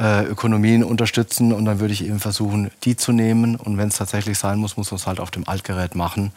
Ökonomien 0.00 0.84
unterstützen 0.84 1.52
und 1.52 1.64
dann 1.64 1.80
würde 1.80 1.92
ich 1.92 2.04
eben 2.06 2.20
versuchen, 2.20 2.70
die 2.84 2.94
zu 2.94 3.10
nehmen 3.10 3.56
und 3.56 3.78
wenn 3.78 3.88
es 3.88 3.96
tatsächlich 3.96 4.38
sein 4.38 4.60
muss, 4.60 4.76
muss 4.76 4.92
man 4.92 5.00
es 5.00 5.08
halt 5.08 5.18
auf 5.18 5.32
dem 5.32 5.48
Altgerät 5.48 5.96
machen. 5.96 6.30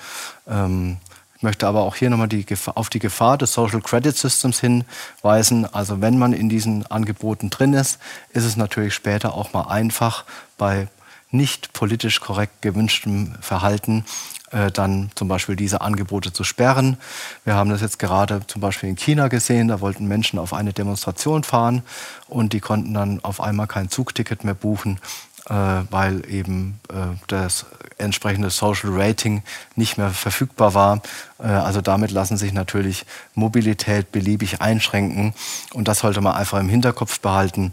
Ich 1.41 1.43
möchte 1.43 1.65
aber 1.65 1.81
auch 1.81 1.95
hier 1.95 2.11
nochmal 2.11 2.27
die 2.27 2.45
auf 2.75 2.91
die 2.91 2.99
Gefahr 2.99 3.35
des 3.35 3.53
Social 3.53 3.81
Credit 3.81 4.15
Systems 4.15 4.59
hinweisen. 4.59 5.65
Also 5.65 5.99
wenn 5.99 6.19
man 6.19 6.33
in 6.33 6.49
diesen 6.49 6.85
Angeboten 6.85 7.49
drin 7.49 7.73
ist, 7.73 7.97
ist 8.29 8.43
es 8.43 8.57
natürlich 8.57 8.93
später 8.93 9.33
auch 9.33 9.51
mal 9.51 9.63
einfach 9.63 10.23
bei 10.59 10.87
nicht 11.31 11.73
politisch 11.73 12.19
korrekt 12.19 12.61
gewünschtem 12.61 13.33
Verhalten 13.41 14.05
äh, 14.51 14.69
dann 14.69 15.09
zum 15.15 15.29
Beispiel 15.29 15.55
diese 15.55 15.81
Angebote 15.81 16.33
zu 16.33 16.43
sperren. 16.43 16.97
Wir 17.43 17.55
haben 17.55 17.69
das 17.69 17.81
jetzt 17.81 17.99
gerade 17.99 18.45
zum 18.47 18.61
Beispiel 18.61 18.89
in 18.89 18.97
China 18.97 19.27
gesehen. 19.27 19.69
Da 19.69 19.81
wollten 19.81 20.07
Menschen 20.07 20.37
auf 20.37 20.53
eine 20.53 20.73
Demonstration 20.73 21.43
fahren 21.43 21.83
und 22.27 22.53
die 22.53 22.59
konnten 22.59 22.93
dann 22.93 23.23
auf 23.23 23.41
einmal 23.41 23.67
kein 23.67 23.89
Zugticket 23.89 24.43
mehr 24.43 24.53
buchen, 24.53 24.99
weil 25.47 26.29
eben 26.29 26.79
äh, 26.89 27.15
das 27.27 27.65
entsprechende 28.01 28.49
Social 28.49 28.89
Rating 28.91 29.43
nicht 29.75 29.97
mehr 29.97 30.09
verfügbar 30.09 30.73
war. 30.73 31.01
Äh, 31.39 31.47
also 31.47 31.81
damit 31.81 32.11
lassen 32.11 32.37
sich 32.37 32.51
natürlich 32.53 33.05
Mobilität 33.35 34.11
beliebig 34.11 34.61
einschränken 34.61 35.33
und 35.73 35.87
das 35.87 35.99
sollte 35.99 36.21
man 36.21 36.33
einfach 36.33 36.59
im 36.59 36.69
Hinterkopf 36.69 37.19
behalten. 37.19 37.71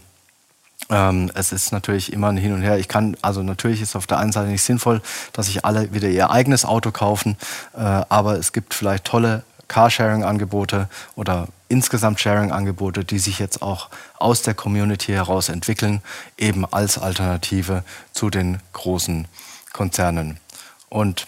Ähm, 0.90 1.30
es 1.34 1.52
ist 1.52 1.72
natürlich 1.72 2.12
immer 2.12 2.28
ein 2.28 2.36
Hin 2.36 2.52
und 2.52 2.62
Her. 2.62 2.78
Ich 2.78 2.88
kann, 2.88 3.16
also 3.20 3.42
natürlich 3.42 3.82
ist 3.82 3.96
auf 3.96 4.06
der 4.06 4.18
einen 4.18 4.32
Seite 4.32 4.48
nicht 4.48 4.62
sinnvoll, 4.62 5.02
dass 5.32 5.46
sich 5.46 5.64
alle 5.64 5.92
wieder 5.92 6.08
ihr 6.08 6.30
eigenes 6.30 6.64
Auto 6.64 6.92
kaufen, 6.92 7.36
äh, 7.74 7.80
aber 7.80 8.38
es 8.38 8.52
gibt 8.52 8.74
vielleicht 8.74 9.04
tolle 9.04 9.42
Carsharing-Angebote 9.66 10.88
oder 11.14 11.48
insgesamt 11.68 12.20
Sharing-Angebote, 12.20 13.04
die 13.04 13.18
sich 13.18 13.38
jetzt 13.38 13.62
auch 13.62 13.88
aus 14.18 14.42
der 14.42 14.54
Community 14.54 15.12
heraus 15.12 15.48
entwickeln, 15.48 16.02
eben 16.36 16.64
als 16.64 16.98
Alternative 16.98 17.84
zu 18.12 18.30
den 18.30 18.58
großen 18.72 19.28
Konzernen. 19.72 20.40
Und 20.88 21.26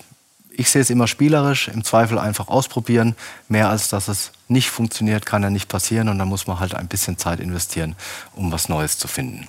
ich 0.53 0.71
sehe 0.71 0.83
es 0.83 0.91
immer 0.91 1.07
spielerisch, 1.07 1.69
im 1.69 1.85
Zweifel 1.85 2.19
einfach 2.19 2.49
ausprobieren. 2.49 3.17
Mehr 3.49 3.69
als 3.69 3.89
dass 3.89 4.09
es 4.09 4.33
nicht 4.49 4.71
funktioniert, 4.71 5.25
kann 5.25 5.43
ja 5.43 5.51
nicht 5.51 5.69
passieren 5.69 6.09
und 6.09 6.19
da 6.19 6.25
muss 6.25 6.47
man 6.47 6.61
halt 6.61 6.75
ein 6.75 6.89
bisschen 6.89 7.17
Zeit 7.19 7.41
investieren, 7.41 7.97
um 8.35 8.53
was 8.53 8.69
Neues 8.69 8.99
zu 8.99 9.09
finden. 9.09 9.47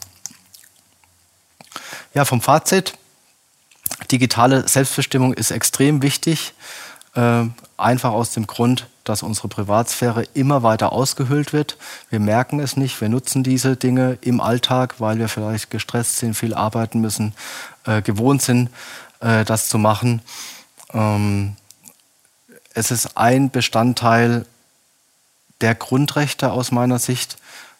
Ja, 2.13 2.25
vom 2.25 2.41
Fazit. 2.41 2.97
Digitale 4.09 4.67
Selbstbestimmung 4.67 5.33
ist 5.33 5.51
extrem 5.51 6.01
wichtig. 6.01 6.53
Äh, 7.13 7.45
einfach 7.77 8.11
aus 8.11 8.31
dem 8.31 8.47
Grund, 8.47 8.87
dass 9.03 9.23
unsere 9.23 9.47
Privatsphäre 9.47 10.23
immer 10.33 10.63
weiter 10.63 10.91
ausgehöhlt 10.91 11.51
wird. 11.51 11.77
Wir 12.09 12.19
merken 12.19 12.59
es 12.59 12.77
nicht, 12.77 13.01
wir 13.01 13.09
nutzen 13.09 13.43
diese 13.43 13.75
Dinge 13.75 14.17
im 14.21 14.39
Alltag, 14.39 14.95
weil 14.99 15.17
wir 15.17 15.27
vielleicht 15.27 15.69
gestresst 15.71 16.17
sind, 16.17 16.35
viel 16.35 16.53
arbeiten 16.53 17.01
müssen, 17.01 17.33
äh, 17.85 18.01
gewohnt 18.01 18.41
sind, 18.41 18.69
äh, 19.19 19.43
das 19.43 19.67
zu 19.67 19.77
machen. 19.77 20.21
Ähm, 20.93 21.55
es 22.73 22.91
ist 22.91 23.17
ein 23.17 23.49
Bestandteil 23.49 24.45
der 25.59 25.75
Grundrechte 25.75 26.51
aus 26.51 26.71
meiner 26.71 26.99
Sicht 26.99 27.37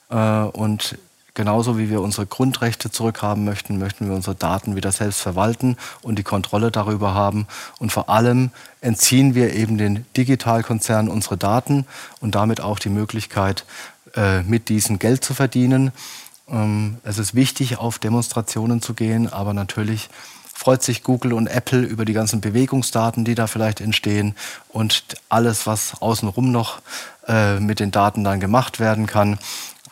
äh, 0.09 0.15
und 0.15 0.97
Genauso 1.33 1.77
wie 1.77 1.89
wir 1.89 2.01
unsere 2.01 2.25
Grundrechte 2.25 2.91
zurückhaben 2.91 3.45
möchten, 3.45 3.79
möchten 3.79 4.07
wir 4.07 4.15
unsere 4.15 4.35
Daten 4.35 4.75
wieder 4.75 4.91
selbst 4.91 5.21
verwalten 5.21 5.77
und 6.01 6.19
die 6.19 6.23
Kontrolle 6.23 6.71
darüber 6.71 7.13
haben. 7.13 7.47
Und 7.79 7.91
vor 7.91 8.09
allem 8.09 8.51
entziehen 8.81 9.33
wir 9.33 9.53
eben 9.53 9.77
den 9.77 10.05
Digitalkonzernen 10.17 11.09
unsere 11.09 11.37
Daten 11.37 11.85
und 12.19 12.35
damit 12.35 12.59
auch 12.59 12.79
die 12.79 12.89
Möglichkeit, 12.89 13.65
äh, 14.15 14.43
mit 14.43 14.67
diesen 14.67 14.99
Geld 14.99 15.23
zu 15.23 15.33
verdienen. 15.33 15.93
Ähm, 16.49 16.97
es 17.03 17.17
ist 17.17 17.33
wichtig, 17.33 17.77
auf 17.77 17.97
Demonstrationen 17.97 18.81
zu 18.81 18.93
gehen, 18.93 19.31
aber 19.31 19.53
natürlich 19.53 20.09
freut 20.53 20.83
sich 20.83 21.01
Google 21.01 21.33
und 21.33 21.47
Apple 21.47 21.81
über 21.81 22.03
die 22.03 22.13
ganzen 22.13 22.41
Bewegungsdaten, 22.41 23.23
die 23.23 23.35
da 23.35 23.47
vielleicht 23.47 23.81
entstehen 23.81 24.35
und 24.67 25.03
alles, 25.29 25.65
was 25.65 26.01
außenrum 26.01 26.51
noch 26.51 26.81
äh, 27.27 27.59
mit 27.59 27.79
den 27.79 27.91
Daten 27.91 28.23
dann 28.23 28.39
gemacht 28.39 28.79
werden 28.81 29.07
kann. 29.07 29.39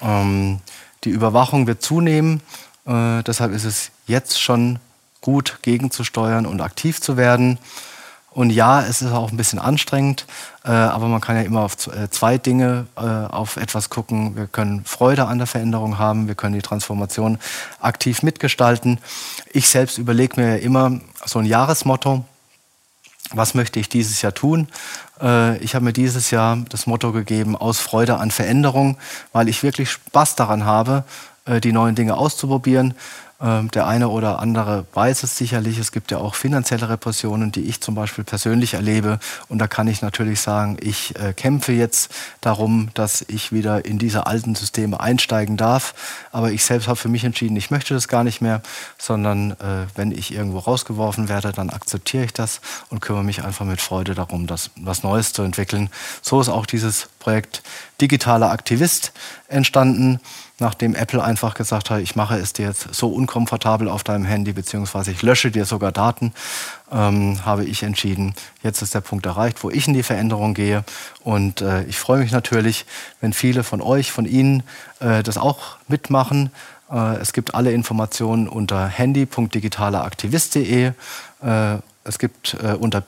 Ähm, 0.01 0.59
die 1.03 1.09
Überwachung 1.09 1.67
wird 1.67 1.81
zunehmen. 1.81 2.41
Äh, 2.85 3.23
deshalb 3.23 3.53
ist 3.53 3.65
es 3.65 3.91
jetzt 4.07 4.41
schon 4.41 4.79
gut, 5.21 5.59
gegenzusteuern 5.61 6.45
und 6.45 6.61
aktiv 6.61 7.01
zu 7.01 7.17
werden. 7.17 7.59
Und 8.31 8.51
ja, 8.51 8.81
es 8.81 9.01
ist 9.01 9.11
auch 9.11 9.31
ein 9.31 9.37
bisschen 9.37 9.59
anstrengend, 9.59 10.25
äh, 10.63 10.69
aber 10.69 11.07
man 11.07 11.19
kann 11.19 11.35
ja 11.35 11.41
immer 11.41 11.61
auf 11.61 11.87
äh, 11.87 12.09
zwei 12.11 12.37
Dinge 12.37 12.85
äh, 12.95 13.01
auf 13.01 13.57
etwas 13.57 13.89
gucken. 13.89 14.35
Wir 14.35 14.45
können 14.45 14.85
Freude 14.85 15.25
an 15.25 15.39
der 15.39 15.47
Veränderung 15.47 15.97
haben, 15.97 16.27
wir 16.27 16.35
können 16.35 16.53
die 16.53 16.61
Transformation 16.61 17.39
aktiv 17.79 18.21
mitgestalten. 18.21 18.99
Ich 19.51 19.67
selbst 19.67 19.97
überlege 19.97 20.39
mir 20.39 20.59
immer 20.59 21.01
so 21.25 21.39
ein 21.39 21.45
Jahresmotto. 21.45 22.23
Was 23.31 23.55
möchte 23.55 23.79
ich 23.79 23.89
dieses 23.89 24.21
Jahr 24.21 24.33
tun? 24.33 24.67
Äh, 25.21 25.57
ich 25.57 25.75
habe 25.75 25.85
mir 25.85 25.93
dieses 25.93 26.31
Jahr 26.31 26.57
das 26.69 26.87
Motto 26.87 27.11
gegeben, 27.11 27.55
aus 27.55 27.79
Freude 27.79 28.17
an 28.17 28.31
Veränderung, 28.31 28.97
weil 29.31 29.49
ich 29.49 29.63
wirklich 29.63 29.91
Spaß 29.91 30.35
daran 30.35 30.65
habe, 30.65 31.03
äh, 31.45 31.59
die 31.61 31.71
neuen 31.71 31.95
Dinge 31.95 32.17
auszuprobieren 32.17 32.93
der 33.41 33.87
eine 33.87 34.09
oder 34.09 34.39
andere 34.39 34.85
weiß 34.93 35.23
es 35.23 35.37
sicherlich. 35.37 35.77
Es 35.77 35.93
gibt 35.93 36.11
ja 36.11 36.17
auch 36.17 36.35
finanzielle 36.35 36.89
Repressionen, 36.89 37.53
die 37.53 37.61
ich 37.61 37.79
zum 37.79 37.95
Beispiel 37.95 38.25
persönlich 38.25 38.73
erlebe. 38.73 39.17
Und 39.47 39.59
da 39.59 39.67
kann 39.67 39.87
ich 39.87 40.01
natürlich 40.01 40.41
sagen, 40.41 40.77
ich 40.81 41.17
äh, 41.17 41.31
kämpfe 41.31 41.71
jetzt 41.71 42.11
darum, 42.41 42.89
dass 42.95 43.23
ich 43.29 43.53
wieder 43.53 43.85
in 43.85 43.97
diese 43.97 44.27
alten 44.27 44.55
Systeme 44.55 44.99
einsteigen 44.99 45.55
darf. 45.55 45.93
Aber 46.33 46.51
ich 46.51 46.65
selbst 46.65 46.89
habe 46.89 46.97
für 46.97 47.07
mich 47.07 47.23
entschieden, 47.23 47.55
ich 47.55 47.71
möchte 47.71 47.93
das 47.93 48.09
gar 48.09 48.25
nicht 48.25 48.41
mehr, 48.41 48.61
sondern 48.97 49.51
äh, 49.51 49.85
wenn 49.95 50.11
ich 50.11 50.33
irgendwo 50.33 50.59
rausgeworfen 50.59 51.29
werde, 51.29 51.53
dann 51.53 51.69
akzeptiere 51.69 52.25
ich 52.25 52.33
das 52.33 52.59
und 52.89 52.99
kümmere 52.99 53.23
mich 53.23 53.45
einfach 53.45 53.65
mit 53.65 53.79
Freude 53.79 54.15
darum, 54.15 54.47
das, 54.47 54.69
was 54.75 55.01
Neues 55.03 55.31
zu 55.31 55.43
entwickeln. 55.43 55.89
So 56.21 56.41
ist 56.41 56.49
auch 56.49 56.65
dieses 56.65 57.07
Projekt 57.19 57.63
Digitaler 58.01 58.51
Aktivist 58.51 59.13
entstanden 59.47 60.19
nachdem 60.59 60.95
Apple 60.95 61.23
einfach 61.23 61.53
gesagt 61.53 61.89
hat, 61.89 62.01
ich 62.01 62.15
mache 62.15 62.37
es 62.37 62.53
dir 62.53 62.67
jetzt 62.67 62.93
so 62.93 63.09
unkomfortabel 63.09 63.87
auf 63.87 64.03
deinem 64.03 64.25
Handy, 64.25 64.51
beziehungsweise 64.53 65.11
ich 65.11 65.21
lösche 65.21 65.51
dir 65.51 65.65
sogar 65.65 65.91
Daten, 65.91 66.33
ähm, 66.91 67.45
habe 67.45 67.65
ich 67.65 67.83
entschieden, 67.83 68.33
jetzt 68.63 68.81
ist 68.81 68.95
der 68.95 69.01
Punkt 69.01 69.25
erreicht, 69.25 69.63
wo 69.63 69.69
ich 69.69 69.87
in 69.87 69.93
die 69.93 70.03
Veränderung 70.03 70.53
gehe. 70.53 70.83
Und 71.23 71.61
äh, 71.61 71.83
ich 71.83 71.97
freue 71.97 72.19
mich 72.19 72.31
natürlich, 72.31 72.85
wenn 73.21 73.33
viele 73.33 73.63
von 73.63 73.81
euch, 73.81 74.11
von 74.11 74.25
Ihnen 74.25 74.63
äh, 74.99 75.23
das 75.23 75.37
auch 75.37 75.77
mitmachen. 75.87 76.51
Äh, 76.91 77.15
es 77.17 77.33
gibt 77.33 77.55
alle 77.55 77.71
Informationen 77.71 78.47
unter 78.47 78.87
handy.digitaleraktivist.de. 78.87 80.91
Äh, 81.41 81.77
es 82.03 82.17
gibt 82.17 82.57
äh, 82.61 82.73
unter 82.73 83.01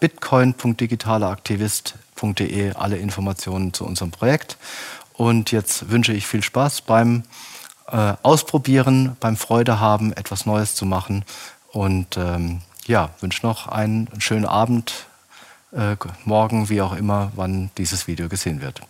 www.ecom.de 2.22 2.74
alle 2.74 2.98
Informationen 2.98 3.74
zu 3.74 3.86
unserem 3.86 4.12
Projekt. 4.12 4.58
Und 5.14 5.52
jetzt 5.52 5.90
wünsche 5.90 6.14
ich 6.14 6.26
viel 6.26 6.44
Spaß 6.44 6.82
beim 6.82 7.24
äh, 7.88 8.14
Ausprobieren, 8.24 9.18
beim 9.20 9.36
Freude 9.38 9.80
haben, 9.80 10.14
etwas 10.14 10.46
Neues 10.46 10.76
zu 10.76 10.86
machen. 10.86 11.26
Und 11.72 12.18
ähm, 12.18 12.62
ja, 12.86 13.10
wünsche 13.20 13.46
noch 13.46 13.68
einen 13.68 14.10
schönen 14.20 14.46
Abend, 14.46 15.06
äh, 15.72 15.96
morgen, 16.26 16.70
wie 16.70 16.82
auch 16.82 16.94
immer, 16.94 17.32
wann 17.36 17.70
dieses 17.78 18.08
Video 18.08 18.30
gesehen 18.30 18.62
wird. 18.62 18.82